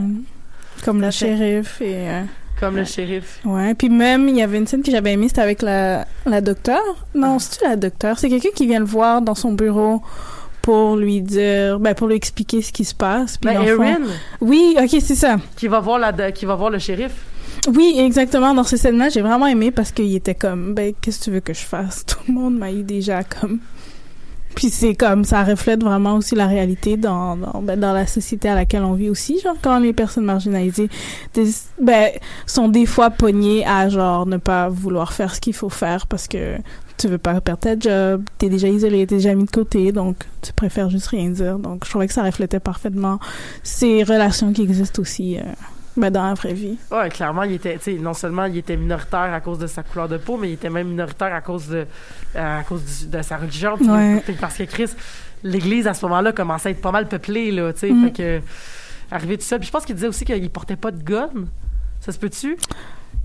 Comme 0.84 1.02
le 1.02 1.12
shérif 1.12 1.82
et. 1.82 2.10
euh, 2.10 2.24
comme 2.60 2.78
le 2.78 2.86
shérif. 2.86 3.40
Ouais, 3.44 3.74
puis 3.74 3.90
même, 3.90 4.30
il 4.30 4.38
y 4.38 4.42
avait 4.42 4.58
une 4.58 4.68
scène 4.68 4.82
que 4.84 4.92
j'avais 4.92 5.12
aimée, 5.14 5.28
c'était 5.28 5.42
avec 5.42 5.62
la, 5.62 6.06
la 6.26 6.40
docteure. 6.42 7.06
Non, 7.14 7.38
c'est-tu 7.40 7.66
la 7.66 7.76
docteure? 7.76 8.18
C'est 8.18 8.30
quelqu'un 8.30 8.50
qui 8.56 8.66
vient 8.68 8.80
le 8.80 8.86
voir 8.86 9.22
dans 9.22 9.36
son 9.36 9.52
bureau 9.54 10.02
pour 10.62 10.96
lui 10.96 11.22
dire, 11.22 11.80
ben, 11.80 11.94
pour 11.94 12.08
lui 12.08 12.16
expliquer 12.16 12.62
ce 12.62 12.72
qui 12.72 12.86
se 12.86 12.96
passe. 12.96 13.38
Puis 13.38 13.54
Ben, 13.54 13.62
Erin, 13.62 13.98
Oui, 14.42 14.76
ok, 14.82 14.90
c'est 15.02 15.16
ça. 15.16 15.36
qui 15.58 15.68
va 15.68 15.80
voir 15.82 16.00
la, 16.00 16.32
qui 16.32 16.46
va 16.46 16.56
voir 16.56 16.70
le 16.70 16.80
shérif. 16.80 17.12
Oui, 17.74 17.96
exactement. 17.98 18.54
Dans 18.54 18.64
ces 18.64 18.78
scènes-là, 18.78 19.10
j'ai 19.10 19.22
vraiment 19.22 19.48
aimé 19.48 19.72
parce 19.72 19.92
qu'il 19.92 20.16
était 20.16 20.36
comme, 20.36 20.74
ben, 20.74 20.94
qu'est-ce 21.02 21.20
que 21.20 21.24
tu 21.26 21.32
veux 21.32 21.40
que 21.40 21.54
je 21.54 21.64
fasse? 21.64 22.06
Tout 22.08 22.20
le 22.28 22.34
monde 22.34 22.58
m'a 22.58 22.72
eu 22.72 22.84
déjà 22.84 23.24
comme. 23.24 23.60
Puis 24.56 24.70
c'est 24.70 24.96
comme, 24.96 25.26
ça 25.26 25.44
reflète 25.44 25.84
vraiment 25.84 26.16
aussi 26.16 26.34
la 26.34 26.48
réalité 26.48 26.96
dans, 26.96 27.36
dans, 27.36 27.62
ben, 27.62 27.78
dans 27.78 27.92
la 27.92 28.08
société 28.08 28.48
à 28.48 28.56
laquelle 28.56 28.84
on 28.84 28.94
vit 28.94 29.10
aussi. 29.10 29.40
Genre, 29.42 29.58
quand 29.62 29.80
les 29.80 29.92
personnes 29.92 30.24
marginalisées, 30.24 30.90
ben, 31.82 32.12
sont 32.46 32.70
des 32.70 32.86
fois 32.86 33.10
pognées 33.10 33.66
à, 33.66 33.90
genre, 33.90 34.26
ne 34.26 34.38
pas 34.38 34.70
vouloir 34.70 35.12
faire 35.12 35.36
ce 35.36 35.42
qu'il 35.42 35.54
faut 35.54 35.70
faire 35.70 36.08
parce 36.08 36.28
que 36.28 36.56
tu 36.98 37.08
veux 37.10 37.18
pas 37.18 37.42
perdre 37.42 37.60
ta 37.60 37.78
job, 37.78 38.24
t'es 38.38 38.48
déjà 38.48 38.70
isolé, 38.70 39.06
t'es 39.06 39.16
déjà 39.16 39.36
mis 39.36 39.44
de 39.44 39.52
côté, 39.52 39.92
donc 39.92 40.16
tu 40.42 40.54
préfères 40.54 40.90
juste 40.90 41.08
rien 41.08 41.30
dire. 41.30 41.60
Donc, 41.60 41.84
je 41.84 41.90
trouvais 41.90 42.08
que 42.08 42.14
ça 42.14 42.24
reflétait 42.24 42.62
parfaitement 42.62 43.20
ces 43.64 44.04
relations 44.04 44.54
qui 44.54 44.62
existent 44.62 45.02
aussi, 45.02 45.38
euh, 45.38 45.42
ben, 45.98 46.10
dans 46.12 46.24
la 46.26 46.34
vraie 46.34 46.54
vie. 46.54 46.78
Ouais, 46.92 47.10
clairement, 47.10 47.44
il 47.44 47.54
était, 47.54 47.80
non 48.00 48.14
seulement 48.14 48.46
il 48.46 48.58
était 48.58 48.76
minoritaire 48.78 49.34
à 49.34 49.40
cause 49.42 49.60
de 49.60 49.68
sa 49.68 49.82
couleur 49.84 50.08
de 50.10 50.18
peau, 50.18 50.38
mais 50.38 50.50
il 50.50 50.54
était 50.54 50.70
même 50.70 50.88
minoritaire 50.90 51.34
à 51.34 51.42
cause 51.42 51.68
de, 51.70 51.86
à 52.36 52.64
cause 52.64 53.08
de 53.10 53.22
sa 53.22 53.38
religion. 53.38 53.76
Ouais. 53.82 54.24
parce 54.42 54.58
que 54.58 54.64
Chris, 54.64 54.90
l'Église 55.44 55.88
à 55.88 55.94
ce 55.94 56.06
moment-là 56.06 56.32
commençait 56.32 56.70
à 56.70 56.72
être 56.72 56.82
pas 56.82 56.92
mal 56.92 57.08
peuplée, 57.08 57.52
là, 57.52 57.72
tu 57.74 57.80
sais, 57.80 57.92
Mm. 57.92 58.04
fait 58.06 58.12
que 58.12 58.42
arrivé 59.12 59.38
tout 59.38 59.44
ça. 59.46 59.58
Puis 59.58 59.68
je 59.68 59.72
pense 59.72 59.86
qu'il 59.86 59.96
disait 59.96 60.08
aussi 60.08 60.26
qu'il 60.26 60.50
portait 60.50 60.76
pas 60.76 60.92
de 60.92 61.02
gun. 61.04 61.30
Ça 62.02 62.12
se 62.12 62.20
peut-tu? 62.20 62.58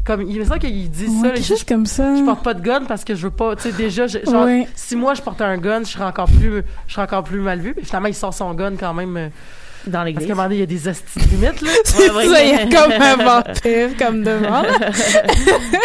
Comme, 0.04 0.22
il 0.22 0.38
me 0.38 0.44
semble 0.44 0.60
qu'il 0.60 0.90
dit 0.90 1.06
Ouais, 1.06 1.22
ça. 1.28 1.30
quelque 1.34 1.44
chose 1.46 1.64
comme 1.64 1.84
ça. 1.86 2.14
je 2.16 2.24
porte 2.24 2.42
pas 2.42 2.54
de 2.54 2.62
gun 2.62 2.84
parce 2.86 3.04
que 3.04 3.14
je 3.14 3.22
veux 3.26 3.30
pas, 3.32 3.54
tu 3.56 3.62
sais, 3.62 3.72
déjà, 3.72 4.06
je- 4.06 4.18
genre, 4.24 4.44
Ouais. 4.46 4.66
si 4.74 4.96
moi 4.96 5.12
je 5.14 5.20
portais 5.22 5.44
un 5.44 5.58
gun, 5.58 5.80
je 5.84 5.88
serais 5.90 6.04
encore 6.04 6.28
plus, 6.30 6.62
je 6.86 6.92
serais 6.94 7.02
encore 7.02 7.22
plus 7.24 7.40
mal 7.40 7.60
vu. 7.60 7.74
Mais 7.76 7.82
finalement, 7.84 8.08
il 8.08 8.14
sort 8.14 8.32
son 8.32 8.54
gun 8.54 8.76
quand 8.76 8.94
même. 8.94 9.30
Dans 9.86 9.92
parce 9.92 10.04
l'église. 10.06 10.26
qu'à 10.26 10.32
un 10.32 10.36
moment 10.36 10.48
donné, 10.48 10.56
il 10.56 10.60
y 10.60 10.62
a 10.62 10.66
des 10.66 10.88
hosties 10.88 11.18
de 11.18 11.24
limites, 11.30 11.60
là. 11.62 11.70
C'est 11.84 12.10
Ouais, 12.10 12.26
ça, 12.28 12.42
il 12.44 12.50
y 12.50 12.52
a 12.54 12.64
comme 12.82 12.92
un 12.92 13.16
vampire 13.16 13.96
comme 13.98 14.22
devant. 14.22 14.62
là. 14.62 14.68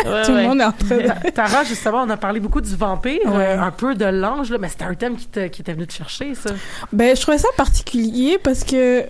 Ouais, 0.06 0.24
Tout 0.26 0.32
le 0.34 0.44
monde 0.44 0.62
est 0.62 0.66
en 0.66 0.72
train 0.72 0.98
de... 0.98 1.02
Ta- 1.08 1.32
Tara, 1.32 1.64
justement, 1.64 2.04
on 2.04 2.10
a 2.10 2.18
parlé 2.18 2.40
beaucoup 2.40 2.62
du 2.62 2.76
vampire, 2.76 3.20
Ouais. 3.26 3.46
euh, 3.58 3.62
un 3.62 3.72
peu 3.72 3.96
de 3.96 4.06
l'ange, 4.06 4.50
là, 4.52 4.58
mais 4.60 4.70
c'était 4.70 4.86
un 4.86 4.96
thème 4.96 5.16
qui, 5.16 5.28
te- 5.28 5.48
qui 5.48 5.62
était 5.62 5.74
venu 5.74 5.88
te 5.88 5.94
chercher, 5.94 6.36
ça. 6.36 6.52
Ben, 6.92 7.16
je 7.16 7.22
trouvais 7.22 7.38
ça 7.38 7.48
particulier 7.58 8.38
parce 8.44 8.64
que, 8.64 9.04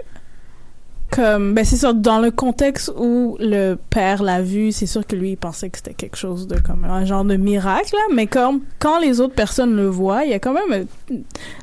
comme, 1.11 1.53
ben, 1.53 1.63
c'est 1.63 1.77
sûr, 1.77 1.93
dans 1.93 2.19
le 2.19 2.31
contexte 2.31 2.91
où 2.97 3.37
le 3.39 3.75
père 3.75 4.21
l'a 4.23 4.41
vu, 4.41 4.71
c'est 4.71 4.85
sûr 4.87 5.05
que 5.05 5.15
lui, 5.15 5.31
il 5.31 5.35
pensait 5.37 5.69
que 5.69 5.77
c'était 5.77 5.93
quelque 5.93 6.17
chose 6.17 6.47
de, 6.47 6.59
comme, 6.59 6.83
un 6.83 7.05
genre 7.05 7.23
de 7.23 7.35
miracle, 7.37 7.93
là, 7.93 8.13
mais 8.13 8.27
comme, 8.27 8.61
quand 8.79 8.99
les 8.99 9.21
autres 9.21 9.35
personnes 9.35 9.75
le 9.75 9.87
voient, 9.87 10.25
il 10.25 10.31
y 10.31 10.33
a 10.33 10.39
quand 10.39 10.53
même 10.53 10.87
euh, 11.11 11.15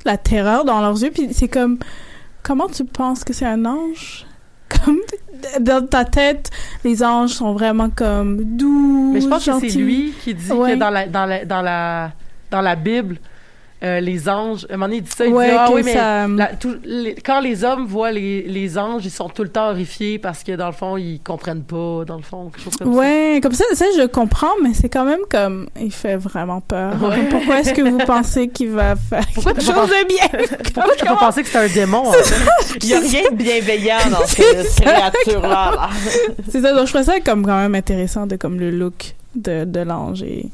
la 0.04 0.16
terreur 0.16 0.64
dans 0.64 0.80
leurs 0.80 1.02
yeux, 1.02 1.10
puis 1.12 1.28
c'est 1.32 1.48
comme, 1.48 1.78
comment 2.42 2.68
tu 2.68 2.84
penses 2.84 3.24
que 3.24 3.32
c'est 3.32 3.46
un 3.46 3.64
ange? 3.64 4.26
Comme, 4.68 4.98
dans 5.60 5.86
ta 5.86 6.04
tête, 6.04 6.50
les 6.84 7.02
anges 7.02 7.30
sont 7.30 7.52
vraiment 7.52 7.90
comme 7.90 8.42
doux, 8.56 9.10
Mais 9.12 9.20
je 9.20 9.28
pense 9.28 9.44
que 9.44 9.60
c'est 9.60 9.78
lui 9.78 10.12
qui 10.22 10.34
dit 10.34 10.50
Ouais. 10.52 10.74
que 10.74 10.78
dans 10.78 10.90
la, 10.90 11.06
dans 11.06 11.26
la, 11.26 11.44
dans 11.44 11.62
la, 11.62 12.12
dans 12.50 12.60
la 12.60 12.76
Bible, 12.76 13.18
euh, 13.84 13.98
les 14.00 14.28
anges, 14.28 14.66
à 14.70 14.74
un 14.74 14.76
moment 14.76 14.86
donné, 14.86 14.98
il 14.98 15.02
dit 15.02 15.10
ça, 15.10 15.26
il 15.26 15.32
Ouais, 15.32 15.50
dit, 15.50 15.56
ah 15.58 15.66
que 15.68 15.74
oui, 15.74 15.82
mais 15.84 15.92
ça- 15.94 16.28
la- 16.28 16.54
tout- 16.54 16.76
les- 16.84 17.14
quand 17.16 17.40
les 17.40 17.64
hommes 17.64 17.86
voient 17.86 18.12
les, 18.12 18.42
les 18.42 18.78
anges, 18.78 19.04
ils 19.04 19.10
sont 19.10 19.28
tout 19.28 19.42
le 19.42 19.48
temps 19.48 19.70
horrifiés 19.70 20.18
parce 20.18 20.44
que, 20.44 20.52
dans 20.52 20.66
le 20.68 20.72
fond, 20.72 20.96
ils 20.96 21.20
comprennent 21.20 21.64
pas, 21.64 22.04
dans 22.06 22.16
le 22.16 22.22
fond, 22.22 22.50
quelque 22.50 22.62
chose 22.64 22.76
comme 22.76 22.94
Ouais, 22.94 23.40
comme 23.42 23.52
ça, 23.54 23.64
ça 23.74 23.84
je 23.96 24.06
comprends, 24.06 24.52
mais 24.62 24.70
c'est 24.74 24.88
quand 24.88 25.04
même 25.04 25.18
comme 25.28 25.68
il 25.80 25.92
fait 25.92 26.16
vraiment 26.16 26.60
peur. 26.60 26.92
Ouais. 27.02 27.24
Pourquoi 27.28 27.60
est-ce 27.60 27.72
que 27.74 27.82
vous 27.82 27.98
pensez 28.06 28.48
qu'il 28.48 28.70
va 28.70 28.94
faire 28.94 29.24
Pourquoi 29.34 29.52
quelque 29.54 29.66
pas 29.66 29.74
chose 29.74 29.90
de 29.90 30.06
bien? 30.06 30.46
Ça. 30.46 30.56
Pourquoi 30.74 30.94
tu 30.96 31.04
pas 31.04 31.16
pensé 31.16 31.42
que 31.42 31.48
c'était 31.48 31.58
un 31.58 31.68
démon, 31.74 32.06
en 32.08 32.12
fait? 32.12 32.78
Il 32.82 32.88
y 32.88 32.94
a 32.94 33.00
rien 33.00 33.22
de 33.32 33.36
bienveillant 33.36 33.96
dans 34.10 34.24
cette 34.26 34.80
créature-là. 34.80 35.72
là. 35.76 35.90
C'est 36.50 36.60
ça, 36.62 36.72
donc 36.72 36.86
je 36.86 36.92
trouve 36.92 37.04
ça 37.04 37.20
comme 37.20 37.44
quand 37.44 37.58
même 37.58 37.74
intéressant 37.74 38.26
de 38.26 38.36
comme 38.36 38.58
le 38.60 38.70
look 38.70 39.14
de, 39.34 39.64
de 39.64 39.80
l'ange 39.80 40.22
et 40.22 40.46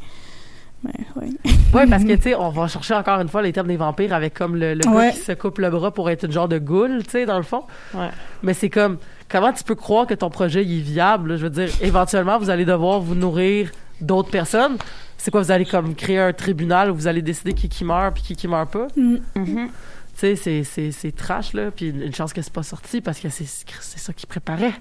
ouais, 0.85 0.93
ouais. 1.17 1.29
Ouais, 1.75 1.87
parce 1.87 2.05
que, 2.05 2.13
tu 2.17 2.23
sais, 2.23 2.35
on 2.35 2.51
va 2.51 2.67
chercher 2.69 2.95
encore 2.95 3.21
une 3.21 3.29
fois 3.29 3.43
les 3.43 3.53
termes 3.53 3.69
des 3.69 3.77
vampires 3.77 4.13
avec 4.15 4.35
comme 4.35 4.57
le, 4.57 4.75
le 4.75 4.81
gars 4.81 4.91
Ouais. 4.91 5.13
qui 5.13 5.19
se 5.19 5.33
coupe 5.33 5.59
le 5.59 5.71
bras 5.71 5.91
pour 5.93 6.09
être 6.11 6.25
une 6.25 6.33
genre 6.33 6.49
de 6.49 6.59
goule, 6.59 7.03
tu 7.05 7.11
sais, 7.11 7.27
dans 7.27 7.37
le 7.37 7.43
fond. 7.43 7.65
Ouais. 7.95 8.09
Mais 8.43 8.55
c'est 8.55 8.71
comme, 8.71 8.99
comment 9.29 9.53
tu 9.53 9.65
peux 9.65 9.75
croire 9.75 10.07
que 10.07 10.15
ton 10.15 10.31
projet 10.31 10.65
il 10.65 10.79
est 10.79 10.83
viable? 10.83 11.31
là? 11.33 11.37
Je 11.37 11.43
veux 11.45 11.51
dire, 11.51 11.69
éventuellement, 11.83 12.39
vous 12.39 12.51
allez 12.51 12.65
devoir 12.65 13.01
vous 13.01 13.15
nourrir 13.15 13.71
d'autres 14.01 14.31
personnes. 14.31 14.77
C'est 15.17 15.31
quoi, 15.31 15.43
vous 15.43 15.51
allez 15.51 15.65
comme 15.67 15.95
créer 15.97 16.19
un 16.21 16.33
tribunal 16.33 16.91
où 16.91 16.95
vous 16.95 17.07
allez 17.09 17.23
décider 17.23 17.53
qui 17.53 17.69
qui 17.69 17.85
meurt 17.85 18.15
puis 18.15 18.23
qui 18.23 18.37
qui 18.37 18.47
meurt 18.49 18.71
pas? 18.71 18.87
Mm. 18.97 19.17
Mhm. 19.35 19.69
Tu 20.15 20.27
sais, 20.27 20.37
c'est, 20.37 20.65
c'est, 20.65 20.91
c'est 20.93 21.13
trash, 21.13 21.53
là. 21.53 21.71
Puis 21.71 21.89
une 21.91 22.15
chance 22.15 22.33
que 22.33 22.41
c'est 22.43 22.53
pas 22.53 22.63
sorti 22.65 23.01
parce 23.01 23.21
que 23.21 23.29
c'est, 23.29 23.45
c'est 23.47 23.99
ça 23.99 24.13
qui 24.13 24.27
préparait. 24.27 24.73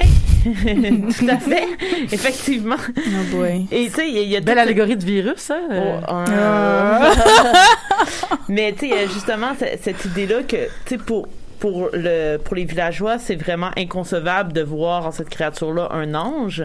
Tout 0.44 1.26
à 1.28 1.36
fait. 1.38 1.66
Effectivement. 2.12 2.76
Oh 2.96 3.36
boy. 3.36 3.66
Et 3.70 3.86
tu 3.88 3.94
sais, 3.94 4.08
il 4.10 4.28
y 4.28 4.34
a, 4.34 4.38
a 4.38 4.40
Belle 4.40 4.58
allégorie 4.58 4.96
de 4.96 5.04
virus, 5.04 5.50
hein? 5.50 5.60
euh. 5.70 6.00
Oh, 6.00 6.10
un- 6.12 6.24
Ah. 6.28 7.12
Mais 8.48 8.72
tu 8.78 8.88
sais, 8.88 9.08
justement 9.08 9.48
ce- 9.58 9.76
cette 9.82 10.04
idée-là 10.04 10.42
que, 10.42 10.56
tu 10.66 10.70
sais, 10.86 10.98
pour 10.98 11.28
pour 11.58 11.88
le 11.92 12.36
pour 12.36 12.54
les 12.54 12.64
villageois, 12.64 13.18
c'est 13.18 13.34
vraiment 13.34 13.70
inconcevable 13.76 14.52
de 14.52 14.62
voir 14.62 15.06
en 15.06 15.10
cette 15.10 15.28
créature-là 15.28 15.88
un 15.92 16.14
ange. 16.14 16.64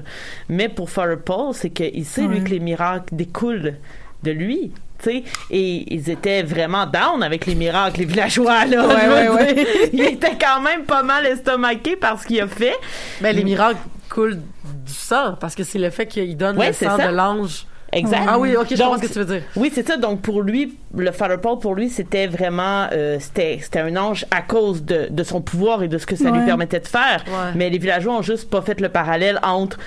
Mais 0.49 0.69
pour 0.69 0.89
Father 0.91 1.17
Paul, 1.23 1.53
c'est 1.53 1.71
qu'il 1.71 2.05
sait 2.05 2.27
lui 2.27 2.43
que 2.43 2.49
les 2.49 2.59
miracles 2.59 3.15
découlent 3.15 3.73
de 4.21 4.31
lui. 4.31 4.71
Sais. 5.03 5.23
Et 5.51 5.93
ils 5.93 6.09
étaient 6.09 6.43
vraiment 6.43 6.85
down 6.85 7.21
avec 7.23 7.45
les 7.45 7.55
miracles, 7.55 7.99
les 7.99 8.05
villageois, 8.05 8.65
là. 8.65 8.87
Ouais, 8.87 9.29
ouais, 9.29 9.53
dire. 9.53 9.65
Il 9.93 10.01
était 10.01 10.37
quand 10.39 10.61
même 10.61 10.83
pas 10.83 11.03
mal 11.03 11.25
estomaqué 11.25 11.95
par 11.95 12.21
ce 12.21 12.27
qu'il 12.27 12.41
a 12.41 12.47
fait. 12.47 12.75
Mais 13.21 13.33
les 13.33 13.43
miracles 13.43 13.79
coulent 14.09 14.39
du 14.85 14.93
sang, 14.93 15.35
parce 15.39 15.55
que 15.55 15.63
c'est 15.63 15.79
le 15.79 15.89
fait 15.89 16.07
qu'il 16.07 16.37
donne 16.37 16.57
le 16.57 16.73
sang 16.73 16.97
ça. 16.97 17.07
de 17.07 17.15
l'ange. 17.15 17.65
Exact. 17.95 18.25
Ah 18.27 18.39
oui, 18.39 18.55
ok, 18.55 18.67
je 18.71 18.75
comprends 18.75 18.97
ce 18.97 19.01
que 19.03 19.13
tu 19.13 19.19
veux 19.19 19.25
dire. 19.25 19.43
Oui, 19.55 19.71
c'est 19.73 19.87
ça. 19.87 19.97
Donc 19.97 20.21
pour 20.21 20.41
lui, 20.41 20.77
le 20.95 21.11
Father 21.11 21.39
Paul, 21.39 21.59
pour 21.59 21.75
lui, 21.75 21.89
c'était 21.89 22.27
vraiment, 22.27 22.87
euh, 22.91 23.17
c'était, 23.19 23.59
c'était 23.61 23.79
un 23.79 23.95
ange 23.95 24.25
à 24.31 24.41
cause 24.41 24.83
de, 24.83 25.07
de 25.09 25.23
son 25.23 25.41
pouvoir 25.41 25.83
et 25.83 25.87
de 25.87 25.97
ce 25.97 26.05
que 26.05 26.15
ça 26.15 26.31
lui 26.31 26.43
permettait 26.45 26.79
de 26.79 26.87
faire. 26.87 27.23
Ouais. 27.27 27.51
Mais 27.55 27.69
les 27.69 27.77
villageois 27.77 28.15
ont 28.15 28.21
juste 28.21 28.49
pas 28.49 28.61
fait 28.61 28.81
le 28.81 28.89
parallèle 28.89 29.39
entre 29.43 29.77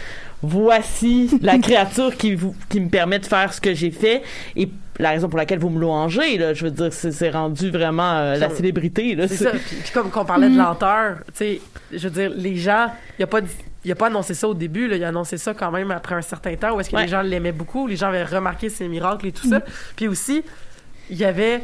voici 0.42 1.38
la 1.42 1.58
créature 1.60 2.16
qui 2.16 2.34
vous, 2.34 2.54
qui 2.68 2.80
me 2.80 2.88
permet 2.88 3.18
de 3.18 3.26
faire 3.26 3.52
ce 3.52 3.60
que 3.60 3.74
j'ai 3.74 3.90
fait 3.90 4.22
et 4.54 4.68
la 4.98 5.10
raison 5.10 5.28
pour 5.28 5.38
laquelle 5.38 5.58
vous 5.58 5.68
me 5.68 5.78
louangez, 5.78 6.38
là, 6.38 6.54
je 6.54 6.64
veux 6.64 6.70
dire, 6.70 6.90
c'est, 6.90 7.30
rendu 7.30 7.70
vraiment 7.70 8.14
euh, 8.14 8.36
la 8.36 8.48
célébrité. 8.48 9.16
C'est 9.28 9.36
ça. 9.36 9.50
Puis, 9.50 9.60
puis 9.84 9.90
comme 9.92 10.10
qu'on 10.10 10.24
parlait 10.24 10.48
de 10.48 10.56
lenteur, 10.56 11.18
tu 11.26 11.32
sais, 11.34 11.60
je 11.92 12.08
veux 12.08 12.14
dire, 12.14 12.30
les 12.34 12.56
gens, 12.56 12.90
il 13.18 13.22
a 13.22 13.26
pas 13.26 13.42
dit- 13.42 13.50
il 13.84 13.92
a 13.92 13.94
pas 13.94 14.06
annoncé 14.08 14.34
ça 14.34 14.48
au 14.48 14.54
début, 14.54 14.88
là, 14.88 14.96
il 14.96 15.04
a 15.04 15.08
annoncé 15.08 15.38
ça 15.38 15.54
quand 15.54 15.70
même 15.70 15.92
après 15.92 16.16
un 16.16 16.22
certain 16.22 16.56
temps 16.56 16.74
où 16.74 16.80
est-ce 16.80 16.90
que 16.90 16.96
Ouais. 16.96 17.02
les 17.02 17.08
gens 17.08 17.22
l'aimaient 17.22 17.52
beaucoup, 17.52 17.86
les 17.86 17.94
gens 17.94 18.08
avaient 18.08 18.24
remarqué 18.24 18.68
ses 18.68 18.88
miracles 18.88 19.28
et 19.28 19.32
tout 19.32 19.48
ça. 19.48 19.60
Puis 19.94 20.08
aussi, 20.08 20.42
il 21.08 21.16
y 21.16 21.24
avait 21.24 21.62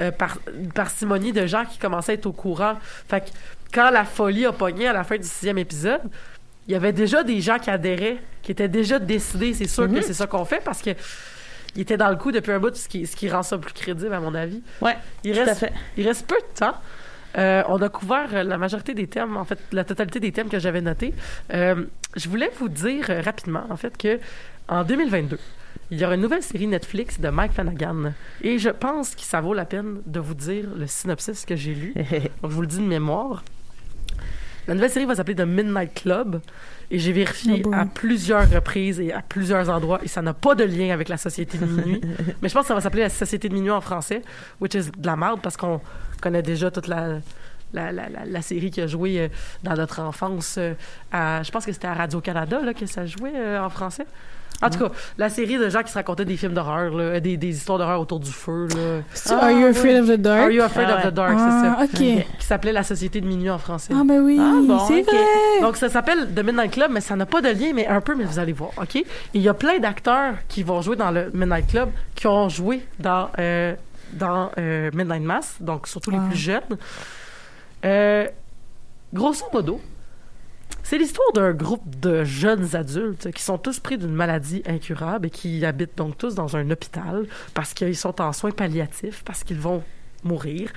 euh, 0.00 0.12
par, 0.12 0.38
une 0.56 0.70
parcimonie 0.70 1.32
de 1.32 1.46
gens 1.46 1.64
qui 1.64 1.78
commençaient 1.78 2.12
à 2.12 2.14
être 2.14 2.26
au 2.26 2.32
courant. 2.32 2.74
Fait 3.08 3.22
que 3.22 3.30
quand 3.72 3.90
la 3.90 4.04
folie 4.04 4.46
a 4.46 4.52
pogné 4.52 4.86
à 4.86 4.92
la 4.92 5.02
fin 5.02 5.16
du 5.16 5.24
sixième 5.24 5.58
épisode, 5.58 6.00
il 6.66 6.72
y 6.72 6.74
avait 6.74 6.92
déjà 6.92 7.22
des 7.22 7.40
gens 7.40 7.58
qui 7.58 7.70
adhéraient, 7.70 8.18
qui 8.42 8.52
étaient 8.52 8.68
déjà 8.68 8.98
décidés, 8.98 9.54
c'est 9.54 9.66
sûr 9.68 9.88
que 9.90 10.00
c'est 10.00 10.14
ça 10.14 10.26
qu'on 10.26 10.44
fait 10.44 10.62
parce 10.64 10.80
que 10.82 10.90
il 11.76 11.82
était 11.82 11.96
dans 11.96 12.08
le 12.08 12.16
coup 12.16 12.30
depuis 12.30 12.52
un 12.52 12.60
bout, 12.60 12.74
ce 12.76 12.88
qui, 12.88 13.06
ce 13.06 13.16
qui 13.16 13.28
rend 13.28 13.42
ça 13.42 13.58
plus 13.58 13.72
crédible 13.72 14.14
à 14.14 14.20
mon 14.20 14.34
avis. 14.34 14.62
Ouais, 14.80 14.96
Il 15.24 15.34
tout 15.34 15.40
à 15.40 15.44
reste, 15.44 15.60
fait. 15.60 15.72
il 15.96 16.06
reste 16.06 16.26
peu 16.26 16.36
de 16.36 16.58
temps. 16.58 16.74
Euh, 17.36 17.64
on 17.68 17.82
a 17.82 17.88
couvert 17.88 18.28
euh, 18.32 18.44
la 18.44 18.58
majorité 18.58 18.94
des 18.94 19.08
thèmes, 19.08 19.36
en 19.36 19.44
fait, 19.44 19.58
la 19.72 19.82
totalité 19.82 20.20
des 20.20 20.30
thèmes 20.30 20.48
que 20.48 20.60
j'avais 20.60 20.80
notés. 20.80 21.12
Euh, 21.52 21.84
je 22.14 22.28
voulais 22.28 22.50
vous 22.60 22.68
dire 22.68 23.06
rapidement, 23.24 23.64
en 23.70 23.76
fait, 23.76 23.96
que 23.96 24.20
en 24.68 24.84
2022, 24.84 25.36
il 25.90 26.00
y 26.00 26.04
aura 26.04 26.14
une 26.14 26.20
nouvelle 26.20 26.44
série 26.44 26.68
Netflix 26.68 27.18
de 27.20 27.28
Mike 27.28 27.52
Flanagan. 27.54 28.12
Et 28.40 28.58
je 28.60 28.70
pense 28.70 29.16
que 29.16 29.22
ça 29.22 29.40
vaut 29.40 29.52
la 29.52 29.64
peine 29.64 30.00
de 30.06 30.20
vous 30.20 30.34
dire 30.34 30.66
le 30.76 30.86
synopsis 30.86 31.44
que 31.44 31.56
j'ai 31.56 31.74
lu. 31.74 31.92
Donc, 31.96 32.06
je 32.44 32.54
vous 32.54 32.60
le 32.60 32.68
dis 32.68 32.78
de 32.78 32.82
mémoire. 32.86 33.42
La 34.66 34.74
nouvelle 34.74 34.90
série 34.90 35.04
va 35.04 35.14
s'appeler 35.14 35.34
The 35.36 35.46
Midnight 35.46 35.94
Club. 35.94 36.40
Et 36.90 36.98
j'ai 36.98 37.12
vérifié 37.12 37.62
Oh 37.66 37.70
à 37.72 37.86
plusieurs 37.86 38.48
reprises 38.50 39.00
et 39.00 39.12
à 39.12 39.22
plusieurs 39.22 39.68
endroits. 39.70 40.00
Et 40.02 40.08
ça 40.08 40.22
n'a 40.22 40.34
pas 40.34 40.54
de 40.54 40.64
lien 40.64 40.92
avec 40.92 41.08
la 41.08 41.16
Société 41.16 41.58
de 41.58 41.66
minuit. 41.66 42.00
Mais 42.42 42.48
je 42.48 42.54
pense 42.54 42.62
que 42.62 42.68
ça 42.68 42.74
va 42.74 42.80
s'appeler 42.80 43.02
la 43.02 43.08
Société 43.08 43.48
de 43.48 43.54
minuit 43.54 43.70
en 43.70 43.80
français, 43.80 44.22
which 44.60 44.74
is 44.74 44.90
de 44.96 45.06
la 45.06 45.16
merde 45.16 45.40
parce 45.42 45.56
qu'on 45.56 45.80
connaît 46.20 46.42
déjà 46.42 46.70
toute 46.70 46.86
la, 46.86 47.20
la, 47.72 47.90
la, 47.92 48.08
la, 48.08 48.24
la 48.26 48.42
série 48.42 48.70
qui 48.70 48.80
a 48.80 48.86
joué 48.86 49.18
euh, 49.20 49.28
dans 49.62 49.74
notre 49.74 50.00
enfance. 50.00 50.56
euh, 50.58 50.74
à, 51.10 51.42
je 51.42 51.50
pense 51.50 51.64
que 51.66 51.72
c'était 51.72 51.88
à 51.88 51.94
Radio-Canada 51.94 52.60
que 52.74 52.86
ça 52.86 53.06
jouait 53.06 53.32
euh, 53.34 53.62
en 53.62 53.70
français. 53.70 54.06
En 54.62 54.70
tout 54.70 54.78
cas, 54.78 54.90
la 55.18 55.28
série 55.28 55.58
de 55.58 55.68
gens 55.68 55.82
qui 55.82 55.90
se 55.90 55.94
racontaient 55.94 56.24
des 56.24 56.36
films 56.36 56.54
d'horreur, 56.54 56.90
là, 56.94 57.20
des, 57.20 57.36
des 57.36 57.48
histoires 57.48 57.76
d'horreur 57.78 58.00
autour 58.00 58.20
du 58.20 58.30
feu. 58.30 58.66
Là. 58.70 59.02
C'est 59.12 59.34
Are 59.34 59.50
You 59.50 59.66
Afraid 59.66 59.96
of 60.02 60.08
the 60.08 60.12
Dark? 60.20 60.40
Are 60.44 60.50
You 60.50 60.62
Afraid 60.62 60.86
Ah 60.88 60.96
of 60.98 61.04
ouais. 61.04 61.10
the 61.10 61.14
Dark, 61.14 61.34
Ah, 61.38 61.60
c'est 61.60 61.68
ça. 61.68 61.84
ok. 61.84 62.26
Qui 62.38 62.46
s'appelait 62.46 62.72
La 62.72 62.82
Société 62.82 63.20
de 63.20 63.26
minuit 63.26 63.50
en 63.50 63.58
français. 63.58 63.92
Ah, 63.94 64.02
ben 64.06 64.20
oui, 64.20 64.38
Ah, 64.40 64.60
bon, 64.66 64.78
c'est 64.86 65.00
ok. 65.00 65.06
vrai. 65.06 65.60
Donc, 65.60 65.76
ça 65.76 65.88
s'appelle 65.88 66.28
The 66.34 66.42
Midnight 66.44 66.70
Club, 66.72 66.90
mais 66.92 67.00
ça 67.02 67.14
n'a 67.16 67.26
pas 67.26 67.42
de 67.42 67.48
lien, 67.48 67.72
mais 67.74 67.86
un 67.86 68.00
peu, 68.00 68.14
mais 68.14 68.24
vous 68.24 68.38
allez 68.38 68.52
voir, 68.52 68.70
OK? 68.80 68.96
Et 68.96 69.04
il 69.34 69.42
y 69.42 69.48
a 69.48 69.54
plein 69.54 69.78
d'acteurs 69.80 70.34
qui 70.48 70.62
vont 70.62 70.80
jouer 70.80 70.96
dans 70.96 71.10
le 71.10 71.30
Midnight 71.34 71.66
Club, 71.66 71.90
qui 72.14 72.26
ont 72.26 72.48
joué 72.48 72.86
dans, 72.98 73.28
euh, 73.38 73.74
dans 74.12 74.50
euh, 74.58 74.90
Midnight 74.94 75.22
Mass, 75.22 75.56
donc 75.60 75.86
surtout 75.88 76.10
les 76.10 76.18
plus 76.20 76.36
jeunes. 76.36 76.62
Euh, 77.84 78.26
grosso 79.12 79.44
modo, 79.52 79.80
c'est 80.84 80.98
l'histoire 80.98 81.32
d'un 81.32 81.52
groupe 81.52 81.98
de 81.98 82.22
jeunes 82.22 82.76
adultes 82.76 83.32
qui 83.32 83.42
sont 83.42 83.58
tous 83.58 83.80
pris 83.80 83.98
d'une 83.98 84.14
maladie 84.14 84.62
incurable 84.66 85.26
et 85.26 85.30
qui 85.30 85.64
habitent 85.64 85.96
donc 85.96 86.16
tous 86.16 86.36
dans 86.36 86.56
un 86.56 86.70
hôpital 86.70 87.26
parce 87.54 87.74
qu'ils 87.74 87.96
sont 87.96 88.20
en 88.20 88.32
soins 88.32 88.52
palliatifs, 88.52 89.24
parce 89.24 89.42
qu'ils 89.42 89.58
vont 89.58 89.82
mourir. 90.22 90.70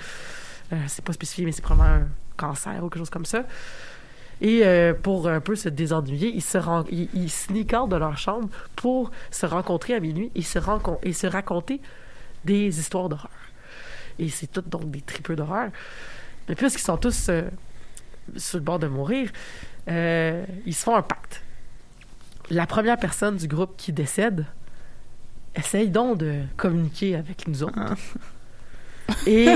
Euh, 0.74 0.78
c'est 0.88 1.04
pas 1.04 1.14
spécifié, 1.14 1.46
mais 1.46 1.52
c'est 1.52 1.62
probablement 1.62 2.06
un 2.06 2.08
cancer 2.38 2.84
ou 2.84 2.90
quelque 2.90 3.00
chose 3.00 3.10
comme 3.10 3.26
ça. 3.26 3.44
Et 4.40 4.66
euh, 4.66 4.94
pour 4.94 5.28
un 5.28 5.42
peu 5.42 5.56
se 5.56 5.68
désennuyer, 5.68 6.32
ils 6.34 6.42
se, 6.44 6.58
ren- 6.58 6.86
ils, 6.90 7.10
ils 7.14 7.66
de 7.66 7.96
leur 7.96 8.18
chambre 8.18 8.50
pour 8.76 9.12
se 9.30 9.46
rencontrer 9.46 9.94
à 9.94 10.00
minuit 10.00 10.32
et 10.36 10.42
se, 10.42 10.60
et 11.04 11.14
se 11.14 11.28
raconter 11.28 11.82
des 12.46 12.80
histoires 12.80 13.10
d'horreur. 13.10 13.32
Et 14.20 14.30
c'est 14.30 14.48
tout 14.48 14.62
donc 14.62 14.90
des 14.90 15.02
tripeux 15.02 15.36
d'horreur. 15.36 15.70
Mais 16.48 16.56
puisqu'ils 16.56 16.84
sont 16.84 16.98
tous 16.98 17.28
euh, 17.30 17.44
sur 18.36 18.60
le 18.60 18.64
bord 18.64 18.80
de 18.80 18.88
mourir, 18.88 19.32
euh, 19.88 20.46
ils 20.66 20.74
se 20.76 20.84
font 20.84 20.96
un 20.96 21.02
pacte. 21.02 21.42
La 22.50 22.66
première 22.66 22.98
personne 22.98 23.38
du 23.38 23.48
groupe 23.48 23.76
qui 23.78 23.92
décède 23.92 24.46
essaye 25.56 25.90
donc 25.90 26.18
de 26.18 26.42
communiquer 26.56 27.16
avec 27.16 27.48
nous 27.48 27.64
autres. 27.64 27.80
Et 29.26 29.48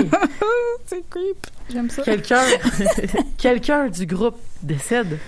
C'est 0.86 1.08
creep. 1.10 1.48
J'aime 1.72 1.90
ça. 1.90 2.04
quelqu'un 2.04 2.42
quelqu'un 3.38 3.90
du 3.90 4.06
groupe 4.06 4.40
décède 4.62 5.20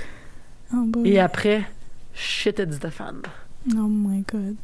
Oh, 0.75 0.89
et 1.05 1.19
après 1.19 1.63
shit 2.13 2.57
it's 2.59 2.79
the 2.79 2.89
fan. 2.89 3.21
Oh 3.73 3.87
my 3.87 4.23
god. 4.31 4.55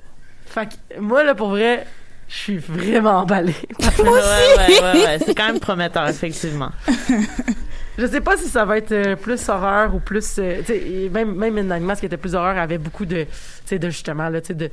Fait 0.45 0.69
que 0.69 0.99
moi 0.99 1.23
là 1.23 1.35
pour 1.35 1.49
vrai, 1.49 1.85
je 2.29 2.35
suis 2.35 2.57
vraiment 2.57 3.19
emballé. 3.21 3.55
ouais, 3.79 4.03
ouais, 4.03 4.81
ouais, 4.81 5.05
ouais. 5.05 5.19
C'est 5.25 5.35
quand 5.35 5.47
même 5.47 5.59
prometteur, 5.59 6.07
effectivement. 6.07 6.69
Je 7.99 8.05
sais 8.05 8.21
pas 8.21 8.37
si 8.37 8.47
ça 8.47 8.63
va 8.63 8.77
être 8.77 8.93
euh, 8.93 9.17
plus 9.17 9.49
horreur 9.49 9.93
ou 9.93 9.99
plus 9.99 10.37
euh, 10.39 11.09
même 11.11 11.35
même 11.35 11.53
Midnight 11.53 11.83
Mass 11.83 11.99
qui 11.99 12.05
était 12.05 12.15
plus 12.15 12.33
horreur 12.33 12.57
avait 12.57 12.77
beaucoup 12.77 13.05
de 13.05 13.23
tu 13.23 13.29
sais 13.65 13.77
de 13.77 13.89
justement 13.89 14.29
là 14.29 14.39
de 14.39 14.69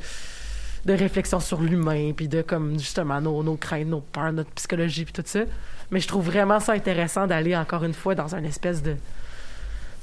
de 0.84 0.92
réflexion 0.92 1.40
sur 1.40 1.60
l'humain 1.60 2.12
puis 2.16 2.28
de 2.28 2.42
comme 2.42 2.78
justement 2.78 3.20
nos, 3.20 3.42
nos 3.42 3.56
craintes, 3.56 3.88
nos 3.88 4.00
peurs, 4.00 4.32
notre 4.32 4.50
psychologie 4.50 5.04
puis 5.04 5.12
tout 5.12 5.24
ça. 5.24 5.40
Mais 5.90 5.98
je 5.98 6.06
trouve 6.06 6.24
vraiment 6.24 6.60
ça 6.60 6.74
intéressant 6.74 7.26
d'aller 7.26 7.56
encore 7.56 7.82
une 7.82 7.94
fois 7.94 8.14
dans 8.14 8.36
un 8.36 8.44
espèce 8.44 8.80
de 8.80 8.94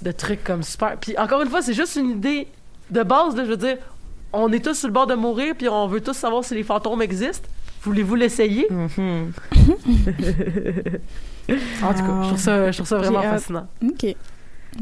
de 0.02 0.12
truc 0.12 0.44
comme 0.44 0.62
super. 0.62 0.98
Puis 0.98 1.18
encore 1.18 1.42
une 1.44 1.50
fois, 1.50 1.62
c'est 1.62 1.74
juste 1.74 1.96
une 1.96 2.10
idée 2.10 2.50
de 2.90 3.04
base 3.04 3.38
là, 3.38 3.46
je 3.46 3.52
veux 3.52 3.58
dire, 3.58 3.78
on 4.34 4.52
est 4.52 4.62
tous 4.62 4.74
sur 4.74 4.90
le 4.90 4.94
bord 4.94 5.08
de 5.08 5.16
mourir 5.16 5.56
puis 5.58 5.70
on 5.70 5.88
veut 5.88 6.02
tous 6.02 6.14
savoir 6.14 6.44
si 6.44 6.56
les 6.56 6.64
fantômes 6.64 7.02
existent. 7.02 7.48
Voulez-vous 7.84 8.16
l'essayer? 8.16 8.68
Mhm. 8.70 9.32
En 11.84 11.94
tout 11.94 12.00
cas, 12.00 12.22
je 12.22 12.28
trouve 12.28 12.40
ça 12.40 12.72
je 12.72 12.78
trouve 12.78 12.88
ça 12.88 12.98
vraiment 12.98 13.22
fascinant. 13.22 13.68
OK. 13.84 14.16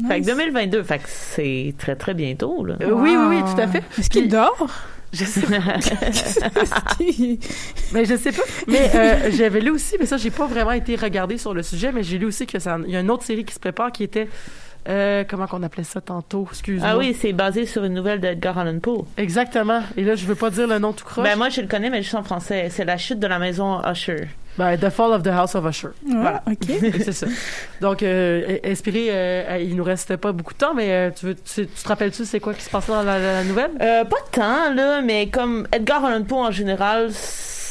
Fait 0.08 0.20
que 0.20 0.24
Nice. 0.24 0.26
2022, 0.26 0.82
fait 0.84 0.98
que 0.98 1.04
c'est 1.06 1.74
très, 1.76 1.96
très 1.96 2.14
bientôt, 2.14 2.64
là. 2.64 2.76
Euh, 2.80 2.92
oui, 2.92 3.14
oui, 3.14 3.36
oui, 3.36 3.42
tout 3.42 3.60
à 3.60 3.66
fait. 3.68 3.82
Est-ce 3.98 4.08
qu'il 4.08 4.28
dort? 4.28 4.68
Je 5.12 5.24
sais 5.26 5.42
pas. 5.42 5.50
Mais 7.92 8.04
je 8.06 8.16
sais 8.16 8.32
pas. 8.32 8.42
Mais 8.66 8.90
euh, 8.94 9.30
j'avais 9.30 9.60
lu 9.60 9.70
aussi, 9.70 9.96
mais 10.00 10.06
ça, 10.06 10.16
j'ai 10.16 10.30
pas 10.30 10.46
vraiment 10.46 10.72
été 10.72 10.96
regardé 10.96 11.36
sur 11.36 11.52
le 11.52 11.62
sujet, 11.62 11.92
mais 11.92 12.02
j'ai 12.02 12.16
lu 12.16 12.24
aussi 12.24 12.46
que 12.46 12.58
ça, 12.58 12.78
il 12.86 12.90
y 12.90 12.96
a 12.96 13.00
une 13.00 13.10
autre 13.10 13.24
série 13.24 13.44
qui 13.44 13.52
se 13.52 13.60
prépare 13.60 13.92
qui 13.92 14.04
était, 14.04 14.28
euh, 14.88 15.24
comment 15.28 15.46
qu'on 15.46 15.62
appelait 15.62 15.84
ça 15.84 16.00
tantôt, 16.00 16.46
excuse-moi. 16.50 16.88
Ah 16.92 16.98
oui, 16.98 17.16
c'est 17.18 17.32
basé 17.32 17.66
sur 17.66 17.84
une 17.84 17.94
nouvelle 17.94 18.20
d'Edgar 18.20 18.58
Allan 18.58 18.78
Poe. 18.80 19.04
Exactement. 19.16 19.80
Et 19.96 20.02
là, 20.04 20.14
je 20.16 20.26
veux 20.26 20.34
pas 20.34 20.50
dire 20.50 20.66
le 20.66 20.78
nom 20.78 20.92
tout 20.92 21.04
croche. 21.04 21.24
Ben, 21.24 21.36
moi, 21.36 21.48
je 21.48 21.60
le 21.60 21.66
connais, 21.68 21.90
mais 21.90 22.02
juste 22.02 22.14
en 22.14 22.22
français. 22.22 22.68
C'est 22.70 22.84
La 22.84 22.96
chute 22.98 23.18
de 23.20 23.26
la 23.26 23.38
maison 23.38 23.80
Usher. 23.90 24.28
Ben, 24.58 24.76
The 24.76 24.90
Fall 24.90 25.12
of 25.12 25.22
the 25.22 25.28
House 25.28 25.54
of 25.54 25.64
Usher. 25.64 25.88
Ouais, 26.06 26.14
Voilà. 26.14 26.42
OK. 26.50 26.66
C'est 27.04 27.12
ça. 27.12 27.26
Donc, 27.80 28.02
euh, 28.02 28.58
inspiré, 28.64 29.06
euh, 29.10 29.58
il 29.62 29.76
nous 29.76 29.84
reste 29.84 30.16
pas 30.16 30.32
beaucoup 30.32 30.52
de 30.52 30.58
temps, 30.58 30.74
mais 30.74 30.90
euh, 30.90 31.10
tu, 31.10 31.26
veux, 31.26 31.34
tu, 31.36 31.66
tu 31.66 31.82
te 31.82 31.88
rappelles-tu 31.88 32.24
c'est 32.26 32.40
quoi 32.40 32.52
qui 32.52 32.62
se 32.62 32.68
passe 32.70 32.86
dans 32.88 33.02
la, 33.02 33.18
la- 33.18 33.32
la 33.34 33.44
nouvelle? 33.44 33.70
Euh, 33.80 34.04
pas 34.04 34.16
tant, 34.30 34.74
là, 34.74 35.00
mais 35.00 35.28
comme 35.28 35.66
Edgar 35.72 36.04
Allan 36.04 36.22
Poe, 36.24 36.36
en 36.36 36.50
général, 36.50 37.08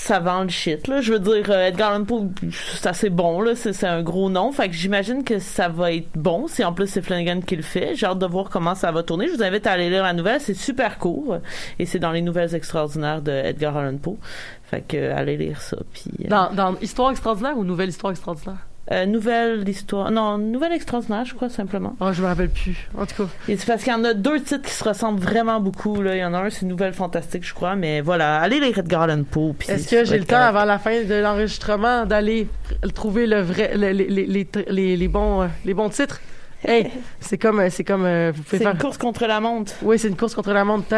ça 0.02 0.20
vend 0.20 0.42
le 0.42 0.50
shit, 0.50 0.88
là. 0.88 1.00
Je 1.00 1.14
veux 1.14 1.20
dire, 1.20 1.52
euh, 1.52 1.68
Edgar 1.68 1.92
Allan 1.94 2.06
Poe, 2.06 2.32
c'est 2.74 2.88
assez 2.88 3.12
bon, 3.12 3.40
là. 3.40 3.56
C'est 3.56 3.86
un 3.86 4.02
gros 4.02 4.32
nom. 4.32 4.52
Fait 4.52 4.68
que 4.68 4.74
j'imagine 4.74 5.24
que 5.24 5.38
ça 5.38 5.70
va 5.70 5.94
être 5.94 6.10
bon. 6.16 6.48
Si 6.48 6.64
en 6.64 6.74
plus 6.74 6.88
c'est 6.88 7.04
Flanagan 7.04 7.42
qui 7.42 7.56
le 7.56 7.62
fait. 7.62 7.94
J'ai 7.96 8.08
hâte 8.08 8.18
de 8.18 8.26
voir 8.26 8.50
comment 8.50 8.74
ça 8.74 8.92
va 8.92 9.04
tourner. 9.04 9.28
Je 9.28 9.34
vous 9.34 9.44
invite 9.44 9.68
à 9.68 9.74
aller 9.74 9.92
lire 9.92 10.02
la 10.02 10.14
nouvelle. 10.14 10.42
C'est 10.42 10.56
super 10.56 10.98
court. 10.98 11.38
Et 11.78 11.86
c'est 11.86 12.00
dans 12.00 12.12
les 12.12 12.24
nouvelles 12.24 12.56
extraordinaires 12.56 13.22
de 13.22 13.32
Edgar 13.32 13.78
Allan 13.78 13.98
Poe. 13.98 14.18
Fait 14.64 14.82
que, 14.82 14.98
euh, 14.98 15.16
allez 15.16 15.38
lire 15.38 15.62
ça. 15.62 15.78
Puis, 15.94 16.10
euh, 16.26 16.30
Dans, 16.30 16.52
dans 16.52 16.76
Histoire 16.80 17.12
extraordinaire 17.12 17.56
ou 17.56 17.64
Nouvelle 17.64 17.90
Histoire 17.90 18.12
extraordinaire? 18.12 18.66
Euh, 18.92 19.06
nouvelle 19.06 19.68
histoire. 19.70 20.12
Non, 20.12 20.38
Nouvelle 20.38 20.74
extraordinaire, 20.74 21.24
je 21.24 21.34
crois, 21.34 21.50
simplement. 21.50 21.96
Oh, 22.02 22.12
je 22.12 22.22
me 22.22 22.28
rappelle 22.28 22.50
plus. 22.50 22.90
En 22.98 23.06
tout 23.06 23.24
cas. 23.24 23.30
C'est 23.48 23.66
parce 23.66 23.84
qu'il 23.84 23.94
y 23.94 23.96
en 23.96 24.04
a 24.04 24.14
deux 24.14 24.42
titres 24.42 24.68
qui 24.68 24.74
se 24.74 24.84
ressemblent 24.84 25.22
vraiment 25.22 25.62
beaucoup. 25.62 26.02
Là. 26.02 26.16
Il 26.16 26.20
y 26.20 26.26
en 26.26 26.34
a 26.34 26.40
un, 26.40 26.50
c'est 26.50 26.66
Nouvelle 26.66 26.94
Fantastique, 26.94 27.46
je 27.46 27.54
crois. 27.54 27.76
Mais 27.76 28.02
voilà, 28.02 28.40
allez 28.42 28.60
les 28.60 28.72
Red 28.72 28.88
Garden 28.88 29.24
Poe. 29.24 29.56
Est-ce 29.70 29.90
que 29.90 30.04
j'ai 30.04 30.20
le 30.20 30.26
temps, 30.26 30.42
avant 30.42 30.66
la 30.66 30.78
fin 30.78 31.04
de 31.04 31.16
l'enregistrement, 31.16 32.06
d'aller 32.06 32.50
trouver 32.94 33.28
le 33.28 33.42
vrai, 33.42 33.72
le, 33.76 33.92
les, 33.92 34.08
les, 34.10 34.98
les, 34.98 35.08
bons, 35.08 35.44
euh, 35.44 35.48
les 35.64 35.74
bons 35.74 35.90
titres? 35.90 36.20
Hey, 36.68 36.92
c'est 37.22 37.38
comme, 37.38 37.62
euh, 37.62 37.70
c'est 37.70 37.86
comme, 37.86 38.02
vous 38.32 38.44
pouvez. 38.44 38.58
C'est 38.58 38.70
une 38.70 38.78
course 38.78 38.98
contre 38.98 39.26
la 39.26 39.40
montre. 39.40 39.72
Oui, 39.84 40.00
c'est 40.00 40.10
une 40.10 40.18
course 40.18 40.36
contre 40.36 40.52
la 40.52 40.66
montre. 40.66 40.84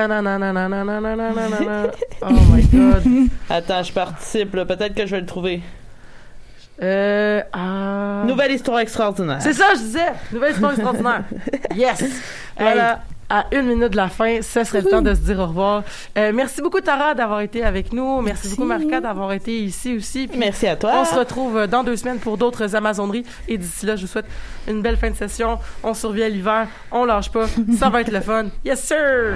oh 2.23 2.27
my 2.51 2.63
god. 2.63 3.03
Attends, 3.51 3.83
je 3.83 3.93
participe. 3.93 4.51
Peut-être 4.51 4.95
que 4.95 5.05
je 5.05 5.11
vais 5.11 5.21
le 5.21 5.27
trouver. 5.27 5.61
Euh, 6.83 7.41
ah. 7.53 8.23
Nouvelle 8.25 8.51
histoire 8.51 8.79
extraordinaire. 8.79 9.41
C'est 9.41 9.53
ça, 9.53 9.65
je 9.73 9.79
disais. 9.79 10.13
Nouvelle 10.31 10.51
histoire 10.51 10.71
extraordinaire. 10.71 11.23
Yes. 11.75 12.03
Voilà. 12.57 12.91
Hey, 12.91 12.97
à 13.29 13.45
une 13.51 13.67
minute 13.67 13.91
de 13.91 13.95
la 13.95 14.09
fin, 14.09 14.41
ce 14.41 14.63
serait 14.63 14.81
le 14.81 14.89
temps 14.89 15.01
de 15.01 15.13
se 15.15 15.21
dire 15.21 15.39
au 15.39 15.47
revoir. 15.47 15.83
Euh, 16.17 16.31
merci 16.35 16.61
beaucoup, 16.61 16.81
Tara, 16.81 17.15
d'avoir 17.15 17.41
été 17.41 17.63
avec 17.63 17.91
nous. 17.91 18.21
Merci, 18.21 18.49
beaucoup, 18.49 18.65
Marca, 18.65 19.01
d'avoir 19.01 19.31
été 19.33 19.57
ici 19.59 19.95
aussi. 19.95 20.27
Puis 20.27 20.37
Merci 20.37 20.67
à 20.67 20.75
toi. 20.75 20.91
On 20.97 21.05
se 21.05 21.15
retrouve 21.15 21.65
dans 21.65 21.83
deux 21.83 21.95
semaines 21.95 22.19
pour 22.19 22.37
d'autres 22.37 22.75
Amazoneries. 22.75 23.25
Et 23.47 23.57
d'ici 23.57 23.87
là, 23.87 23.95
je 23.95 24.01
vous 24.01 24.11
souhaite 24.11 24.27
une 24.67 24.81
belle 24.81 24.97
fin 24.97 25.09
de 25.09 25.15
session. 25.15 25.57
On 25.83 25.95
survit 25.95 26.23
à 26.23 26.29
l'hiver. 26.29 26.67
On 26.91 27.05
lâche 27.05 27.31
pas. 27.31 27.47
Ça 27.79 27.89
va 27.89 28.01
être 28.01 28.11
le 28.11 28.21
fun. 28.21 28.45
Yes, 28.63 28.83
sir! 28.83 29.35